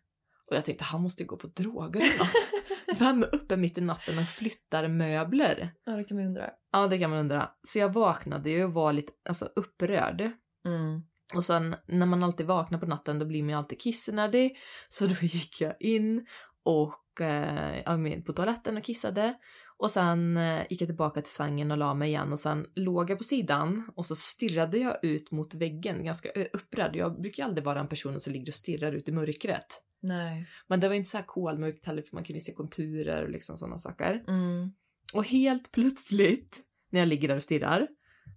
Och 0.50 0.56
jag 0.56 0.64
tänkte 0.64 0.84
han 0.84 1.02
måste 1.02 1.22
ju 1.22 1.26
gå 1.26 1.36
på 1.36 1.46
droger 1.46 2.00
något. 2.18 2.98
Vem 2.98 3.22
är 3.22 3.34
uppe 3.34 3.56
mitt 3.56 3.78
i 3.78 3.80
natten 3.80 4.18
och 4.18 4.24
flyttar 4.24 4.88
möbler? 4.88 5.72
Ja, 5.84 5.92
det 5.92 6.04
kan 6.04 6.16
man 6.16 6.26
undra. 6.26 6.50
Ja, 6.72 6.86
det 6.86 6.98
kan 6.98 7.10
man 7.10 7.18
undra. 7.18 7.50
Så 7.68 7.78
jag 7.78 7.92
vaknade 7.92 8.50
ju 8.50 8.64
och 8.64 8.72
var 8.72 8.92
lite 8.92 9.12
alltså, 9.28 9.44
upprörd. 9.56 10.20
Mm. 10.66 11.02
Och 11.34 11.44
sen 11.44 11.76
när 11.86 12.06
man 12.06 12.22
alltid 12.22 12.46
vaknar 12.46 12.78
på 12.78 12.86
natten 12.86 13.18
då 13.18 13.26
blir 13.26 13.42
man 13.42 13.50
ju 13.50 13.56
alltid 13.56 13.80
kissnödig. 13.80 14.56
Så 14.88 15.06
då 15.06 15.14
gick 15.20 15.60
jag 15.60 15.74
in 15.80 16.26
och 16.62 17.20
eh, 17.20 18.22
på 18.26 18.32
toaletten 18.32 18.76
och 18.76 18.84
kissade. 18.84 19.34
Och 19.76 19.90
sen 19.90 20.36
eh, 20.36 20.62
gick 20.70 20.80
jag 20.80 20.88
tillbaka 20.88 21.22
till 21.22 21.32
sängen 21.32 21.70
och 21.70 21.78
la 21.78 21.94
mig 21.94 22.08
igen 22.08 22.32
och 22.32 22.38
sen 22.38 22.66
låg 22.74 23.10
jag 23.10 23.18
på 23.18 23.24
sidan 23.24 23.90
och 23.96 24.06
så 24.06 24.16
stirrade 24.16 24.78
jag 24.78 25.04
ut 25.04 25.30
mot 25.30 25.54
väggen 25.54 26.04
ganska 26.04 26.28
ö- 26.34 26.48
upprörd. 26.52 26.96
Jag 26.96 27.20
brukar 27.20 27.44
aldrig 27.44 27.64
vara 27.64 27.80
en 27.80 27.88
person 27.88 28.20
som 28.20 28.32
ligger 28.32 28.48
och 28.48 28.54
stirrar 28.54 28.92
ut 28.92 29.08
i 29.08 29.12
mörkret. 29.12 29.82
Nej. 30.00 30.46
Men 30.66 30.80
det 30.80 30.88
var 30.88 30.94
inte 30.94 31.10
så 31.10 31.16
här 31.16 31.24
kolmörkt 31.24 31.86
heller 31.86 32.02
för 32.02 32.16
man 32.16 32.24
kunde 32.24 32.40
se 32.40 32.54
konturer 32.54 33.22
och 33.22 33.30
liksom 33.30 33.58
sådana 33.58 33.78
saker. 33.78 34.24
Mm. 34.28 34.72
Och 35.14 35.24
helt 35.24 35.72
plötsligt 35.72 36.60
när 36.90 37.00
jag 37.00 37.08
ligger 37.08 37.28
där 37.28 37.36
och 37.36 37.42
stirrar 37.42 37.88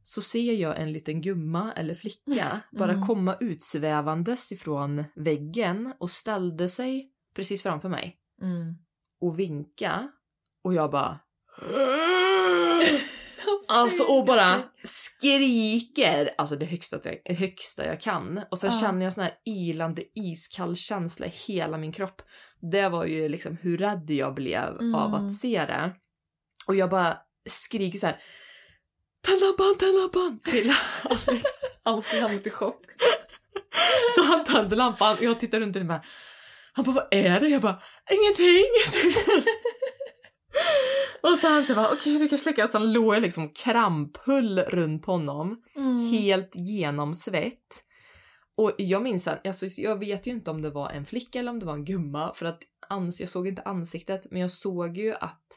så 0.04 0.22
ser 0.22 0.54
jag 0.54 0.82
en 0.82 0.92
liten 0.94 1.22
gumma 1.22 1.74
eller 1.76 1.96
flicka 1.96 2.60
bara 2.72 2.92
Mm. 2.94 3.08
komma 3.08 3.38
utsvävandes 3.40 4.52
ifrån 4.52 5.04
väggen 5.16 5.94
och 6.00 6.12
ställde 6.12 6.70
sig 6.70 7.12
precis 7.36 7.64
framför 7.64 7.90
mig 7.90 8.18
Mm. 8.42 8.76
och 9.22 9.40
vinka 9.40 10.12
och 10.64 10.74
jag 10.74 10.92
bara 10.92 11.20
Alltså 13.68 14.04
och 14.04 14.26
bara 14.26 14.60
skriker, 14.84 16.32
alltså 16.38 16.56
det 16.56 16.66
högsta, 16.66 17.00
jag, 17.04 17.36
högsta 17.36 17.86
jag 17.86 18.02
kan. 18.02 18.42
Och 18.52 18.60
sen 18.60 18.72
Ja. 18.74 18.80
känner 18.82 19.04
jag 19.04 19.14
sån 19.14 19.24
här 19.24 19.34
ilande 19.46 20.04
iskall 20.20 20.76
känsla 20.76 21.26
i 21.26 21.30
hela 21.48 21.78
min 21.78 21.92
kropp. 21.92 22.22
Det 22.72 22.90
var 22.90 23.06
ju 23.06 23.30
liksom 23.30 23.58
hur 23.62 23.78
rädd 23.78 24.12
jag 24.12 24.34
blev 24.36 24.64
av 24.96 25.14
Mm. 25.14 25.14
att 25.14 25.34
se 25.36 25.66
det. 25.66 25.96
Och 26.68 26.76
jag 26.76 26.90
bara 26.90 27.18
skriker 27.50 28.00
så 28.00 28.06
här. 28.06 28.20
Tänd 29.22 29.42
lampan! 29.96 30.40
Till 30.40 30.74
Alex. 31.04 31.46
Han 31.84 31.96
måste 31.96 32.16
ju 32.16 32.22
hamnat 32.22 32.48
i 32.48 32.50
chock. 32.50 32.86
Så 34.16 34.24
han 34.24 34.46
tände 34.46 34.76
lampan 34.76 35.18
och 35.18 35.24
jag 35.24 35.40
tittar 35.40 35.60
runt 35.60 35.76
och 35.76 35.86
bara. 35.86 36.04
Han 36.74 36.86
bara 36.86 36.96
vad 36.96 37.08
är 37.12 37.40
det? 37.40 37.48
Jag 37.48 37.62
bara 37.62 37.82
ingenting. 38.12 38.66
och 41.22 41.38
sen 41.42 41.66
så 41.66 41.76
bara 41.76 41.92
okej 41.92 42.20
du 42.20 42.30
kan 42.30 42.38
släcka 42.38 42.64
och 42.64 42.70
sen 42.70 42.94
låg 42.94 43.16
jag 43.16 43.22
liksom 43.22 43.50
kramphull 43.50 44.60
runt 44.60 45.06
honom. 45.06 45.64
Mm. 45.76 46.12
Helt 46.12 46.52
genomsvett. 46.56 47.86
Och 48.58 48.72
jag 48.78 49.02
minns 49.02 49.28
att, 49.28 49.48
alltså, 49.48 49.66
jag 49.66 50.00
vet 50.00 50.28
ju 50.28 50.32
inte 50.32 50.52
om 50.52 50.62
det 50.62 50.70
var 50.70 50.90
en 50.90 51.06
flicka 51.06 51.40
eller 51.40 51.52
om 51.52 51.60
det 51.60 51.66
var 51.66 51.74
en 51.74 51.86
gumma 51.86 52.34
för 52.34 52.46
att 52.46 52.62
ans 52.90 53.20
jag 53.20 53.30
såg 53.30 53.48
inte 53.48 53.62
ansiktet 53.62 54.24
men 54.32 54.42
jag 54.42 54.52
såg 54.52 54.98
ju 54.98 55.14
att 55.14 55.48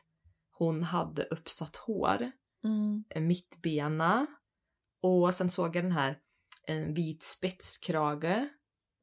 hon 0.52 0.82
hade 0.82 1.22
uppsatt 1.24 1.76
hår, 1.76 2.30
Mm. 2.64 3.04
en 3.08 3.26
mittbena 3.26 4.26
och 5.02 5.34
sen 5.34 5.50
såg 5.50 5.76
jag 5.76 5.84
den 5.84 5.92
här 5.92 6.18
en 6.66 6.94
vit 6.94 7.22
spetskrage 7.22 8.48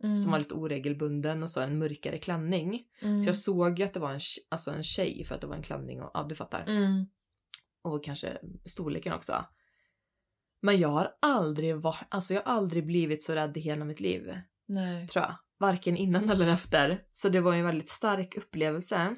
Mm. 0.03 0.17
som 0.17 0.31
var 0.31 0.39
lite 0.39 0.53
oregelbunden 0.53 1.43
och 1.43 1.49
så 1.49 1.61
en 1.61 1.79
mörkare 1.79 2.17
klänning. 2.17 2.83
Mm. 3.01 3.21
Så 3.21 3.29
jag 3.29 3.35
såg 3.35 3.79
ju 3.79 3.85
att 3.85 3.93
det 3.93 3.99
var 3.99 4.11
en, 4.11 4.19
alltså 4.49 4.71
en 4.71 4.83
tjej 4.83 5.25
för 5.25 5.35
att 5.35 5.41
det 5.41 5.47
var 5.47 5.55
en 5.55 5.63
klänning 5.63 6.01
och 6.01 6.11
ja 6.13 6.25
du 6.29 6.35
fattar. 6.35 6.65
Mm. 6.67 7.05
Och 7.83 8.03
kanske 8.03 8.37
storleken 8.65 9.13
också. 9.13 9.45
Men 10.61 10.79
jag 10.79 10.89
har 10.89 11.13
aldrig 11.21 11.75
varit, 11.75 12.07
alltså 12.09 12.33
jag 12.33 12.41
har 12.43 12.53
aldrig 12.53 12.85
blivit 12.85 13.23
så 13.23 13.35
rädd 13.35 13.57
i 13.57 13.59
hela 13.59 13.85
mitt 13.85 13.99
liv. 13.99 14.33
Nej. 14.67 15.07
Tror 15.07 15.25
jag. 15.25 15.35
Varken 15.59 15.97
innan 15.97 16.29
eller 16.29 16.47
efter. 16.47 17.03
Så 17.13 17.29
det 17.29 17.41
var 17.41 17.53
ju 17.53 17.59
en 17.59 17.65
väldigt 17.65 17.89
stark 17.89 18.37
upplevelse. 18.37 19.15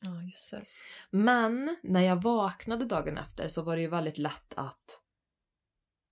Ja, 0.00 0.22
jösses. 0.22 0.82
Men 1.10 1.76
när 1.82 2.00
jag 2.00 2.22
vaknade 2.22 2.84
dagen 2.84 3.18
efter 3.18 3.48
så 3.48 3.62
var 3.62 3.76
det 3.76 3.82
ju 3.82 3.88
väldigt 3.88 4.18
lätt 4.18 4.54
att 4.56 5.02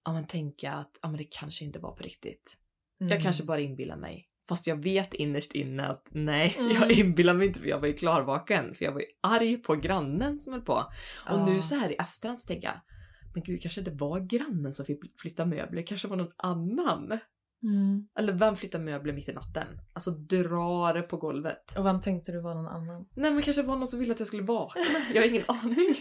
ja, 0.04 0.12
men 0.12 0.26
tänka 0.26 0.72
att 0.72 0.98
ja, 1.02 1.08
men 1.08 1.18
det 1.18 1.24
kanske 1.30 1.64
inte 1.64 1.78
var 1.78 1.92
på 1.92 2.02
riktigt. 2.02 2.56
Jag 2.98 3.10
Mm. 3.10 3.22
kanske 3.22 3.44
bara 3.44 3.60
inbillar 3.60 3.96
mig. 3.96 4.28
Fast 4.48 4.66
jag 4.66 4.76
vet 4.82 5.14
innerst 5.14 5.52
inne 5.52 5.86
att 5.86 6.08
nej, 6.10 6.56
Mm. 6.58 6.72
jag 6.72 6.90
inbillar 6.92 7.34
mig 7.34 7.46
inte 7.46 7.60
för 7.60 7.66
jag 7.66 7.80
var 7.80 7.86
ju 7.88 7.94
klarvaken. 7.94 8.74
För 8.74 8.84
jag 8.84 8.92
var 8.92 9.00
ju 9.00 9.06
arg 9.20 9.56
på 9.56 9.74
grannen 9.76 10.40
som 10.40 10.52
höll 10.52 10.62
på. 10.62 10.72
Och 10.74 11.38
Ja. 11.38 11.46
nu 11.46 11.62
så 11.62 11.74
här 11.74 11.90
i 11.90 11.94
efterhand 11.94 12.40
så 12.40 12.46
tänker 12.46 12.68
jag, 12.68 12.80
men 13.34 13.42
gud 13.42 13.62
kanske 13.62 13.80
det 13.80 13.90
var 13.90 14.20
grannen 14.20 14.72
som 14.72 14.86
fick 14.86 15.20
flytta 15.20 15.46
möbler, 15.46 15.82
kanske 15.86 16.08
var 16.08 16.16
någon 16.16 16.32
annan. 16.36 17.18
Mm. 17.62 18.08
Eller 18.18 18.32
vem 18.32 18.56
flyttar 18.56 18.78
möbler 18.78 19.12
mitt 19.12 19.28
i 19.28 19.32
natten? 19.32 19.66
Alltså 19.92 20.10
drar 20.10 21.02
på 21.02 21.16
golvet. 21.16 21.78
Och 21.78 21.86
vem 21.86 22.00
tänkte 22.00 22.32
du 22.32 22.40
var 22.40 22.54
någon 22.54 22.68
annan? 22.68 23.08
Nej 23.14 23.30
men 23.30 23.42
kanske 23.42 23.62
var 23.62 23.76
någon 23.76 23.88
som 23.88 23.98
ville 23.98 24.12
att 24.12 24.18
jag 24.18 24.28
skulle 24.28 24.42
vakna. 24.42 24.82
Jag 25.14 25.22
har 25.22 25.28
ingen 25.28 25.44
aning. 25.48 25.96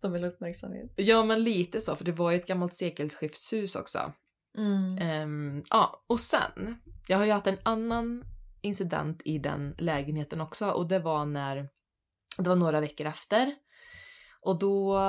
De 0.00 0.12
vill 0.12 0.22
ha 0.22 0.30
uppmärksamhet. 0.30 0.92
Ja 0.96 1.24
men 1.24 1.44
lite 1.44 1.80
så, 1.80 1.96
för 1.96 2.04
det 2.04 2.12
var 2.12 2.30
ju 2.30 2.36
ett 2.36 2.46
gammalt 2.46 2.74
sekelskiftshus 2.74 3.76
också. 3.76 4.12
Mm. 4.58 4.98
Ehm, 4.98 5.62
ja, 5.70 6.04
och 6.06 6.20
sen, 6.20 6.76
jag 7.08 7.18
har 7.18 7.24
ju 7.24 7.32
haft 7.32 7.46
en 7.46 7.58
annan 7.62 8.24
incident 8.60 9.22
i 9.24 9.38
den 9.38 9.74
lägenheten 9.78 10.40
också 10.40 10.70
och 10.70 10.88
det 10.88 10.98
var 10.98 11.24
när, 11.24 11.68
det 12.38 12.48
var 12.48 12.56
några 12.56 12.80
veckor 12.80 13.06
efter. 13.06 13.54
Och 14.40 14.58
då 14.58 15.00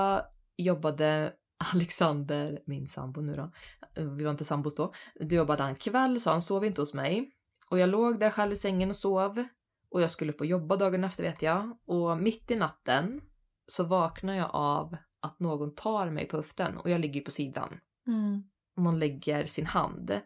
jobbade 0.57 1.33
Alexander, 1.73 2.59
min 2.65 2.87
sambo 2.87 3.21
nu 3.21 3.35
då, 3.35 3.51
vi 4.01 4.23
var 4.23 4.31
inte 4.31 4.45
sambos 4.45 4.75
då, 4.75 4.93
då 5.19 5.35
jobbade 5.35 5.63
han 5.63 5.75
kväll 5.75 6.21
så 6.21 6.29
han 6.31 6.41
sov 6.41 6.65
inte 6.65 6.81
hos 6.81 6.93
mig. 6.93 7.31
Och 7.69 7.79
jag 7.79 7.89
låg 7.89 8.19
där 8.19 8.29
själv 8.31 8.51
i 8.53 8.55
sängen 8.55 8.89
och 8.89 8.95
sov. 8.95 9.43
Och 9.89 10.01
jag 10.01 10.11
skulle 10.11 10.31
upp 10.31 10.39
och 10.39 10.45
jobba 10.45 10.75
dagen 10.75 11.03
efter 11.03 11.23
vet 11.23 11.41
jag. 11.41 11.77
Och 11.85 12.17
mitt 12.17 12.51
i 12.51 12.55
natten 12.55 13.21
så 13.67 13.83
vaknar 13.83 14.33
jag 14.33 14.49
av 14.53 14.97
att 15.21 15.39
någon 15.39 15.75
tar 15.75 16.09
mig 16.09 16.27
på 16.27 16.37
höften 16.37 16.77
och 16.77 16.89
jag 16.89 17.01
ligger 17.01 17.21
på 17.21 17.31
sidan 17.31 17.79
Mm. 18.07 18.43
någon 18.77 18.99
lägger 18.99 19.45
sin 19.45 19.65
hand. 19.65 20.21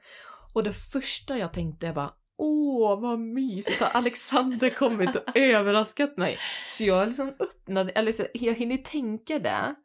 Och 0.53 0.63
det 0.63 0.73
första 0.73 1.37
jag 1.37 1.53
tänkte 1.53 1.85
jag 1.85 1.95
bara 1.95 2.13
Åh 2.41 2.99
vad 2.99 3.19
mysigt, 3.19 3.81
Alexander 3.95 4.69
kommit 4.69 5.15
och 5.15 5.23
överraskat 5.37 6.17
mig? 6.17 6.37
Så 6.67 6.83
jag 6.83 7.07
liksom 7.07 7.33
öppnade, 7.39 7.91
eller 7.91 8.11
så, 8.11 8.25
jag 8.33 8.53
hinner 8.53 8.77
tänka 8.77 9.39
det. 9.39 9.75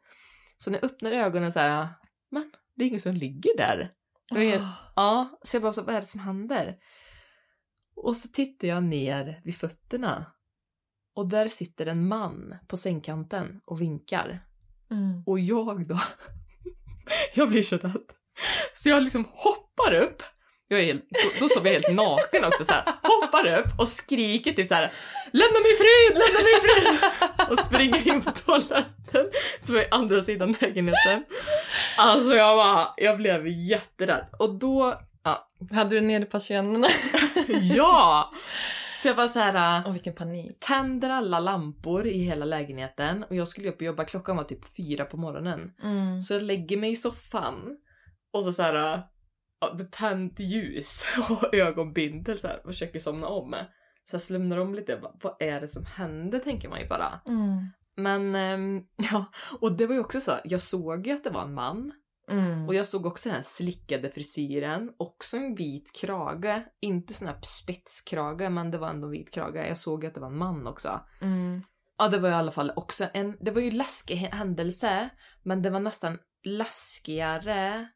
Så 0.57 0.71
när 0.71 0.77
jag 0.77 0.85
öppnar 0.85 1.11
ögonen 1.11 1.51
så 1.51 1.59
här, 1.59 1.87
men 2.31 2.51
det 2.75 2.83
är 2.83 2.87
ingen 2.87 3.01
som 3.01 3.13
ligger 3.15 3.57
där. 3.57 3.91
Helt- 4.35 4.63
Ah. 4.63 4.71
Ja, 4.95 5.39
så 5.43 5.55
jag 5.55 5.61
bara 5.63 5.73
så, 5.73 5.81
vad 5.83 5.95
är 5.95 5.99
det 5.99 6.05
som 6.05 6.19
händer? 6.19 6.77
Och 7.95 8.17
så 8.17 8.27
tittar 8.27 8.67
jag 8.67 8.83
ner 8.83 9.41
vid 9.43 9.55
fötterna. 9.55 10.25
Och 11.15 11.27
där 11.27 11.49
sitter 11.49 11.85
en 11.85 12.07
man 12.07 12.55
på 12.67 12.77
sängkanten 12.77 13.61
och 13.65 13.81
vinkar. 13.81 14.45
Mm. 14.91 15.23
Och 15.25 15.39
jag 15.39 15.87
då, 15.87 15.99
jag 17.35 17.49
blir 17.49 17.63
så 17.63 17.77
rädd. 17.77 18.01
Så 18.73 18.89
jag 18.89 19.03
liksom 19.03 19.25
hoppar 19.31 19.93
upp. 19.93 20.23
Jag 20.67 20.79
är 20.79 20.85
helt, 20.85 21.03
då 21.39 21.49
sov 21.49 21.65
jag 21.65 21.73
helt 21.73 21.95
naken 21.95 22.45
också 22.45 22.65
så 22.65 22.71
här. 22.71 22.83
Hoppar 23.03 23.59
upp 23.59 23.79
och 23.79 23.87
skriker 23.87 24.53
typ 24.53 24.67
så 24.67 24.73
här. 24.73 24.91
Lämna 25.31 25.59
mig 25.59 25.71
i 25.71 25.77
frid, 25.77 26.17
lämna 26.17 26.39
mig 26.43 26.53
i 26.57 26.61
frid! 26.67 27.11
Och 27.51 27.59
springer 27.59 28.07
in 28.07 28.21
på 28.21 28.31
toaletten 28.31 29.25
som 29.59 29.75
är 29.75 29.87
andra 29.91 30.23
sidan 30.23 30.55
lägenheten. 30.59 31.25
Alltså 31.97 32.35
jag 32.35 32.57
bara, 32.57 32.93
jag 32.97 33.17
blev 33.17 33.47
jätterädd. 33.47 34.25
Och 34.39 34.59
då, 34.59 35.01
ja, 35.23 35.49
Hade 35.71 35.89
du 35.89 36.01
nederpersiennerna? 36.01 36.87
ja! 37.75 38.31
Så 39.01 39.07
jag 39.07 39.15
bara 39.15 39.27
så 39.27 39.39
här. 39.39 39.83
Åh, 39.85 39.93
vilken 39.93 40.15
panik. 40.15 40.59
tänder 40.59 41.09
alla 41.09 41.39
lampor 41.39 42.07
i 42.07 42.19
hela 42.19 42.45
lägenheten 42.45 43.23
och 43.23 43.35
jag 43.35 43.47
skulle 43.47 43.69
upp 43.69 43.75
och 43.75 43.81
jobba, 43.81 44.03
klockan 44.03 44.37
var 44.37 44.43
typ 44.43 44.75
fyra 44.77 45.05
på 45.05 45.17
morgonen. 45.17 45.71
Mm. 45.83 46.21
Så 46.21 46.33
jag 46.33 46.41
lägger 46.41 46.77
mig 46.77 46.91
i 46.91 46.95
soffan 46.95 47.77
och 48.33 48.43
så 48.43 48.53
såhär, 48.53 49.03
tänt 49.91 50.39
ljus 50.39 51.05
och 51.29 51.53
ögonbindel 51.53 52.39
så 52.39 52.47
här, 52.47 52.57
och 52.57 52.65
försöker 52.65 52.99
somna 52.99 53.27
om. 53.27 53.55
Så 54.09 54.15
jag 54.15 54.21
slumnar 54.21 54.57
om 54.57 54.75
lite, 54.75 54.95
vad, 54.95 55.19
vad 55.23 55.35
är 55.39 55.61
det 55.61 55.67
som 55.67 55.85
händer 55.85 56.39
tänker 56.39 56.69
man 56.69 56.79
ju 56.79 56.87
bara. 56.87 57.21
Mm. 57.27 57.67
Men 57.95 58.35
ehm, 58.35 58.81
ja, 59.11 59.25
och 59.59 59.71
det 59.77 59.85
var 59.87 59.93
ju 59.93 59.99
också 60.01 60.21
så, 60.21 60.31
jag 60.43 60.61
såg 60.61 61.07
ju 61.07 61.13
att 61.13 61.23
det 61.23 61.29
var 61.29 61.41
en 61.41 61.53
man 61.53 61.91
Mm. 62.31 62.67
och 62.67 62.75
jag 62.75 62.87
såg 62.87 63.05
också 63.05 63.29
den 63.29 63.35
här 63.35 63.43
slickade 63.43 64.09
frisyren, 64.09 64.91
också 64.97 65.37
en 65.37 65.55
vit 65.55 65.91
krage. 66.01 66.65
Inte 66.79 67.13
sån 67.13 67.27
här 67.27 67.37
spetskrage 67.41 68.51
men 68.51 68.71
det 68.71 68.77
var 68.77 68.89
ändå 68.89 69.07
en 69.07 69.11
vit 69.11 69.33
krage. 69.33 69.67
Jag 69.69 69.77
såg 69.77 70.05
att 70.05 70.13
det 70.13 70.19
var 70.19 70.27
en 70.27 70.37
man 70.37 70.67
också. 70.67 71.01
Mm. 71.21 71.63
Ja, 71.97 72.07
det 72.07 72.19
var 72.19 72.29
i 72.29 72.33
alla 72.33 72.51
fall 72.51 72.71
också 72.75 73.05
en, 73.13 73.37
det 73.39 73.51
var 73.51 73.61
ju 73.61 73.71
läskig 73.71 74.15
hä- 74.15 74.31
händelse, 74.35 75.09
men 75.43 75.61
det 75.61 75.69
var 75.69 75.79
nästan 75.79 76.17
läskigare 76.43 77.87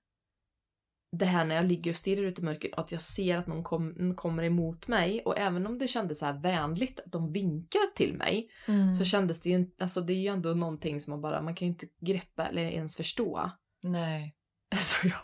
det 1.11 1.25
här 1.25 1.45
när 1.45 1.55
jag 1.55 1.65
ligger 1.65 1.91
och 1.91 1.95
stirrar 1.95 2.23
ut 2.23 2.39
i 2.39 2.41
mörkret 2.41 2.73
att 2.77 2.91
jag 2.91 3.01
ser 3.01 3.37
att 3.37 3.47
någon 3.47 3.63
kom, 3.63 4.15
kommer 4.15 4.43
emot 4.43 4.87
mig 4.87 5.21
och 5.25 5.37
även 5.37 5.67
om 5.67 5.77
det 5.77 5.87
kändes 5.87 6.19
så 6.19 6.25
här 6.25 6.41
vänligt 6.41 6.99
att 6.99 7.11
de 7.11 7.31
vinkar 7.31 7.95
till 7.95 8.13
mig 8.13 8.49
Mm. 8.67 8.95
så 8.95 9.05
kändes 9.05 9.41
det 9.41 9.49
ju 9.49 9.55
inte, 9.55 9.83
alltså 9.83 10.01
det 10.01 10.13
är 10.13 10.21
ju 10.21 10.27
ändå 10.27 10.53
någonting 10.53 11.01
som 11.01 11.11
man 11.11 11.21
bara, 11.21 11.41
man 11.41 11.55
kan 11.55 11.67
ju 11.67 11.71
inte 11.71 11.87
greppa 11.99 12.47
eller 12.47 12.61
ens 12.61 12.97
förstå. 12.97 13.51
Nej. 13.83 14.35
Så 14.79 15.07
jag, 15.07 15.21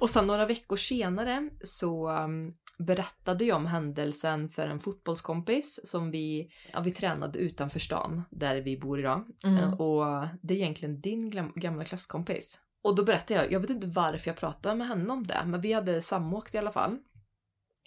och 0.00 0.10
sen 0.10 0.26
några 0.26 0.46
veckor 0.46 0.76
senare 0.76 1.50
så 1.64 2.10
um, 2.10 2.54
berättade 2.78 3.44
jag 3.44 3.56
om 3.56 3.66
händelsen 3.66 4.48
för 4.48 4.66
en 4.68 4.80
fotbollskompis 4.80 5.80
som 5.84 6.10
vi, 6.10 6.50
ja, 6.72 6.80
vi 6.80 6.90
tränade 6.90 7.38
utanför 7.38 7.80
stan 7.80 8.22
där 8.30 8.56
vi 8.60 8.78
bor 8.78 9.00
idag. 9.00 9.24
Mm. 9.44 9.74
Och 9.74 10.26
det 10.42 10.54
är 10.54 10.58
egentligen 10.58 11.00
din 11.00 11.30
gamla 11.54 11.84
klasskompis. 11.84 12.60
Och 12.84 12.94
då 12.96 13.04
berättade 13.04 13.40
jag, 13.42 13.52
jag 13.52 13.60
vet 13.60 13.70
inte 13.70 13.86
varför 13.86 14.30
jag 14.30 14.36
pratade 14.36 14.74
med 14.74 14.88
henne 14.88 15.12
om 15.12 15.26
det, 15.26 15.42
men 15.46 15.60
vi 15.60 15.72
hade 15.72 16.02
samåkt 16.02 16.54
i 16.54 16.58
alla 16.58 16.72
fall. 16.72 16.98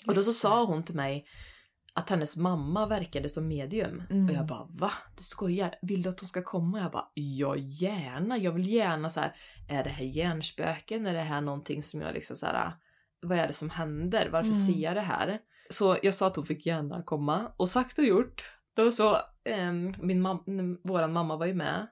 Och 0.07 0.15
då 0.15 0.21
så 0.21 0.33
sa 0.33 0.65
hon 0.65 0.83
till 0.83 0.95
mig 0.95 1.25
att 1.93 2.09
hennes 2.09 2.37
mamma 2.37 2.85
verkade 2.85 3.29
som 3.29 3.47
medium. 3.47 4.03
Mm. 4.09 4.29
Och 4.29 4.35
jag 4.35 4.45
bara 4.45 4.65
va? 4.69 4.91
Du 5.17 5.23
skojar? 5.23 5.75
Vill 5.81 6.01
du 6.01 6.09
att 6.09 6.19
hon 6.19 6.29
ska 6.29 6.43
komma? 6.43 6.79
Jag 6.79 6.91
bara 6.91 7.07
ja 7.13 7.55
gärna. 7.57 8.37
Jag 8.37 8.51
vill 8.51 8.67
gärna 8.73 9.09
så 9.09 9.19
här. 9.19 9.35
Är 9.69 9.83
det 9.83 9.89
här 9.89 10.05
hjärnspöken? 10.05 11.05
Är 11.07 11.13
det 11.13 11.21
här 11.21 11.41
någonting 11.41 11.83
som 11.83 12.01
jag 12.01 12.13
liksom 12.13 12.35
så 12.35 12.45
här. 12.45 12.71
Vad 13.21 13.37
är 13.37 13.47
det 13.47 13.53
som 13.53 13.69
händer? 13.69 14.29
Varför 14.31 14.49
Mm. 14.51 14.65
ser 14.65 14.79
jag 14.83 14.95
det 14.95 15.01
här? 15.01 15.39
Så 15.69 15.97
jag 16.03 16.13
sa 16.13 16.27
att 16.27 16.35
hon 16.35 16.45
fick 16.45 16.65
gärna 16.65 17.03
komma. 17.03 17.51
Och 17.57 17.69
sagt 17.69 17.99
och 17.99 18.05
gjort. 18.05 18.43
Då 18.75 18.91
så, 18.91 19.17
ehm, 19.45 19.91
min 20.01 20.27
mam- 20.27 20.77
våran 20.83 21.13
mamma 21.13 21.35
var 21.37 21.45
ju 21.45 21.53
med. 21.53 21.87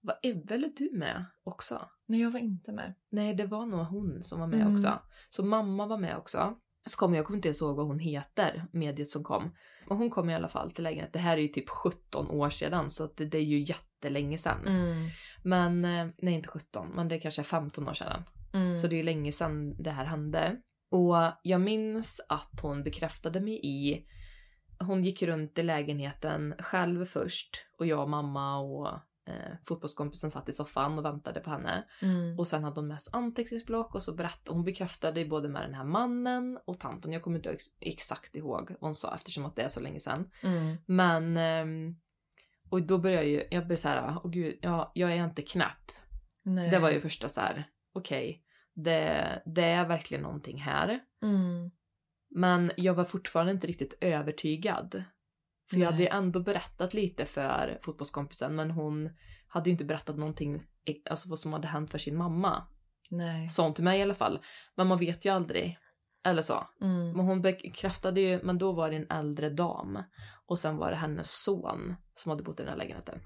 Var 0.00 0.18
Ebbe 0.22 0.54
eller 0.54 0.70
du 0.76 0.90
med 0.92 1.24
också? 1.44 1.88
Nej, 2.06 2.20
jag 2.20 2.30
var 2.30 2.40
inte 2.40 2.72
med. 2.72 2.94
Nej, 3.10 3.34
det 3.34 3.46
var 3.46 3.66
nog 3.66 3.80
hon 3.86 4.24
som 4.24 4.40
var 4.40 4.46
med 4.46 4.60
Mm. 4.60 4.74
också. 4.74 4.98
Så 5.28 5.44
mamma 5.44 5.86
var 5.86 5.98
med 5.98 6.16
också. 6.16 6.56
Så 6.88 6.96
kom 6.96 7.14
jag, 7.14 7.24
kommer 7.24 7.36
inte 7.36 7.48
ens 7.48 7.60
ihåg 7.60 7.76
vad 7.76 7.86
hon 7.86 7.98
heter, 7.98 8.66
mediet 8.72 9.08
som 9.08 9.24
kom. 9.24 9.54
Men 9.88 9.96
hon 9.96 10.10
kom 10.10 10.30
i 10.30 10.34
alla 10.34 10.48
fall 10.48 10.70
till 10.70 10.84
lägenheten. 10.84 11.12
Det 11.12 11.18
här 11.18 11.36
är 11.36 11.40
ju 11.40 11.48
typ 11.48 11.68
17 11.68 12.30
år 12.30 12.50
sedan 12.50 12.90
så 12.90 13.06
det, 13.16 13.24
det 13.24 13.38
är 13.38 13.42
ju 13.42 13.58
jättelänge 13.60 14.38
sedan. 14.38 14.66
Mm. 14.66 15.08
Men, 15.44 15.84
eh, 15.84 16.14
nej 16.18 16.34
inte 16.34 16.48
17, 16.48 16.88
men 16.94 17.08
det 17.08 17.18
kanske 17.18 17.42
är 17.42 17.44
15 17.44 17.88
år 17.88 17.94
sedan. 17.94 18.22
Mm. 18.52 18.76
Så 18.76 18.86
det 18.86 18.94
är 18.94 18.96
ju 18.98 19.02
länge 19.02 19.32
sedan 19.32 19.82
det 19.82 19.90
här 19.90 20.04
hände. 20.04 20.56
Och 20.90 21.16
jag 21.42 21.60
minns 21.60 22.20
att 22.28 22.60
hon 22.62 22.82
bekräftade 22.82 23.40
mig 23.40 23.60
i 23.62 24.06
hon 24.78 25.02
gick 25.02 25.22
runt 25.22 25.58
i 25.58 25.62
lägenheten 25.62 26.54
själv 26.58 27.04
först 27.04 27.66
och 27.78 27.86
jag 27.86 28.02
och 28.02 28.10
mamma 28.10 28.58
och 28.58 28.98
eh, 29.30 29.56
fotbollskompisen 29.64 30.30
satt 30.30 30.48
i 30.48 30.52
soffan 30.52 30.98
och 30.98 31.04
väntade 31.04 31.40
på 31.40 31.50
henne. 31.50 31.84
Mm. 32.02 32.38
Och 32.38 32.48
sen 32.48 32.64
hade 32.64 32.80
hon 32.80 32.88
med 32.88 33.02
sig 33.02 33.10
anteckningsblock 33.14 33.94
och 33.94 34.02
så 34.02 34.14
berättade 34.14 34.56
hon 34.56 34.64
bekräftade 34.64 35.24
både 35.24 35.48
med 35.48 35.62
den 35.62 35.74
här 35.74 35.84
mannen 35.84 36.58
och 36.64 36.80
tanten. 36.80 37.12
Jag 37.12 37.22
kommer 37.22 37.36
inte 37.36 37.50
ex- 37.50 37.76
exakt 37.80 38.34
ihåg 38.34 38.70
vad 38.70 38.88
hon 38.88 38.94
sa 38.94 39.14
eftersom 39.14 39.46
att 39.46 39.56
det 39.56 39.62
är 39.62 39.68
så 39.68 39.80
länge 39.80 40.00
sedan. 40.00 40.30
Mm. 40.42 40.76
Men 40.86 41.36
ehm, 41.36 41.96
och 42.70 42.82
då 42.82 42.98
började 42.98 43.22
jag 43.22 43.30
ju, 43.30 43.48
jag 43.50 43.66
blev 43.66 43.76
såhär, 43.76 44.18
åh 44.24 44.30
gud, 44.30 44.58
jag, 44.62 44.92
jag 44.94 45.12
är 45.12 45.24
inte 45.24 45.42
knäpp. 45.42 45.92
Nej. 46.42 46.70
Det 46.70 46.78
var 46.78 46.90
ju 46.90 47.00
första 47.00 47.28
så 47.28 47.40
här: 47.40 47.64
okej, 47.92 48.44
det, 48.74 49.42
det 49.46 49.64
är 49.64 49.88
verkligen 49.88 50.22
någonting 50.22 50.60
här. 50.60 51.00
Mm. 51.22 51.70
Men 52.30 52.72
jag 52.76 52.94
var 52.94 53.04
fortfarande 53.04 53.52
inte 53.52 53.66
riktigt 53.66 53.98
övertygad. 54.00 55.04
För 55.70 55.76
jag 55.76 55.80
Nej. 55.80 55.92
hade 55.92 56.02
ju 56.02 56.08
ändå 56.08 56.40
berättat 56.40 56.94
lite 56.94 57.26
för 57.26 57.78
fotbollskompisen 57.82 58.56
men 58.56 58.70
hon 58.70 59.10
hade 59.48 59.70
ju 59.70 59.72
inte 59.72 59.84
berättat 59.84 60.16
någonting, 60.16 60.62
alltså 61.10 61.30
vad 61.30 61.38
som 61.38 61.52
hade 61.52 61.68
hänt 61.68 61.90
för 61.90 61.98
sin 61.98 62.16
mamma. 62.16 62.66
Nej. 63.10 63.50
Hon 63.58 63.74
till 63.74 63.84
mig 63.84 63.98
i 63.98 64.02
alla 64.02 64.14
fall. 64.14 64.40
Men 64.74 64.86
man 64.86 64.98
vet 64.98 65.24
ju 65.24 65.30
aldrig. 65.30 65.78
Eller 66.24 66.42
så. 66.42 66.66
Mm. 66.80 67.12
Men 67.12 67.26
hon 67.26 67.42
bekräftade 67.42 68.20
ju, 68.20 68.40
men 68.42 68.58
då 68.58 68.72
var 68.72 68.90
det 68.90 68.96
en 68.96 69.10
äldre 69.10 69.50
dam. 69.50 70.02
Och 70.46 70.58
sen 70.58 70.76
var 70.76 70.90
det 70.90 70.96
hennes 70.96 71.42
son 71.42 71.94
som 72.14 72.30
hade 72.30 72.42
bott 72.42 72.60
i 72.60 72.62
den 72.62 72.70
här 72.70 72.78
lägenheten. 72.78 73.20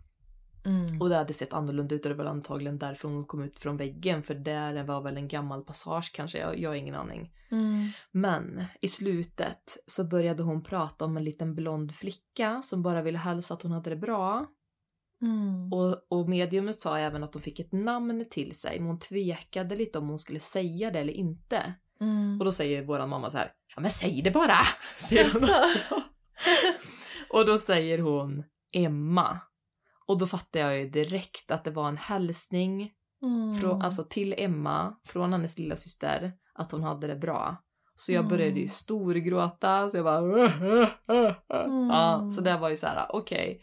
Mm. 0.65 1.01
Och 1.01 1.09
det 1.09 1.17
hade 1.17 1.33
sett 1.33 1.53
annorlunda 1.53 1.95
ut 1.95 2.05
och 2.05 2.09
det 2.09 2.15
var 2.15 2.25
antagligen 2.25 2.79
därför 2.79 3.09
hon 3.09 3.25
kom 3.25 3.43
ut 3.43 3.59
från 3.59 3.77
väggen. 3.77 4.23
För 4.23 4.35
där 4.35 4.83
var 4.83 5.01
väl 5.01 5.17
en 5.17 5.29
gammal 5.29 5.65
passage 5.65 6.13
kanske, 6.15 6.39
jag, 6.39 6.59
jag 6.59 6.71
har 6.71 6.75
ingen 6.75 6.95
aning. 6.95 7.33
Mm. 7.51 7.89
Men 8.11 8.65
i 8.81 8.89
slutet 8.89 9.77
så 9.87 10.05
började 10.05 10.43
hon 10.43 10.63
prata 10.63 11.05
om 11.05 11.17
en 11.17 11.25
liten 11.25 11.55
blond 11.55 11.95
flicka 11.95 12.63
som 12.63 12.83
bara 12.83 13.03
ville 13.03 13.19
hälsa 13.19 13.55
att 13.55 13.63
hon 13.63 13.73
hade 13.73 13.91
det 13.91 13.97
bra. 13.97 14.47
Mm. 15.23 15.73
Och, 15.73 16.07
och 16.09 16.29
mediumet 16.29 16.77
sa 16.77 16.99
även 16.99 17.25
att 17.25 17.35
hon 17.35 17.43
fick 17.43 17.61
ett 17.61 17.73
namn 17.73 18.25
till 18.31 18.59
sig 18.59 18.81
men 18.81 18.89
hon 18.89 18.99
tvekade 18.99 19.77
lite 19.77 19.99
om 19.99 20.09
hon 20.09 20.19
skulle 20.19 20.41
säga 20.41 20.91
det 20.91 20.99
eller 21.01 21.13
inte. 21.13 21.75
Mm. 22.01 22.39
Och 22.39 22.45
då 22.45 22.53
säger 22.53 22.85
våran 22.85 23.09
mamma 23.09 23.31
så 23.31 23.39
här, 23.39 23.53
ja 23.77 23.81
men 23.81 23.91
säg 23.91 24.23
det 24.23 24.31
bara! 24.31 24.59
Säger 24.99 25.25
hon. 25.33 25.49
Jaså? 25.49 26.03
och 27.31 27.47
då 27.47 27.59
säger 27.59 27.99
hon 27.99 28.45
Emma. 28.73 29.41
Och 30.07 30.19
då 30.19 30.27
fattar 30.27 30.61
jag 30.61 30.79
ju 30.81 30.89
direkt 30.91 31.51
att 31.51 31.65
det 31.65 31.71
var 31.71 31.89
en 31.89 31.97
hälsning 31.97 32.91
Mm. 33.23 33.55
från, 33.55 33.83
alltså 33.83 34.05
till 34.05 34.35
Emma 34.39 34.97
från 35.07 35.33
hennes 35.33 35.59
lilla 35.59 35.77
syster 35.77 36.33
att 36.55 36.73
hon 36.73 36.83
hade 36.83 37.07
det 37.07 37.17
bra. 37.17 37.57
Så 37.95 38.13
jag 38.13 38.25
Mm. 38.25 38.31
började 38.31 38.61
ju 38.61 38.69
storgråta 38.69 39.91
så 39.91 39.97
jag 39.97 40.05
bara 40.05 40.21
Ja, 41.93 42.31
så 42.35 42.41
det 42.41 42.57
var 42.59 42.69
ju 42.69 42.77
så 42.77 42.87
här: 42.87 43.07
okej, 43.09 43.61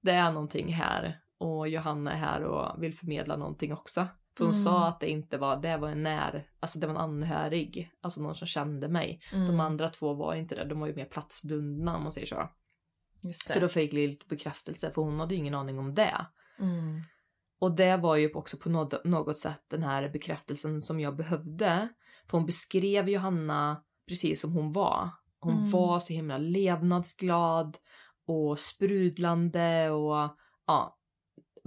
det 0.00 0.10
är 0.10 0.32
någonting 0.32 0.72
här 0.72 1.20
och 1.38 1.68
Johanna 1.68 2.12
är 2.12 2.16
här 2.16 2.42
och 2.44 2.82
vill 2.82 2.94
förmedla 2.94 3.36
någonting 3.36 3.72
också. 3.72 4.06
För 4.36 4.44
hon 4.44 4.52
Mm. 4.54 4.64
sa 4.64 4.86
att 4.86 5.00
det 5.00 5.10
inte 5.10 5.38
var, 5.38 5.56
det 5.56 5.76
var 5.76 5.88
en 5.88 6.02
när, 6.02 6.46
alltså 6.60 6.78
det 6.78 6.86
var 6.86 6.94
en 6.94 7.00
anhörig, 7.00 7.90
alltså 8.00 8.22
någon 8.22 8.34
som 8.34 8.46
kände 8.46 8.88
mig. 8.88 9.20
Mm. 9.32 9.46
De 9.46 9.60
andra 9.60 9.88
två 9.88 10.14
var 10.14 10.34
inte 10.34 10.54
det, 10.54 10.64
de 10.64 10.80
var 10.80 10.86
ju 10.86 10.94
mer 10.94 11.04
platsbundna 11.04 11.96
om 11.96 12.02
man 12.02 12.12
säger 12.12 12.26
så. 12.26 12.48
Så 13.54 13.60
då 13.60 13.68
fick 13.68 13.92
jag 13.92 13.94
lite 13.98 14.26
bekräftelse 14.28 14.90
för 14.92 15.02
hon 15.02 15.20
hade 15.20 15.34
ju 15.34 15.40
ingen 15.40 15.54
aning 15.54 15.78
om 15.78 15.94
det. 15.94 16.26
Mm. 16.58 17.00
Och 17.58 17.72
det 17.76 17.96
var 17.96 18.16
ju 18.16 18.32
också 18.32 18.56
på 18.56 18.68
något, 18.70 19.04
något 19.04 19.38
sätt 19.38 19.64
den 19.68 19.82
här 19.82 20.08
bekräftelsen 20.08 20.82
som 20.82 21.00
jag 21.00 21.16
behövde. 21.16 21.88
För 22.26 22.38
hon 22.38 22.46
beskrev 22.46 23.08
Johanna 23.08 23.82
precis 24.08 24.40
som 24.40 24.52
hon 24.52 24.72
var. 24.72 25.10
Hon 25.40 25.58
Mm. 25.58 25.70
var 25.70 26.00
så 26.00 26.12
himla 26.12 26.38
levnadsglad 26.38 27.78
och 28.26 28.58
sprudlande 28.58 29.90
och 29.90 30.36
ja, 30.66 30.98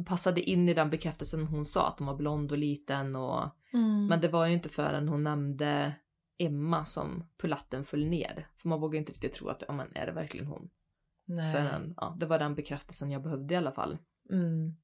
passade 0.06 0.41
in 0.41 0.70
i 0.70 0.74
den 0.74 0.89
bekräftelsen 0.89 1.47
hon 1.47 1.66
sa 1.66 1.88
att 1.88 1.99
hon 1.99 2.08
var 2.08 2.16
blond 2.16 2.51
och 2.51 2.58
liten 2.58 3.16
och 3.16 3.49
Mm. 3.74 4.08
men 4.08 4.22
det 4.22 4.28
var 4.28 4.45
ju 4.45 4.54
inte 4.54 4.70
förrän 4.70 5.08
hon 5.08 5.24
nämnde 5.24 5.93
Emma 6.38 6.86
som 6.86 7.24
pulatten 7.38 7.86
föll 7.86 8.06
ner. 8.06 8.47
För 8.58 8.70
man 8.70 8.80
vågar 8.82 8.99
inte 8.99 9.12
riktigt 9.12 9.34
tro 9.34 9.47
att, 9.49 9.64
ja 9.68 9.74
men 9.74 9.88
är 9.95 10.06
det 10.06 10.12
verkligen 10.12 10.47
hon? 10.47 10.70
Nej. 11.26 11.53
Förrän, 11.53 11.93
ja, 11.97 12.17
det 12.19 12.26
var 12.26 12.39
den 12.39 12.55
bekräftelsen 12.55 13.11
jag 13.11 13.24
behövde 13.24 13.53
i 13.53 13.57
alla 13.57 13.71
fall. 13.71 13.97
Mm. 14.32 14.76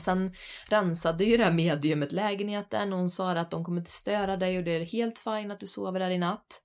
Sen 0.00 0.34
rensade 0.68 1.24
ju 1.24 1.36
det 1.36 1.44
här 1.44 1.52
mediumet 1.52 2.12
lägenheten 2.12 2.92
och 2.92 2.98
hon 2.98 3.10
sa 3.10 3.30
att 3.30 3.50
de 3.50 3.64
kommer 3.64 3.80
inte 3.80 3.90
störa 3.90 4.36
dig 4.36 4.58
och 4.58 4.64
det 4.64 4.70
är 4.70 4.84
helt 4.84 5.18
fint 5.18 5.52
att 5.52 5.60
du 5.60 5.66
sover 5.66 6.00
där 6.00 6.10
i 6.10 6.18
natt. 6.18 6.62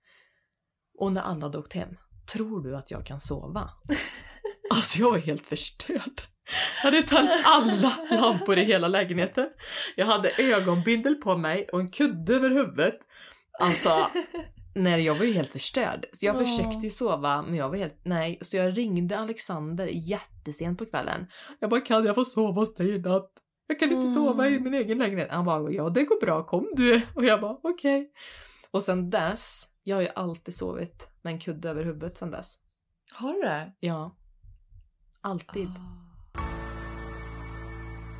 Och 0.97 1.11
när 1.11 1.21
alla 1.21 1.41
hade 1.41 1.57
åkt 1.57 1.73
hem, 1.73 1.97
tror 2.33 2.63
du 2.63 2.77
att 2.77 2.91
jag 2.91 3.05
kan 3.05 3.19
sova? 3.19 3.69
Alltså 4.69 4.99
jag 4.99 5.11
var 5.11 5.17
helt 5.17 5.45
förstörd. 5.45 6.21
Jag 6.83 6.91
hade 6.91 7.03
tänt 7.03 7.29
alla 7.45 7.93
lampor 8.11 8.57
i 8.57 8.63
hela 8.63 8.87
lägenheten. 8.87 9.49
Jag 9.95 10.05
hade 10.05 10.31
ögonbindel 10.39 11.15
på 11.15 11.37
mig 11.37 11.69
och 11.73 11.79
en 11.79 11.91
kudde 11.91 12.35
över 12.35 12.49
huvudet. 12.49 12.99
Alltså, 13.59 13.89
nej 14.77 15.01
jag 15.05 15.15
var 15.15 15.25
ju 15.25 15.33
helt 15.33 15.49
förstörd. 15.51 16.05
Så 16.13 16.25
jag 16.25 16.35
Åh. 16.35 16.41
försökte 16.41 16.79
ju 16.85 16.89
sova 16.89 17.41
men 17.41 17.55
jag 17.55 17.69
var 17.69 17.75
helt, 17.77 17.99
nej. 18.05 18.39
Så 18.41 18.57
jag 18.57 18.77
ringde 18.77 19.19
Alexander 19.19 19.87
jättesent 19.87 20.79
på 20.79 20.85
kvällen. 20.85 21.27
Jag 21.59 21.69
bara, 21.69 21.81
kan 21.81 22.05
jag 22.05 22.15
få 22.15 22.25
sova 22.25 22.61
hos 22.61 22.75
dig 22.75 22.89
i 22.95 22.99
natt? 22.99 23.31
Jag 23.67 23.79
kan 23.79 23.89
inte 23.89 24.01
Mm. 24.01 24.13
sova 24.13 24.47
i 24.47 24.59
min 24.59 24.73
egen 24.73 24.97
lägenhet. 24.97 25.31
Han 25.31 25.45
bara, 25.45 25.71
ja 25.71 25.89
det 25.89 26.03
går 26.03 26.21
bra, 26.21 26.43
kom 26.47 26.69
du. 26.75 27.01
Och 27.15 27.25
jag 27.25 27.41
bara, 27.41 27.57
okej. 27.63 28.11
Och 28.71 28.83
sen 28.83 29.09
dess, 29.09 29.63
jag 29.83 29.95
har 29.95 30.01
ju 30.01 30.09
alltid 30.15 30.55
sovit 30.55 31.09
med 31.21 31.33
en 31.33 31.39
kudde 31.39 31.69
över 31.69 31.83
huvudet 31.83 32.17
sen 32.17 32.31
dess. 32.31 32.55
Har 33.13 33.33
du 33.33 33.41
det? 33.41 33.73
Ja. 33.79 34.17
Alltid. 35.21 35.67
Ah. 35.67 36.06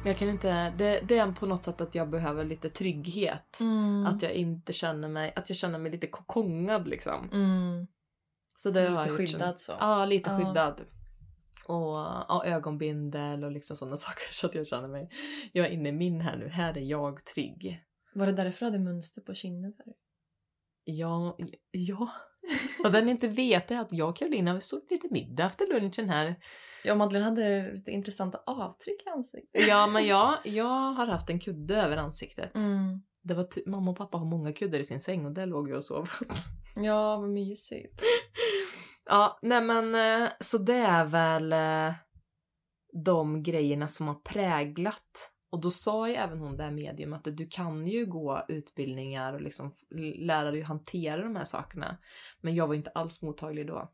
Jag 0.05 0.17
kan 0.17 0.29
inte, 0.29 0.69
det, 0.69 1.01
det 1.07 1.17
är 1.17 1.31
på 1.31 1.45
något 1.45 1.63
sätt 1.63 1.81
att 1.81 1.95
jag 1.95 2.09
behöver 2.09 2.45
lite 2.45 2.69
trygghet. 2.69 3.59
Mm. 3.59 4.05
Att 4.05 4.21
jag 4.21 4.33
inte 4.33 4.73
känner 4.73 5.09
mig, 5.09 5.33
att 5.35 5.49
jag 5.49 5.57
känner 5.57 5.79
mig 5.79 5.91
lite 5.91 6.07
kokongad 6.07 6.87
liksom. 6.87 7.29
Mm. 7.33 7.87
Så 8.57 8.69
det 8.69 8.81
Lite 8.81 8.93
har 8.93 9.07
jag 9.07 9.17
skyddad 9.17 9.59
så. 9.59 9.73
Ja, 9.79 10.05
lite 10.05 10.29
Ja. 10.29 10.37
skyddad. 10.37 10.81
Och 11.67 11.97
ja, 11.97 12.43
ögonbindel 12.45 13.43
och 13.43 13.51
liksom 13.51 13.77
sådana 13.77 13.95
saker 13.97 14.33
så 14.33 14.47
att 14.47 14.55
jag 14.55 14.67
känner 14.67 14.87
mig, 14.87 15.09
jag 15.51 15.65
är 15.65 15.71
inne 15.71 15.89
i 15.89 15.91
min 15.91 16.21
här 16.21 16.37
nu, 16.37 16.47
här 16.47 16.77
är 16.77 16.81
jag 16.81 17.25
trygg. 17.25 17.83
Var 18.13 18.25
det 18.25 18.31
därför 18.31 18.59
du 18.59 18.65
hade 18.65 18.83
mönster 18.83 19.21
på 19.21 19.33
kinden 19.33 19.73
för 19.73 19.83
dig? 19.83 19.95
Ja, 20.83 21.37
ja. 21.71 22.11
Och 22.83 22.91
den 22.91 23.09
inte 23.09 23.27
vet 23.27 23.71
är 23.71 23.79
att 23.79 23.93
jag 23.93 24.09
och 24.09 24.17
Karolina 24.17 24.53
vi 24.53 24.61
såg 24.61 24.81
lite 24.89 25.07
middag 25.11 25.45
efter 25.45 25.67
lunchen 25.67 26.09
här. 26.09 26.35
Ja, 26.87 26.95
Madeleine 26.95 27.25
hade 27.25 27.71
lite 27.73 27.91
intressanta 27.91 28.39
avtryck 28.45 29.01
i 29.05 29.09
ansiktet. 29.09 29.67
Ja, 29.67 29.87
men 29.87 30.05
jag, 30.07 30.37
jag 30.43 30.91
har 30.91 31.07
haft 31.07 31.29
en 31.29 31.39
kudde 31.39 31.81
över 31.81 31.97
ansiktet. 31.97 32.55
Mm. 32.55 33.01
Det 33.21 33.33
var 33.33 33.43
ty- 33.43 33.63
mamma 33.65 33.91
och 33.91 33.97
pappa 33.97 34.17
har 34.17 34.25
många 34.25 34.53
kuddar 34.53 34.79
i 34.79 34.83
sin 34.83 34.99
säng 34.99 35.25
och 35.25 35.31
där 35.31 35.45
låg 35.45 35.69
jag 35.69 35.77
och 35.77 35.83
sov. 35.85 36.09
Ja, 36.75 37.17
vad 37.17 37.29
mysigt. 37.29 38.01
ja, 39.05 39.39
nej 39.41 39.61
men 39.61 39.95
eh, 40.23 40.29
så 40.39 40.57
det 40.57 40.75
är 40.77 41.05
väl 41.05 41.53
eh, 41.53 41.93
de 43.03 43.43
grejerna 43.43 43.87
som 43.87 44.07
har 44.07 44.15
präglat. 44.15 45.33
Och 45.49 45.61
då 45.61 45.71
sa 45.71 46.09
ju 46.09 46.15
även 46.15 46.39
hon 46.39 46.57
där 46.57 46.71
medium 46.71 47.13
att 47.13 47.23
du 47.23 47.47
kan 47.47 47.87
ju 47.87 48.05
gå 48.05 48.45
utbildningar 48.47 49.33
och 49.33 49.41
liksom 49.41 49.73
lära 50.19 50.51
dig 50.51 50.61
hantera 50.61 51.23
de 51.23 51.35
här 51.35 51.45
sakerna. 51.45 51.97
Men 52.41 52.55
jag 52.55 52.67
var 52.67 52.75
inte 52.75 52.89
alls 52.89 53.21
mottaglig 53.21 53.67
då. 53.67 53.91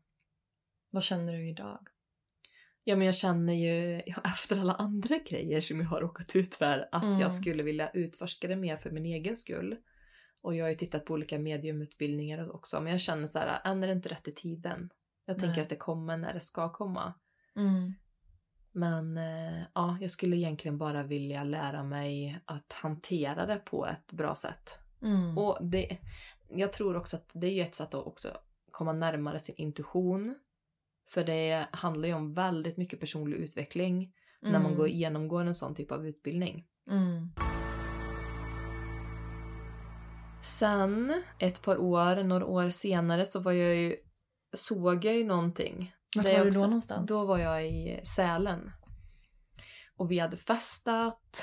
Vad 0.90 1.02
känner 1.02 1.32
du 1.32 1.48
idag? 1.50 1.88
Ja 2.84 2.96
men 2.96 3.06
jag 3.06 3.14
känner 3.14 3.52
ju 3.52 3.98
efter 4.24 4.60
alla 4.60 4.74
andra 4.74 5.18
grejer 5.18 5.60
som 5.60 5.80
jag 5.80 5.86
har 5.86 6.00
råkat 6.00 6.36
ut 6.36 6.54
för 6.54 6.88
att 6.92 7.04
Mm. 7.04 7.20
jag 7.20 7.32
skulle 7.32 7.62
vilja 7.62 7.90
utforska 7.90 8.48
det 8.48 8.56
mer 8.56 8.76
för 8.76 8.90
min 8.90 9.06
egen 9.06 9.36
skull. 9.36 9.76
Och 10.40 10.54
jag 10.54 10.64
har 10.64 10.70
ju 10.70 10.76
tittat 10.76 11.04
på 11.04 11.14
olika 11.14 11.38
mediumutbildningar 11.38 12.54
också 12.54 12.80
men 12.80 12.92
jag 12.92 13.00
känner 13.00 13.26
så 13.26 13.38
här, 13.38 13.60
än 13.64 13.82
är 13.82 13.86
det 13.86 13.92
inte 13.92 14.08
rätt 14.08 14.28
i 14.28 14.32
tiden. 14.32 14.90
Jag 15.26 15.36
tänker 15.38 15.52
Nej. 15.54 15.62
att 15.62 15.68
det 15.68 15.76
kommer 15.76 16.16
när 16.16 16.34
det 16.34 16.40
ska 16.40 16.72
komma. 16.72 17.14
Mm. 17.56 17.94
Men 18.72 19.16
eh, 19.18 19.62
ja, 19.74 19.98
jag 20.00 20.10
skulle 20.10 20.36
egentligen 20.36 20.78
bara 20.78 21.02
vilja 21.02 21.44
lära 21.44 21.82
mig 21.82 22.38
att 22.44 22.72
hantera 22.72 23.46
det 23.46 23.56
på 23.56 23.86
ett 23.86 24.12
bra 24.12 24.34
sätt. 24.34 24.78
Mm. 25.02 25.38
Och 25.38 25.58
det, 25.66 25.98
jag 26.50 26.72
tror 26.72 26.96
också 26.96 27.16
att 27.16 27.30
det 27.32 27.46
är 27.46 27.50
ju 27.52 27.60
ett 27.62 27.74
sätt 27.74 27.94
att 27.94 28.06
också 28.06 28.28
komma 28.70 28.92
närmare 28.92 29.38
sin 29.38 29.54
intuition. 29.58 30.38
För 31.08 31.24
det 31.24 31.66
handlar 31.72 32.08
ju 32.08 32.14
om 32.14 32.34
väldigt 32.34 32.76
mycket 32.76 33.00
personlig 33.00 33.36
utveckling 33.36 34.12
när 34.42 34.52
man 34.52 34.64
Mm. 34.66 34.76
går 34.76 34.88
genomgår 34.88 35.44
en 35.44 35.54
sån 35.54 35.74
typ 35.74 35.92
av 35.92 36.06
utbildning. 36.06 36.64
Mm. 36.90 37.28
Sen, 40.42 41.22
ett 41.38 41.62
par 41.62 41.78
år, 41.78 42.22
några 42.22 42.46
år 42.46 42.70
senare 42.70 43.26
så 43.26 43.40
var 43.40 43.52
jag 43.52 43.76
ju, 43.76 43.96
såg 44.56 45.04
jag 45.04 45.14
ju 45.14 45.24
någonting. 45.24 45.94
Vart 46.16 46.24
var 46.24 46.32
du 46.32 46.48
också- 46.48 46.60
då 46.60 46.66
någonstans? 46.66 47.08
Då 47.08 47.24
var 47.26 47.38
jag 47.38 47.66
i 47.66 48.00
Sälen. 48.04 48.70
Och 49.96 50.10
vi 50.10 50.18
hade 50.18 50.36
festat. 50.36 51.42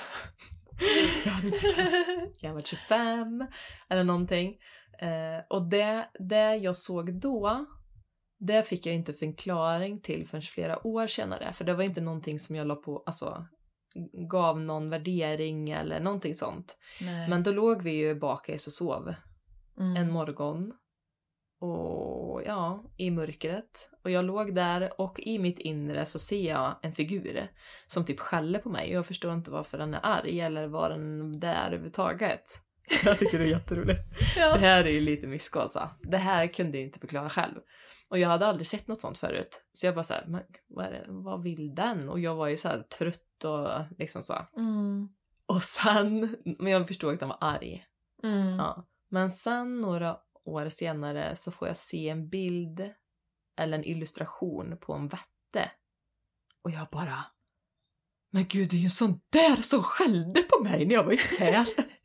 jag 1.25 1.31
hade 1.31 1.51
jag 2.39 2.53
varit 2.53 2.67
25 2.67 3.47
eller 3.89 4.03
någonting. 4.03 4.57
Eh, 4.99 5.45
och 5.49 5.69
det, 5.69 6.09
det 6.19 6.55
jag 6.55 6.77
såg 6.77 7.19
då, 7.21 7.65
det 8.41 8.63
fick 8.63 8.85
jag 8.85 8.95
inte 8.95 9.13
förklaring 9.13 10.01
till 10.01 10.27
förrän 10.27 10.41
flera 10.41 10.87
år 10.87 11.07
senare. 11.07 11.53
För 11.53 11.65
det 11.65 11.73
var 11.73 11.83
inte 11.83 12.01
någonting 12.01 12.39
som 12.39 12.55
jag 12.55 12.67
la 12.67 12.75
på, 12.75 13.03
alltså 13.05 13.45
gav 14.29 14.59
någon 14.59 14.89
värdering 14.89 15.69
eller 15.69 15.99
någonting 15.99 16.35
sånt. 16.35 16.77
Nej. 17.01 17.29
Men 17.29 17.43
då 17.43 17.51
låg 17.51 17.81
vi 17.81 17.91
ju 17.91 18.15
bakis 18.15 18.67
och 18.67 18.73
sov 18.73 19.13
Mm. 19.79 19.95
en 19.95 20.11
morgon. 20.11 20.73
Och 21.59 22.41
ja, 22.45 22.83
i 22.97 23.11
mörkret. 23.11 23.89
Och 24.03 24.11
jag 24.11 24.25
låg 24.25 24.55
där 24.55 25.01
och 25.01 25.19
i 25.19 25.39
mitt 25.39 25.59
inre 25.59 26.05
så 26.05 26.19
ser 26.19 26.49
jag 26.49 26.75
en 26.81 26.91
figur 26.91 27.51
som 27.87 28.05
typ 28.05 28.19
skäller 28.19 28.59
på 28.59 28.69
mig. 28.69 28.91
Jag 28.91 29.05
förstår 29.05 29.33
inte 29.33 29.51
varför 29.51 29.77
den 29.77 29.93
är 29.93 29.99
arg 30.03 30.39
eller 30.39 30.67
vad 30.67 30.91
den 30.91 31.39
det 31.39 31.47
är 31.47 31.67
överhuvudtaget. 31.67 32.43
Jag 33.05 33.19
tycker 33.19 33.39
det 33.39 33.43
är 33.43 33.49
jätteroligt. 33.49 33.99
Ja. 34.37 34.53
Det 34.53 34.59
här 34.59 34.83
är 34.83 34.89
ju 34.89 34.99
lite 34.99 35.27
myskosa. 35.27 35.89
Det 36.01 36.17
här 36.17 36.47
kunde 36.47 36.77
jag 36.77 36.85
inte 36.85 36.99
förklara 36.99 37.29
själv. 37.29 37.55
Och 38.09 38.19
jag 38.19 38.29
hade 38.29 38.47
aldrig 38.47 38.67
sett 38.67 38.87
något 38.87 39.01
sånt 39.01 39.17
förut. 39.17 39.63
Så 39.73 39.85
jag 39.85 39.95
bara 39.95 40.03
såhär, 40.03 40.45
vad, 40.67 40.85
är 40.85 40.91
det, 40.91 41.05
vad 41.07 41.43
vill 41.43 41.75
den? 41.75 42.09
Och 42.09 42.19
jag 42.19 42.35
var 42.35 42.47
ju 42.47 42.57
så 42.57 42.67
här 42.67 42.81
trött 42.81 43.43
och 43.43 43.97
liksom 43.97 44.23
så. 44.23 44.47
Mm. 44.57 45.09
Och 45.45 45.63
sen, 45.63 46.35
men 46.59 46.71
jag 46.71 46.87
förstod 46.87 47.13
att 47.13 47.19
den 47.19 47.29
var 47.29 47.37
arg. 47.41 47.85
Mm. 48.23 48.55
Ja. 48.55 48.87
Men 49.09 49.31
sen 49.31 49.81
några 49.81 50.17
år 50.43 50.69
senare 50.69 51.35
så 51.35 51.51
får 51.51 51.67
jag 51.67 51.77
se 51.77 52.09
en 52.09 52.29
bild 52.29 52.89
eller 53.57 53.77
en 53.77 53.83
illustration 53.83 54.77
på 54.81 54.93
en 54.93 55.07
vätte. 55.07 55.71
Och 56.61 56.71
jag 56.71 56.87
bara... 56.91 57.25
Men 58.29 58.45
gud, 58.47 58.69
det 58.69 58.75
är 58.75 58.79
ju 58.79 58.85
en 58.85 58.91
sån 58.91 59.21
där 59.29 59.61
som 59.61 59.83
skällde 59.83 60.41
på 60.41 60.63
mig 60.63 60.85
när 60.85 60.95
jag 60.95 61.03
var 61.03 61.11
i 61.11 61.17
Sälen. 61.17 61.65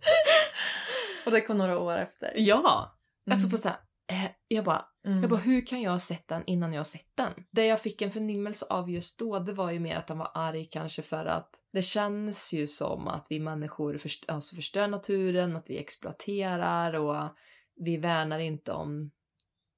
Och 1.26 1.32
det 1.32 1.40
kom 1.40 1.58
några 1.58 1.78
år 1.78 1.96
efter. 1.98 2.32
ja! 2.36 2.92
Jag 3.24 3.34
får 3.36 3.40
Mm. 3.40 3.50
på 3.50 3.58
så 3.58 3.68
här, 3.68 3.78
eh, 4.12 4.30
jag 4.48 4.64
bara, 4.64 4.84
Mm. 5.06 5.20
jag 5.20 5.30
bara, 5.30 5.40
hur 5.40 5.66
kan 5.66 5.82
jag 5.82 5.90
ha 5.92 5.98
sett 5.98 6.28
den 6.28 6.42
innan 6.46 6.72
jag 6.72 6.80
har 6.80 6.84
sett 6.84 7.10
den? 7.14 7.32
Det 7.50 7.66
jag 7.66 7.80
fick 7.80 8.02
en 8.02 8.10
förnimmelse 8.10 8.66
av 8.70 8.90
just 8.90 9.18
då, 9.18 9.38
det 9.38 9.52
var 9.52 9.70
ju 9.70 9.80
mer 9.80 9.96
att 9.96 10.08
han 10.08 10.18
var 10.18 10.30
arg 10.34 10.64
kanske 10.64 11.02
för 11.02 11.26
att 11.26 11.50
det 11.72 11.82
känns 11.82 12.52
ju 12.52 12.66
som 12.66 13.08
att 13.08 13.26
vi 13.30 13.40
människor 13.40 13.96
först- 13.98 14.24
alltså 14.30 14.56
förstör 14.56 14.88
naturen, 14.88 15.56
att 15.56 15.70
vi 15.70 15.78
exploaterar 15.78 16.92
och 16.94 17.28
vi 17.76 17.96
värnar 17.96 18.38
inte 18.38 18.72
om 18.72 19.10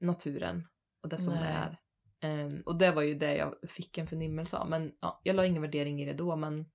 naturen 0.01 0.67
och 1.03 1.09
det 1.09 1.19
som 1.19 1.35
Nej. 1.35 1.53
är. 1.53 1.79
Ehm, 2.21 2.63
och 2.67 2.79
det 2.79 2.91
var 2.91 3.03
ju 3.03 3.15
det 3.15 3.37
jag 3.37 3.55
fick 3.69 3.99
en 3.99 4.07
förnimmelse 4.07 4.57
av. 4.57 4.69
Men 4.71 4.93
ja, 5.01 5.21
jag 5.25 5.37
la 5.37 5.47
ingen 5.47 5.63
värdering 5.63 6.03
i 6.03 6.05
det 6.05 6.13
då, 6.15 6.37
men 6.37 6.67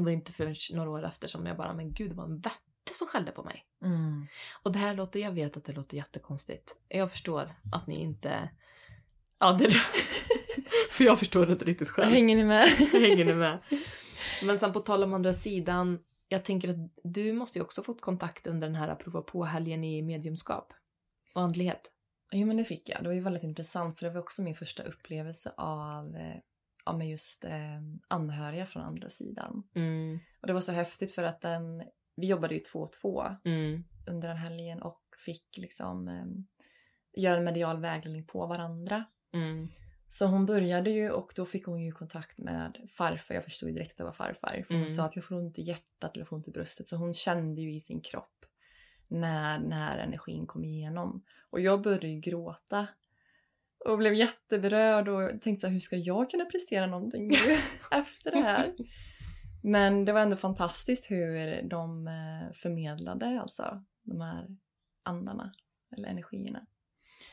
det 0.00 0.04
var 0.04 0.10
inte 0.10 0.32
förrän 0.32 0.54
några 0.72 0.90
år 0.90 1.04
efter 1.04 1.28
som 1.28 1.46
jag 1.46 1.56
bara, 1.56 1.74
men 1.74 1.92
gud 1.92 2.10
det 2.10 2.14
var 2.14 2.24
en 2.24 2.40
vätte 2.40 2.94
som 2.94 3.06
skällde 3.06 3.32
på 3.32 3.42
mig. 3.42 3.64
Mm. 3.82 4.26
Och 4.62 4.72
det 4.72 4.78
här 4.78 4.94
låter, 4.94 5.20
jag 5.20 5.32
vet 5.32 5.56
att 5.56 5.64
det 5.64 5.72
låter 5.72 5.96
jättekonstigt. 5.96 6.76
Jag 6.88 7.10
förstår 7.10 7.54
att 7.72 7.86
ni 7.86 8.00
inte... 8.00 8.50
Ja, 9.38 9.52
det... 9.52 9.70
För 10.90 11.04
jag 11.04 11.18
förstår 11.18 11.46
det 11.46 11.52
inte 11.52 11.64
riktigt 11.64 11.88
själv. 11.88 12.10
Hänger 12.10 12.36
ni 12.36 12.44
med? 12.44 12.66
Hänger 12.92 13.24
ni 13.24 13.34
med? 13.34 13.58
Men 14.42 14.58
sen 14.58 14.72
på 14.72 14.80
tal 14.80 15.04
om 15.04 15.14
andra 15.14 15.32
sidan, 15.32 15.98
jag 16.28 16.44
tänker 16.44 16.68
att 16.68 16.90
du 17.04 17.32
måste 17.32 17.58
ju 17.58 17.62
också 17.62 17.82
fått 17.82 18.00
kontakt 18.00 18.46
under 18.46 18.68
den 18.68 18.76
här 18.76 18.94
prova 18.94 19.22
på-helgen 19.22 19.84
i 19.84 20.02
mediumskap 20.02 20.72
och 21.34 21.42
andlighet. 21.42 21.90
Jo 22.32 22.46
men 22.46 22.56
det 22.56 22.64
fick 22.64 22.88
jag. 22.88 23.02
Det 23.02 23.08
var 23.08 23.14
ju 23.14 23.20
väldigt 23.20 23.42
intressant 23.42 23.98
för 23.98 24.06
det 24.06 24.12
var 24.12 24.20
också 24.20 24.42
min 24.42 24.54
första 24.54 24.82
upplevelse 24.82 25.52
av, 25.56 26.16
av 26.84 26.98
med 26.98 27.08
just 27.08 27.44
eh, 27.44 27.80
anhöriga 28.08 28.66
från 28.66 28.82
andra 28.82 29.08
sidan. 29.08 29.62
Mm, 29.74 30.18
Och 30.40 30.46
det 30.46 30.52
var 30.52 30.60
så 30.60 30.72
häftigt 30.72 31.12
för 31.14 31.22
att 31.24 31.40
den, 31.40 31.82
vi 32.16 32.26
jobbade 32.26 32.54
ju 32.54 32.60
två 32.60 32.78
och 32.78 32.92
två 32.92 33.24
mm, 33.44 33.84
under 34.06 34.28
den 34.28 34.36
helgen 34.36 34.82
och 34.82 35.00
fick 35.24 35.56
liksom 35.56 36.08
eh, 36.08 36.24
göra 37.22 37.38
en 37.38 37.44
medial 37.44 37.80
vägledning 37.80 38.26
på 38.26 38.46
varandra. 38.46 39.04
mm, 39.32 39.68
Så 40.08 40.26
hon 40.26 40.46
började 40.46 40.90
ju 40.90 41.10
och 41.10 41.32
då 41.36 41.46
fick 41.46 41.66
hon 41.66 41.82
ju 41.82 41.92
kontakt 41.92 42.38
med 42.38 42.88
farfar. 42.90 43.34
Jag 43.34 43.44
förstod 43.44 43.68
ju 43.68 43.74
direkt 43.74 43.90
att 43.90 43.96
det 43.98 44.04
var 44.04 44.12
farfar. 44.12 44.64
För 44.66 44.74
hon 44.74 44.82
Mm. 44.82 44.88
sa 44.88 45.04
att 45.04 45.16
jag 45.16 45.24
får 45.24 45.34
ont 45.36 45.58
i 45.58 45.62
hjärtat 45.62 46.12
eller 46.14 46.20
jag 46.20 46.28
får 46.28 46.36
ont 46.36 46.48
i 46.48 46.50
bröstet. 46.50 46.88
Så 46.88 46.96
hon 46.96 47.14
kände 47.14 47.60
ju 47.62 47.74
i 47.74 47.80
sin 47.80 48.00
kropp 48.00 48.44
när, 49.08 49.58
när 49.58 49.98
energin 49.98 50.46
kom 50.46 50.64
igenom. 50.64 51.24
Och 51.50 51.60
jag 51.60 51.82
började 51.82 52.08
ju 52.08 52.20
gråta. 52.20 52.86
Och 53.84 53.98
blev 53.98 54.14
jätteberörd 54.14 55.08
och 55.08 55.28
tänkte 55.40 55.60
så 55.60 55.66
här, 55.66 55.72
hur 55.72 55.80
ska 55.80 55.96
jag 55.96 56.30
kunna 56.30 56.44
prestera 56.44 56.86
någonting 56.86 57.28
nu 57.28 57.36
efter 57.90 58.30
det 58.30 58.40
här? 58.40 58.74
Men 59.62 60.04
det 60.04 60.12
var 60.12 60.20
ändå 60.20 60.36
fantastiskt 60.36 61.10
hur 61.10 61.62
de 61.68 62.06
eh, 62.08 62.52
förmedlade 62.54 63.40
alltså 63.40 63.84
de 64.02 64.20
här 64.20 64.46
andarna 65.02 65.52
eller 65.96 66.08
energierna. 66.08 66.66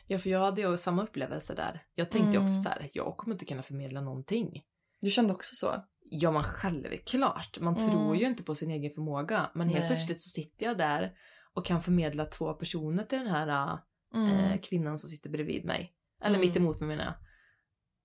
Ja, 0.08 0.18
för 0.20 0.30
jag 0.30 0.40
hade 0.40 0.62
ju 0.62 0.78
samma 0.78 1.04
upplevelse 1.04 1.54
där. 1.56 1.84
Jag 1.96 2.10
tänkte 2.10 2.38
Mm. 2.38 2.44
också 2.44 2.64
så 2.64 2.70
här, 2.70 2.90
jag 2.94 3.18
kommer 3.18 3.36
inte 3.36 3.46
kunna 3.46 3.64
förmedla 3.64 4.02
någonting. 4.02 4.64
Du 5.02 5.10
kände 5.10 5.34
också 5.34 5.56
så? 5.56 5.86
Ja, 6.10 6.32
man 6.32 6.44
självklart. 6.44 7.60
Man 7.60 7.78
Mm. 7.78 7.90
tror 7.92 8.16
ju 8.16 8.26
inte 8.28 8.44
på 8.44 8.56
sin 8.56 8.72
egen 8.72 8.92
förmåga. 8.92 9.52
Men 9.56 9.70
helt 9.70 9.80
Nej. 9.80 9.88
plötsligt 9.90 10.22
så 10.22 10.30
sitter 10.30 10.66
jag 10.66 10.78
där 10.78 11.14
och 11.54 11.66
kan 11.66 11.82
förmedla 11.82 12.26
två 12.26 12.54
personer 12.54 13.04
till 13.04 13.18
den 13.20 13.28
här 13.28 13.78
Mm. 14.14 14.30
eh, 14.30 14.60
kvinnan 14.62 14.98
som 14.98 15.10
sitter 15.10 15.30
bredvid 15.30 15.66
mig. 15.66 15.94
Eller 16.22 16.36
Mm. 16.36 16.48
mitt 16.48 16.58
emot 16.58 16.80
mig 16.80 16.88
menar 16.88 17.04
jag. 17.04 17.14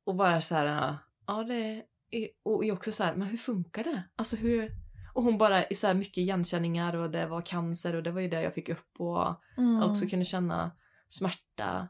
Och 0.07 0.14
bara 0.14 0.41
så 0.41 0.55
här, 0.55 0.97
ja 1.27 1.45
det 1.45 1.83
är, 2.11 2.29
och 2.45 2.64
jag 2.64 2.77
också 2.77 2.93
så 2.93 3.05
här, 3.05 3.14
men 3.17 3.29
hur 3.29 3.37
funkar 3.39 3.85
det? 3.85 4.03
Alltså 4.17 4.37
hur, 4.37 4.71
och 5.14 5.23
hon 5.23 5.39
bara 5.39 5.67
i 5.67 5.75
så 5.75 5.87
här 5.87 5.95
mycket 5.95 6.19
igenkänningar 6.19 6.97
och 6.97 7.11
det 7.11 7.27
var 7.27 7.43
cancer 7.43 7.95
och 7.97 8.03
det 8.03 8.11
var 8.11 8.21
ju 8.21 8.29
det 8.29 8.43
jag 8.43 8.55
fick 8.55 8.69
upp 8.69 8.91
och 9.01 9.43
Mm. 9.59 9.81
jag 9.81 9.91
också 9.91 10.07
kunde 10.07 10.25
känna 10.25 10.71
smärta 11.09 11.89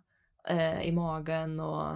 eh, 0.48 0.82
i 0.82 0.92
magen 0.92 1.60
och, 1.60 1.90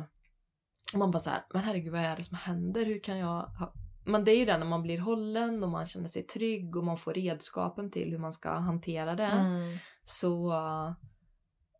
och 0.93 0.99
man 0.99 1.11
bara 1.11 1.20
så 1.20 1.31
här, 1.31 1.45
men 1.55 1.62
herregud 1.62 1.93
vad 1.93 2.01
är 2.01 2.16
det 2.16 2.24
som 2.24 2.37
händer? 2.37 2.85
Hur 2.87 2.99
kan 3.03 3.18
jag 3.18 3.43
ha... 3.43 3.72
Men 4.05 4.24
det 4.24 4.33
är 4.33 4.37
ju 4.39 4.45
det 4.45 4.59
när 4.59 4.66
man 4.66 4.83
blir 4.83 4.99
hållen 4.99 5.62
och 5.62 5.68
man 5.70 5.87
känner 5.87 6.09
sig 6.09 6.22
trygg 6.22 6.76
och 6.76 6.85
man 6.85 6.99
får 6.99 7.12
redskapen 7.14 7.91
till 7.91 8.11
hur 8.11 8.18
man 8.18 8.33
ska 8.33 8.53
hantera 8.53 9.14
det 9.14 9.24
Mm. 9.24 9.78
så 10.05 10.53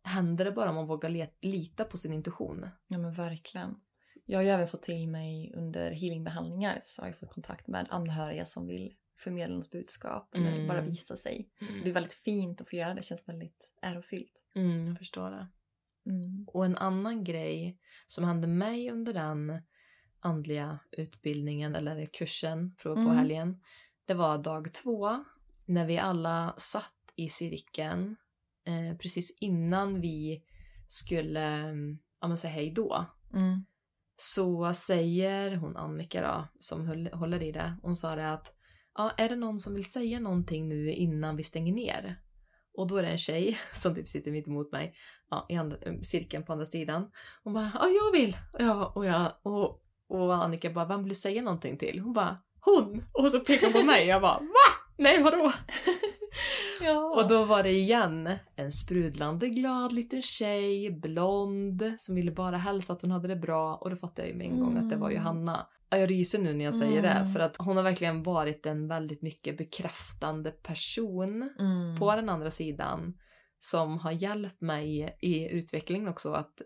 händer 0.03 0.45
det 0.45 0.51
bara 0.51 0.69
om 0.69 0.75
man 0.75 0.87
vågar 0.87 1.27
lita 1.41 1.85
på 1.85 1.97
sin 1.97 2.13
intuition. 2.13 2.67
Ja 2.87 2.97
men 2.97 3.13
verkligen. 3.13 3.75
Jag 4.25 4.37
har 4.37 4.43
ju 4.43 4.49
även 4.49 4.67
fått 4.67 4.81
till 4.81 5.07
mig 5.07 5.53
under 5.55 5.91
healingbehandlingar 5.91 6.79
så 6.81 7.01
har 7.01 7.07
jag 7.07 7.19
fått 7.19 7.33
kontakt 7.33 7.67
med 7.67 7.87
anhöriga 7.89 8.45
som 8.45 8.67
vill 8.67 8.95
förmedla 9.19 9.55
något 9.57 9.71
budskap 9.71 10.35
eller 10.35 10.53
Mm. 10.53 10.67
bara 10.67 10.81
visa 10.81 11.15
sig. 11.15 11.49
Det 11.83 11.89
är 11.89 11.93
väldigt 11.93 12.13
fint 12.13 12.61
att 12.61 12.69
få 12.69 12.75
göra 12.75 12.89
det, 12.89 12.95
det 12.95 13.05
känns 13.05 13.29
väldigt 13.29 13.71
ärofyllt. 13.81 14.43
Mm, 14.55 14.87
jag 14.87 14.97
förstår 14.97 15.31
det. 15.31 15.47
Mm. 16.11 16.45
Och 16.47 16.65
en 16.65 16.77
annan 16.77 17.23
grej 17.23 17.77
som 18.07 18.23
hände 18.23 18.47
mig 18.47 18.91
under 18.91 19.13
den 19.13 19.61
andliga 20.19 20.79
utbildningen 20.91 21.75
eller 21.75 22.05
kursen 22.05 22.75
på, 22.75 22.95
på 22.95 23.01
Mm. 23.01 23.15
helgen. 23.17 23.61
Det 24.05 24.13
var 24.13 24.37
dag 24.37 24.73
två 24.73 25.23
när 25.65 25.85
vi 25.85 25.97
alla 25.97 26.53
satt 26.57 26.93
i 27.15 27.29
cirkeln 27.29 28.15
eh, 28.65 28.97
precis 28.97 29.37
innan 29.41 30.01
vi 30.01 30.43
skulle 30.87 31.45
mm, 31.45 31.99
ja, 32.21 32.27
men 32.27 32.37
säga 32.37 32.53
hej 32.53 32.71
då. 32.71 33.05
Mm. 33.33 33.65
Så 34.17 34.73
säger 34.73 35.55
hon 35.55 35.77
Annika 35.77 36.21
då, 36.21 36.47
som 36.59 36.87
höll, 36.87 37.07
håller 37.07 37.43
i 37.43 37.51
det, 37.51 37.77
hon 37.81 37.95
sa 37.95 38.15
det 38.15 38.31
att 38.31 38.53
ja, 38.95 39.11
är 39.17 39.29
det 39.29 39.35
någon 39.35 39.59
som 39.59 39.73
vill 39.73 39.91
säga 39.91 40.19
någonting 40.19 40.69
nu 40.69 40.91
innan 40.91 41.35
vi 41.35 41.43
stänger 41.43 41.73
ner? 41.73 42.21
Och 42.73 42.87
då 42.87 42.97
är 42.97 43.03
det 43.03 43.09
en 43.09 43.17
tjej 43.17 43.57
som 43.73 43.95
typ 43.95 44.07
sitter 44.07 44.31
mitt 44.31 44.47
emot 44.47 44.71
mig 44.71 44.95
ja, 45.29 45.45
i 45.49 45.55
andra, 45.55 45.77
cirkeln 46.03 46.45
på 46.45 46.53
andra 46.53 46.65
sidan. 46.65 47.11
Hon 47.43 47.53
bara 47.53 47.71
ja, 47.73 47.87
jag 47.87 48.11
vill. 48.11 48.37
Ja, 48.59 48.91
och, 48.95 49.05
jag, 49.05 49.33
och, 49.41 49.83
och 50.07 50.35
Annika 50.35 50.69
bara 50.69 50.85
vem 50.85 51.03
vill 51.03 51.09
du 51.09 51.15
säga 51.15 51.41
någonting 51.41 51.77
till? 51.77 51.99
Hon 51.99 52.13
bara 52.13 52.37
hon! 52.59 53.03
Och 53.11 53.31
så 53.31 53.39
pekar 53.39 53.67
hon 53.67 53.81
på 53.81 53.87
mig. 53.87 54.07
Jag 54.07 54.21
bara 54.21 54.39
va? 54.39 54.71
Nej 54.97 55.23
vadå? 55.23 55.53
Ja. 56.81 57.21
Och 57.21 57.29
då 57.29 57.45
var 57.45 57.63
det 57.63 57.71
igen 57.71 58.29
en 58.55 58.71
sprudlande 58.71 59.49
glad 59.49 59.93
liten 59.93 60.21
tjej, 60.21 60.91
blond, 60.91 61.93
som 61.99 62.15
ville 62.15 62.31
bara 62.31 62.57
hälsa 62.57 62.93
att 62.93 63.01
hon 63.01 63.11
hade 63.11 63.27
det 63.27 63.35
bra. 63.35 63.75
Och 63.75 63.89
då 63.89 63.95
fattade 63.95 64.21
jag 64.27 64.31
ju 64.31 64.37
med 64.37 64.47
en 64.47 64.59
gång 64.59 64.77
att 64.77 64.89
det 64.89 64.95
var 64.95 65.09
Mm. 65.09 65.21
Johanna. 65.23 65.67
Ja, 65.89 65.97
Jag 65.97 66.09
ryser 66.09 66.39
nu 66.39 66.53
när 66.53 66.65
jag 66.65 66.75
säger 66.75 67.01
det, 67.01 67.09
Mm. 67.09 67.33
för 67.33 67.39
att 67.39 67.57
hon 67.57 67.77
har 67.77 67.83
verkligen 67.83 68.23
varit 68.23 68.65
en 68.65 68.87
väldigt 68.87 69.21
mycket 69.21 69.57
bekräftande 69.57 70.51
person 70.51 71.49
mm. 71.59 71.99
på 71.99 72.15
den 72.15 72.29
andra 72.29 72.51
sidan. 72.51 73.17
Som 73.59 73.97
har 73.99 74.11
hjälpt 74.11 74.61
mig 74.61 75.17
i 75.21 75.49
utvecklingen 75.49 76.07
också 76.07 76.33
att 76.33 76.61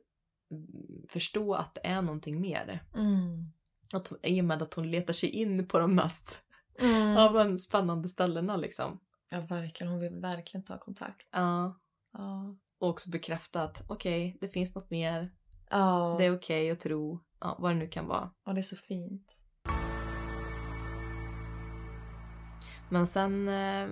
mm, 0.51 0.65
förstå 1.09 1.53
att 1.53 1.75
det 1.75 1.87
är 1.87 2.01
någonting 2.01 2.41
mer. 2.41 2.83
Mm. 2.95 3.51
Att, 3.93 4.11
I 4.23 4.41
och 4.41 4.45
med 4.45 4.61
att 4.61 4.73
hon 4.73 4.91
letar 4.91 5.13
sig 5.13 5.29
in 5.29 5.67
på 5.67 5.79
de 5.79 5.95
mest 5.95 6.41
Mm. 6.79 7.57
spännande 7.57 8.09
ställena 8.09 8.57
liksom. 8.57 8.99
Ja 9.35 9.41
verkligen, 9.41 9.91
hon 9.91 10.01
vill 10.01 10.15
verkligen 10.15 10.63
ta 10.63 10.77
kontakt. 10.79 11.27
Ja. 11.31 11.79
Ja. 12.13 12.55
Och 12.79 12.89
också 12.89 13.09
bekräfta 13.09 13.63
att 13.63 13.83
okej, 13.87 14.37
det 14.41 14.47
finns 14.47 14.75
något 14.75 14.89
mer. 14.89 15.31
Ja. 15.69 16.15
Det 16.17 16.25
är 16.25 16.35
okej 16.37 16.71
att 16.71 16.79
tro. 16.79 17.19
Ja, 17.39 17.57
vad 17.59 17.71
det 17.71 17.75
nu 17.75 17.87
kan 17.87 18.07
vara. 18.07 18.31
ja, 18.45 18.53
det 18.53 18.59
är 18.59 18.63
så 18.63 18.75
fint. 18.75 19.31
Men 22.89 23.07
sen 23.07 23.47
eh, 23.47 23.89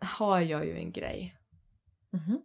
har 0.00 0.40
jag 0.40 0.66
ju 0.66 0.78
en 0.78 0.92
grej. 0.92 1.36
Mhm. 2.10 2.42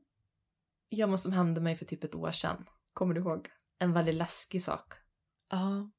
Ja, 0.89 1.07
men 1.07 1.17
som 1.17 1.31
hände 1.31 1.61
mig 1.61 1.75
för 1.75 1.85
typ 1.85 2.03
ett 2.03 2.15
år 2.15 2.31
sedan. 2.31 2.65
Kommer 2.93 3.13
du 3.13 3.21
ihåg? 3.21 3.49
En 3.79 3.93
väldigt 3.93 4.15
läskig 4.15 4.63
sak. 4.63 4.93
Ja. 5.49 5.91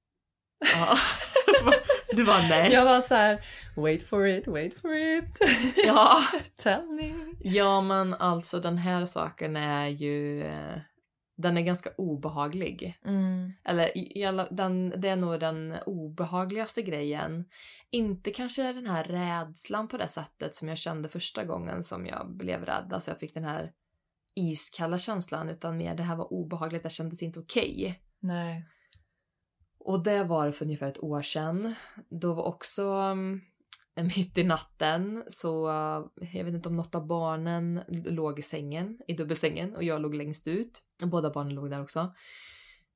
Ja. 0.75 0.97
du 2.17 2.25
bara 2.25 2.43
nej. 2.51 2.73
Jag 2.73 2.85
var 2.85 3.01
så 3.01 3.15
här, 3.15 3.39
wait 3.77 4.03
for 4.03 4.27
it, 4.27 4.47
wait 4.47 4.81
for 4.81 4.95
it. 4.97 5.39
Ja. 5.87 6.19
Tell 6.57 6.87
me. 6.87 7.13
Ja, 7.41 7.81
men 7.81 8.15
alltså 8.15 8.61
den 8.61 8.79
här 8.79 9.07
saken 9.07 9.57
är 9.57 9.87
ju... 9.89 10.43
eh, 10.45 10.77
Den 11.37 11.57
är 11.57 11.63
ganska 11.63 11.91
obehaglig. 11.99 12.99
Mm. 13.05 13.53
Eller 13.65 13.97
i, 13.99 14.19
i 14.21 14.25
alla, 14.25 14.47
den, 14.51 14.93
det 14.97 15.09
är 15.09 15.17
nog 15.17 15.41
den 15.41 15.75
obehagligaste 15.87 16.83
grejen. 16.83 17.45
Inte 17.91 18.31
kanske 18.31 18.73
den 18.73 18.87
här 18.87 19.05
rädslan 19.05 19.89
på 19.89 19.97
det 19.97 20.09
sättet 20.09 20.55
som 20.55 20.69
jag 20.69 20.79
kände 20.79 21.09
första 21.09 21.45
gången 21.45 21.83
som 21.83 22.07
jag 22.07 22.31
blev 22.37 22.65
rädd. 22.65 22.91
Alltså 22.93 23.11
jag 23.11 23.19
fick 23.21 23.35
den 23.35 23.45
här 23.45 23.73
iskalla 24.37 24.99
känslan 24.99 25.49
utan 25.49 25.77
mer 25.77 25.95
det 25.95 26.03
här 26.03 26.17
var 26.17 26.33
obehagligt, 26.33 26.83
det 26.83 26.91
kändes 26.91 27.23
inte 27.23 27.39
okej. 27.41 28.01
Nej. 28.21 28.65
Och 29.85 30.03
det 30.03 30.25
var 30.25 30.51
för 30.51 30.65
ungefär 30.65 30.87
ett 30.87 31.03
år 31.03 31.23
sedan. 31.23 31.75
Då 32.09 32.35
var 32.35 32.45
också 32.45 32.83
um, 32.85 33.41
mitt 34.17 34.39
i 34.39 34.45
natten 34.45 35.25
så 35.29 35.67
jag 36.33 36.45
vet 36.45 36.55
inte 36.55 36.69
om 36.69 36.77
något 36.77 36.95
av 36.95 37.07
barnen 37.07 37.81
låg 37.89 38.39
i 38.39 38.43
sängen, 38.43 38.99
i 39.07 39.15
dubbelsängen 39.15 39.77
och 39.77 39.85
jag 39.85 40.01
låg 40.01 40.15
längst 40.15 40.47
ut. 40.47 40.83
Båda 41.03 41.31
barnen 41.31 41.55
låg 41.55 41.71
där 41.71 41.83
också. 41.83 42.15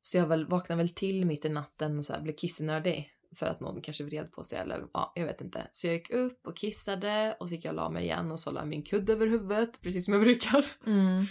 Så 0.02 0.16
jag 0.16 0.26
väl, 0.26 0.46
vaknade 0.46 0.82
väl 0.82 0.88
till 0.88 1.26
mitt 1.26 1.44
i 1.44 1.48
natten 1.48 1.98
och 1.98 2.04
så 2.04 2.12
här, 2.12 2.20
blev 2.20 2.36
kissnödig 2.36 3.12
för 3.34 3.46
att 3.46 3.60
någon 3.60 3.82
kanske 3.82 4.04
vred 4.04 4.32
på 4.32 4.44
sig 4.44 4.58
eller 4.58 4.86
ja, 4.92 5.12
jag 5.14 5.26
vet 5.26 5.40
inte. 5.40 5.68
Så 5.70 5.86
jag 5.86 5.94
gick 5.94 6.10
upp 6.10 6.46
och 6.46 6.56
kissade 6.56 7.36
och 7.40 7.48
så 7.48 7.54
gick 7.54 7.64
jag 7.64 7.72
och 7.72 7.76
la 7.76 7.90
mig 7.90 8.04
igen 8.04 8.32
och 8.32 8.40
så 8.40 8.50
la 8.50 8.60
jag 8.60 8.68
min 8.68 8.82
kudde 8.82 9.12
över 9.12 9.26
huvudet 9.26 9.80
precis 9.82 10.04
som 10.04 10.14
jag 10.14 10.22
brukar. 10.22 10.66
Mm. 10.86 11.26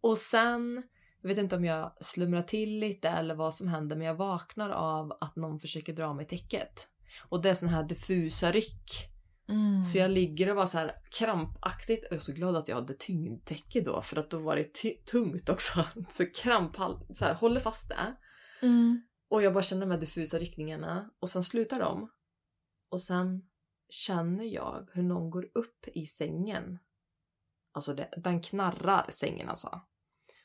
Och 0.00 0.18
sen, 0.18 0.82
jag 1.24 1.28
vet 1.28 1.38
inte 1.38 1.56
om 1.56 1.64
jag 1.64 1.92
slumrar 2.00 2.42
till 2.42 2.78
lite 2.78 3.08
eller 3.08 3.34
vad 3.34 3.54
som 3.54 3.68
händer 3.68 3.96
men 3.96 4.06
jag 4.06 4.14
vaknar 4.14 4.70
av 4.70 5.12
att 5.20 5.36
någon 5.36 5.60
försöker 5.60 5.92
dra 5.92 6.14
mig 6.14 6.24
i 6.24 6.28
täcket. 6.28 6.88
Och 7.28 7.42
det 7.42 7.50
är 7.50 7.54
sån 7.54 7.68
här 7.68 7.84
diffusa 7.84 8.52
ryck. 8.52 9.08
Mm. 9.48 9.84
Så 9.84 9.98
jag 9.98 10.10
ligger 10.10 10.50
och 10.50 10.56
var 10.56 10.66
så 10.66 10.78
här 10.78 10.92
krampaktigt. 11.10 12.04
Jag 12.10 12.16
är 12.16 12.20
så 12.20 12.32
glad 12.32 12.56
att 12.56 12.68
jag 12.68 12.76
hade 12.76 12.94
tyngdtäcke 12.94 13.80
då 13.80 14.02
för 14.02 14.16
att 14.16 14.30
då 14.30 14.38
var 14.38 14.56
det 14.56 14.74
tungt 15.04 15.48
också. 15.48 15.84
Så 16.12 16.26
kramp, 16.26 16.76
så 17.10 17.24
här, 17.24 17.34
håller 17.34 17.60
fast 17.60 17.88
det. 17.88 18.16
Mm. 18.66 19.02
Och 19.28 19.42
jag 19.42 19.54
bara 19.54 19.62
känner 19.62 19.86
de 19.86 19.92
här 19.92 20.00
diffusa 20.00 20.38
ryckningarna 20.38 21.10
och 21.18 21.28
sen 21.28 21.44
slutar 21.44 21.78
de. 21.78 22.10
Och 22.88 23.02
sen 23.02 23.42
känner 23.88 24.44
jag 24.44 24.88
hur 24.92 25.02
någon 25.02 25.30
går 25.30 25.48
upp 25.54 25.88
i 25.94 26.06
sängen. 26.06 26.78
Alltså 27.72 27.94
det, 27.94 28.08
den 28.16 28.42
knarrar 28.42 29.10
sängen 29.10 29.48
alltså. 29.48 29.80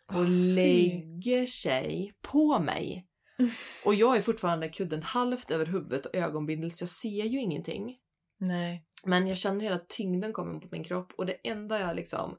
Och 0.10 0.26
fy. 0.26 0.56
lägger 0.56 1.46
sig 1.46 2.14
på 2.22 2.60
mig. 2.60 3.06
Och 3.86 3.96
jag 3.96 4.18
är 4.18 4.22
fortfarande 4.22 4.70
kudden 4.70 5.04
halvt 5.04 5.52
över 5.52 5.66
huvudet 5.66 6.06
och 6.06 6.16
ögonbindel 6.16 6.72
så 6.72 6.82
jag 6.84 6.90
ser 6.90 7.24
ju 7.26 7.40
ingenting. 7.42 7.98
Nej. 8.38 8.86
Men 9.06 9.28
jag 9.28 9.38
känner 9.38 9.62
hela 9.62 9.80
tyngden 9.80 10.34
komma 10.34 10.60
på 10.60 10.68
min 10.72 10.84
kropp 10.84 11.14
och 11.18 11.26
det 11.26 11.34
enda 11.48 11.80
jag 11.80 11.96
liksom... 11.96 12.38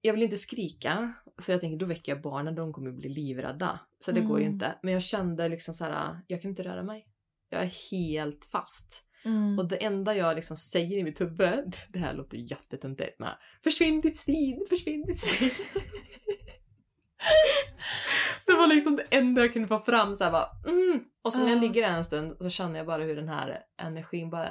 Jag 0.00 0.12
vill 0.12 0.22
inte 0.22 0.36
skrika 0.36 1.12
för 1.38 1.52
jag 1.52 1.60
tänker 1.60 1.76
då 1.78 1.86
väcker 1.86 2.12
jag 2.12 2.22
barnen 2.22 2.54
de 2.54 2.72
kommer 2.72 2.92
bli 2.92 3.08
livrädda. 3.08 3.80
Så 4.00 4.12
det 4.12 4.20
går 4.20 4.38
ju 4.38 4.44
Mm. 4.44 4.54
inte. 4.54 4.78
Men 4.82 4.92
jag 4.92 5.02
kände 5.02 5.48
liksom 5.48 5.74
så 5.74 5.84
här, 5.84 6.20
jag 6.26 6.42
kan 6.42 6.48
inte 6.50 6.64
röra 6.64 6.82
mig. 6.82 7.06
Jag 7.50 7.62
är 7.62 7.90
helt 7.90 8.44
fast. 8.44 9.04
Mm. 9.24 9.58
Och 9.58 9.68
det 9.68 9.76
enda 9.76 10.14
jag 10.16 10.36
liksom 10.36 10.56
säger 10.56 10.98
i 10.98 11.04
mitt 11.04 11.20
huvud, 11.20 11.76
det 11.88 11.98
här 11.98 12.14
låter 12.14 12.36
jättetöntigt 12.36 13.18
men 13.18 13.30
Försvinn 13.62 14.00
ditt 14.00 14.16
svin, 14.16 14.66
försvinn 14.68 15.06
ditt 15.06 15.18
svin. 15.18 15.50
det 18.46 18.52
var 18.52 18.66
liksom 18.66 18.96
det 18.96 19.02
enda 19.10 19.40
jag 19.40 19.52
kunde 19.52 19.68
få 19.68 19.78
fram 19.78 20.14
så 20.16 20.24
här 20.24 20.30
bara, 20.30 20.48
mm. 20.66 21.04
Och 21.22 21.32
sen 21.32 21.42
när 21.42 21.48
jag 21.48 21.58
Ah. 21.58 21.60
ligger 21.60 21.82
där 21.82 21.96
en 21.96 22.04
stund 22.04 22.36
så 22.38 22.48
känner 22.50 22.76
jag 22.78 22.86
bara 22.86 23.02
hur 23.02 23.16
den 23.16 23.28
här 23.28 23.62
energin 23.76 24.30
bara 24.30 24.46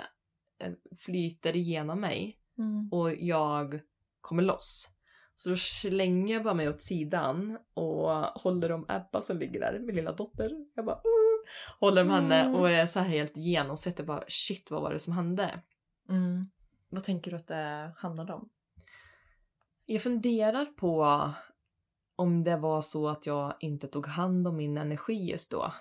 eh, 0.60 0.72
flyter 1.00 1.56
igenom 1.56 2.00
mig 2.02 2.40
Mm. 2.58 2.90
och 2.92 3.16
jag 3.16 3.80
kommer 4.22 4.44
loss. 4.44 4.88
Så 5.36 5.50
då 5.50 5.56
slänger 5.58 6.34
jag 6.34 6.44
bara 6.44 6.54
mig 6.54 6.70
åt 6.70 6.82
sidan 6.82 7.58
och 7.74 8.10
håller 8.42 8.72
om 8.72 8.86
Ebba 8.90 9.22
som 9.22 9.38
ligger 9.38 9.60
där, 9.60 9.80
min 9.80 9.96
lilla 9.96 10.12
dotter. 10.12 10.52
Jag 10.76 10.86
bara 10.86 10.96
mm, 10.96 11.46
håller 11.80 12.02
om 12.02 12.10
henne 12.10 12.42
Mm. 12.42 12.56
och 12.56 12.70
är 12.70 12.86
så 12.86 13.00
här 13.00 13.08
helt 13.10 13.38
genomsett. 13.38 13.98
Jag 14.00 14.08
bara 14.08 14.24
shit 14.28 14.72
vad 14.72 14.82
var 14.82 14.94
det 14.94 15.00
som 15.00 15.14
hände? 15.14 15.60
Mm. 16.10 16.50
Vad 16.90 17.04
tänker 17.04 17.32
du 17.32 17.38
att 17.38 17.48
det 17.48 17.94
handlade 17.98 18.34
om? 18.34 18.50
Jag 19.86 20.02
funderar 20.02 20.66
på 20.66 21.04
om 22.16 22.44
det 22.44 22.58
var 22.58 22.82
så 22.82 23.08
att 23.08 23.26
jag 23.26 23.54
inte 23.60 23.88
tog 23.88 24.08
hand 24.08 24.48
om 24.48 24.58
min 24.58 24.78
energi 24.78 25.32
just 25.32 25.52
då. 25.52 25.74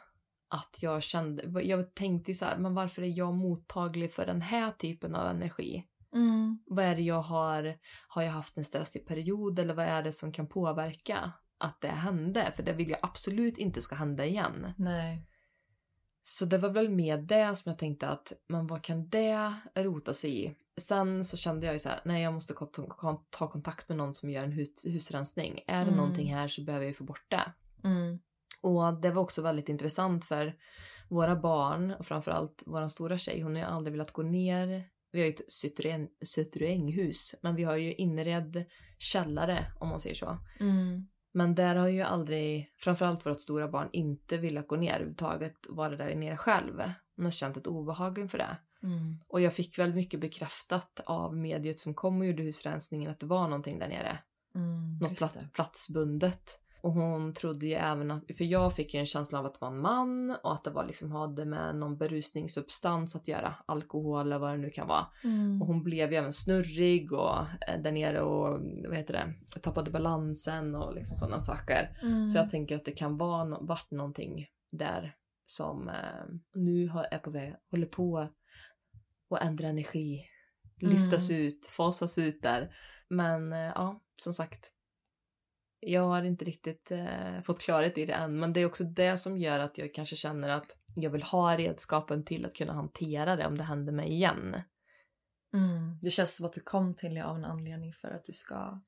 Att 0.48 0.78
jag 0.80 1.02
kände, 1.02 1.62
jag 1.62 1.94
tänkte 1.94 2.30
ju 2.30 2.34
så 2.34 2.44
här, 2.44 2.58
men 2.58 2.74
varför 2.74 3.02
är 3.02 3.18
jag 3.18 3.34
mottaglig 3.34 4.12
för 4.12 4.26
den 4.26 4.42
här 4.42 4.72
typen 4.72 5.14
av 5.14 5.26
energi? 5.26 5.84
Mm. 6.14 6.58
Vad 6.66 6.84
är 6.84 6.96
det 6.96 7.02
jag 7.02 7.22
har, 7.22 7.78
har 8.08 8.22
jag 8.22 8.32
haft 8.32 8.56
en 8.56 8.64
stressig 8.64 9.06
period 9.06 9.58
eller 9.58 9.74
vad 9.74 9.86
är 9.86 10.02
det 10.02 10.12
som 10.12 10.32
kan 10.32 10.48
påverka 10.48 11.32
att 11.58 11.80
det 11.80 11.88
hände? 11.88 12.52
För 12.56 12.62
det 12.62 12.72
vill 12.72 12.90
jag 12.90 12.98
absolut 13.02 13.58
inte 13.58 13.80
ska 13.80 13.94
hända 13.94 14.26
igen. 14.26 14.72
Nej. 14.76 15.26
Så 16.24 16.44
det 16.44 16.58
var 16.58 16.68
väl 16.70 16.88
med 16.88 17.20
det 17.24 17.56
som 17.56 17.70
jag 17.70 17.78
tänkte 17.78 18.08
att, 18.08 18.32
men 18.48 18.66
vad 18.66 18.82
kan 18.82 19.08
det 19.08 19.54
rota 19.74 20.14
sig 20.14 20.44
i? 20.44 20.54
Sen 20.80 21.24
så 21.24 21.36
kände 21.36 21.66
jag 21.66 21.72
ju 21.72 21.78
så 21.78 21.88
här, 21.88 22.00
nej 22.04 22.22
jag 22.22 22.34
måste 22.34 22.54
ta 23.30 23.48
kontakt 23.48 23.88
med 23.88 23.98
någon 23.98 24.14
som 24.14 24.30
gör 24.30 24.44
en 24.44 24.52
hus- 24.52 24.86
husrensning. 24.86 25.60
Är 25.66 25.76
det 25.76 25.82
Mm. 25.82 25.96
någonting 25.96 26.34
här 26.34 26.48
så 26.48 26.62
behöver 26.62 26.84
jag 26.84 26.90
ju 26.90 26.94
få 26.94 27.04
bort 27.04 27.26
det. 27.28 27.52
Mm. 27.84 28.18
Och 28.60 29.00
det 29.00 29.10
var 29.10 29.22
också 29.22 29.42
väldigt 29.42 29.68
intressant 29.68 30.24
för 30.24 30.54
våra 31.10 31.36
barn 31.36 31.90
och 31.90 32.06
framförallt 32.06 32.62
vår 32.66 32.88
stora 32.88 33.18
tjej, 33.18 33.40
hon 33.40 33.52
har 33.54 33.62
ju 33.62 33.66
aldrig 33.68 33.92
velat 33.92 34.12
gå 34.12 34.22
ner. 34.22 34.88
Vi 35.12 35.20
har 35.20 35.26
ju 35.26 35.32
ett 35.32 35.48
Citroën, 35.48 36.08
Citroën-hus, 36.24 37.34
men 37.42 37.56
vi 37.56 37.64
har 37.64 37.76
ju 37.76 37.94
inredd 37.94 38.64
källare 38.98 39.72
om 39.80 39.88
man 39.88 40.00
säger 40.00 40.16
så. 40.16 40.38
Mm. 40.60 41.06
Men 41.32 41.54
där 41.54 41.76
har 41.76 41.88
ju 41.88 42.02
aldrig, 42.02 42.72
framförallt 42.76 43.26
vårt 43.26 43.40
stora 43.40 43.68
barn, 43.68 43.88
inte 43.92 44.38
velat 44.38 44.68
gå 44.68 44.76
ner 44.76 44.94
överhuvudtaget, 44.94 45.56
vara 45.68 45.96
där 45.96 46.14
nere 46.14 46.36
själv. 46.36 46.82
Hon 47.16 47.24
har 47.24 47.32
känt 47.32 47.56
ett 47.56 47.66
obehag 47.66 48.18
inför 48.18 48.38
det. 48.38 48.56
Mm. 48.82 49.20
Och 49.28 49.40
jag 49.40 49.54
fick 49.54 49.78
väl 49.78 49.94
mycket 49.94 50.20
bekräftat 50.20 51.00
av 51.06 51.36
mediet 51.36 51.80
som 51.80 51.94
kom 51.94 52.20
och 52.20 52.26
gjorde 52.26 52.42
husrensningen 52.42 53.10
att 53.10 53.20
det 53.20 53.26
var 53.26 53.48
någonting 53.48 53.78
där 53.78 53.88
nere. 53.88 54.18
Mm. 54.54 54.98
Något 54.98 55.34
det. 55.34 55.48
platsbundet. 55.52 56.61
Och 56.82 56.92
hon 56.92 57.34
trodde 57.34 57.66
ju 57.66 57.72
även 57.72 58.10
att, 58.10 58.24
för 58.36 58.44
jag 58.44 58.74
fick 58.76 58.94
ju 58.94 59.00
en 59.00 59.06
känsla 59.06 59.38
av 59.38 59.46
att 59.46 59.54
det 59.54 59.58
var 59.60 59.68
en 59.68 59.80
man 59.80 60.36
och 60.42 60.52
att 60.52 60.64
det 60.64 60.70
var 60.70 60.84
liksom 60.84 61.12
hade 61.12 61.44
med 61.44 61.76
någon 61.76 61.96
berusningssubstans 61.96 63.16
att 63.16 63.28
göra. 63.28 63.54
Alkohol 63.66 64.26
eller 64.26 64.38
vad 64.38 64.50
det 64.50 64.58
nu 64.58 64.70
kan 64.70 64.88
vara. 64.88 65.06
Mm. 65.24 65.62
Och 65.62 65.68
hon 65.68 65.82
blev 65.82 66.12
ju 66.12 66.18
även 66.18 66.32
snurrig 66.32 67.12
och 67.12 67.38
eh, 67.68 67.82
där 67.82 67.92
nere 67.92 68.20
och 68.20 68.60
vad 68.88 68.96
heter 68.96 69.12
det, 69.14 69.60
tappade 69.60 69.90
balansen 69.90 70.74
och 70.74 70.94
liksom 70.94 71.16
sådana 71.16 71.40
saker. 71.40 71.98
Mm. 72.02 72.28
Så 72.28 72.38
jag 72.38 72.50
tänker 72.50 72.76
att 72.76 72.84
det 72.84 72.92
kan 72.92 73.16
vara 73.16 73.44
no- 73.44 73.66
varit 73.66 73.90
någonting 73.90 74.46
där 74.72 75.16
som 75.46 75.88
eh, 75.88 76.24
nu 76.54 76.88
har, 76.88 77.04
är 77.10 77.18
på 77.18 77.30
väg, 77.30 77.54
håller 77.70 77.86
på 77.86 78.18
att 79.30 79.42
ändra 79.42 79.68
energi. 79.68 80.24
Lyftas 80.80 81.30
ut, 81.30 81.66
fasas 81.66 82.18
ut 82.18 82.42
där. 82.42 82.74
Men 83.08 83.52
eh, 83.52 83.58
ja, 83.58 84.00
som 84.16 84.34
sagt. 84.34 84.71
Jag 85.86 86.02
har 86.08 86.22
inte 86.22 86.44
riktigt 86.44 86.90
eh, 86.90 87.40
fått 87.44 87.60
klarhet 87.60 87.98
i 87.98 88.06
det 88.06 88.12
än. 88.12 88.38
Men 88.38 88.52
det 88.52 88.60
är 88.60 88.66
också 88.66 88.84
det 88.84 89.18
som 89.18 89.38
gör 89.38 89.58
att 89.58 89.78
jag 89.78 89.94
kanske 89.94 90.16
känner 90.16 90.48
att 90.48 90.76
jag 90.96 91.10
vill 91.10 91.22
ha 91.22 91.56
redskapen 91.58 92.24
till 92.24 92.46
att 92.46 92.54
kunna 92.54 92.72
hantera 92.72 93.36
det 93.36 93.46
om 93.46 93.58
det 93.58 93.64
händer 93.64 93.92
mig 93.92 94.08
igen. 94.12 94.56
Mm. 95.54 95.98
Det 96.02 96.10
känns 96.10 96.36
som 96.36 96.46
att 96.46 96.52
det 96.52 96.60
kom 96.60 96.94
till 96.94 97.14
dig 97.14 97.22
av 97.22 97.36
en 97.36 97.44
anledning 97.44 97.92
för 97.92 98.08
att 98.08 98.24
du 98.24 98.32
ska 98.32 98.80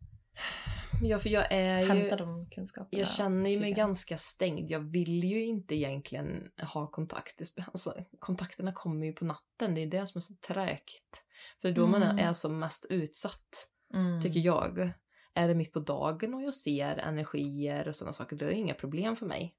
Ja, 1.03 1.19
för 1.19 1.29
jag 1.29 1.53
är 1.53 1.81
ju... 1.81 1.87
hämta 1.87 2.17
de 2.17 2.51
kunskaperna. 2.51 3.01
Jag 3.01 3.09
känner 3.09 3.51
ju 3.51 3.61
mig 3.61 3.69
jag. 3.71 3.77
ganska 3.77 4.19
stängd. 4.19 4.71
Jag 4.71 4.81
vill 4.81 5.25
ju 5.25 5.45
inte 5.45 5.75
egentligen 5.75 6.51
ha 6.73 6.87
kontakt. 6.91 7.41
Alltså, 7.67 7.95
kontakterna 8.19 8.73
kommer 8.73 9.07
ju 9.07 9.13
på 9.13 9.25
natten. 9.25 9.75
Det 9.75 9.81
är 9.83 9.87
det 9.87 10.07
som 10.07 10.19
är 10.19 10.21
så 10.23 10.35
trögt. 10.35 11.25
För 11.63 11.73
då 11.73 11.87
man 11.87 12.03
Mm. 12.03 12.19
är 12.19 12.33
som 12.33 12.59
mest 12.59 12.87
utsatt, 12.91 13.69
Mm. 13.95 14.21
tycker 14.23 14.41
jag. 14.41 14.91
Är 15.35 15.49
det 15.49 15.55
mitt 15.55 15.73
på 15.73 15.81
dagen 15.81 16.35
och 16.35 16.43
jag 16.43 16.55
ser 16.55 16.97
energier 16.97 17.89
och 17.89 17.97
sådana 17.97 18.13
saker, 18.13 18.37
då 18.37 18.45
är 18.45 18.51
det 18.51 18.57
inga 18.57 18.75
problem 18.75 19.17
för 19.17 19.27
mig. 19.27 19.57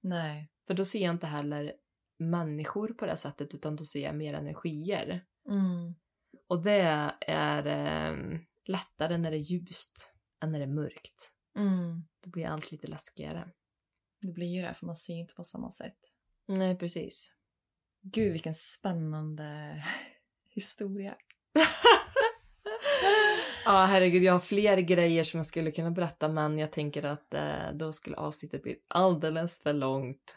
Nej. 0.00 0.50
För 0.66 0.74
då 0.74 0.84
ser 0.84 0.98
jag 0.98 1.14
inte 1.14 1.26
heller 1.26 1.72
människor 2.18 2.88
på 2.88 3.06
det 3.06 3.16
sättet, 3.16 3.54
utan 3.54 3.76
då 3.76 3.84
ser 3.84 4.00
jag 4.00 4.16
mer 4.16 4.34
energier. 4.34 5.24
Mm. 5.48 5.94
Och 6.48 6.62
det 6.62 7.06
är 7.26 7.66
eh, 7.66 8.38
lättare 8.64 9.18
när 9.18 9.30
det 9.30 9.36
är 9.36 9.52
ljust 9.52 10.14
än 10.42 10.52
när 10.52 10.58
det 10.58 10.64
är 10.64 10.74
mörkt. 10.74 11.32
Mm. 11.56 12.04
Då 12.24 12.30
blir 12.30 12.46
allt 12.46 12.70
lite 12.70 12.86
läskigare. 12.86 13.50
Det 14.20 14.32
blir 14.32 14.46
ju 14.46 14.62
det 14.62 14.74
för 14.74 14.86
man 14.86 14.96
ser 14.96 15.14
inte 15.14 15.34
på 15.34 15.44
samma 15.44 15.70
sätt. 15.70 15.98
Nej, 16.46 16.78
precis. 16.78 17.32
Gud 18.02 18.32
vilken 18.32 18.54
spännande 18.54 19.82
historia. 20.48 21.16
Ja, 23.70 23.84
herregud, 23.84 24.22
jag 24.22 24.32
har 24.32 24.40
fler 24.40 24.76
grejer 24.78 25.24
som 25.24 25.38
jag 25.38 25.46
skulle 25.46 25.70
kunna 25.70 25.90
berätta, 25.90 26.28
men 26.28 26.58
jag 26.58 26.72
tänker 26.72 27.04
att 27.04 27.34
eh, 27.34 27.72
då 27.74 27.92
skulle 27.92 28.16
avsnittet 28.16 28.62
bli 28.62 28.76
alldeles 28.88 29.62
för 29.62 29.72
långt. 29.72 30.36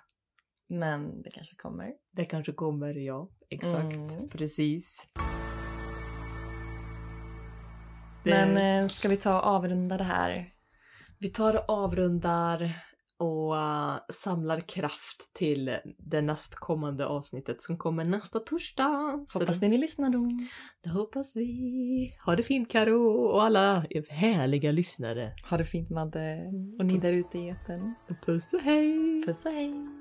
Men 0.70 1.22
det 1.22 1.32
kanske 1.32 1.56
kommer. 1.56 1.94
Det 2.12 2.26
kanske 2.26 2.52
kommer, 2.52 2.96
ja. 2.96 3.30
Exakt. 3.50 3.96
Mm. 3.96 4.30
Precis. 4.30 5.08
Men 8.24 8.58
eh, 8.58 8.88
ska 8.88 9.10
vi 9.10 9.18
ta 9.18 9.40
och 9.40 9.48
avrunda 9.48 9.98
det 9.98 10.04
här? 10.04 10.54
Vi 11.20 11.30
tar 11.30 11.56
och 11.56 11.70
avrundar 11.70 12.74
och 13.22 13.58
eh, 13.58 13.96
samlar 14.10 14.60
kraft 14.60 15.34
till 15.34 15.78
det 15.98 16.22
nästkommande 16.22 17.06
avsnittet 17.06 17.62
som 17.62 17.78
kommer 17.78 18.06
nästa 18.06 18.40
torsdag. 18.40 19.26
Så 19.30 19.40
Hoppas 19.40 19.60
det, 19.60 19.66
ni 19.66 19.72
vill 19.72 19.82
lyssna 19.82 20.10
då. 20.10 20.30
det 20.84 20.90
hoppas 20.90 21.36
vi. 21.36 22.18
Ha 22.26 22.36
det 22.36 22.44
fint 22.44 22.70
Karo 22.70 23.12
och 23.28 23.44
alla 23.44 23.86
härliga 24.10 24.72
lyssnare. 24.72 25.34
Ha 25.50 25.58
det 25.58 25.66
fint 25.66 25.90
Madde. 25.90 26.52
Och 26.80 26.86
ni 26.86 26.98
där 26.98 27.14
ute 27.14 27.38
i 27.40 27.50
etern. 27.50 27.94
Puss 28.26 28.54
och 28.54 28.62
hej! 28.62 29.24
Puss 29.26 29.46
och 29.46 29.52
hej. 29.52 30.01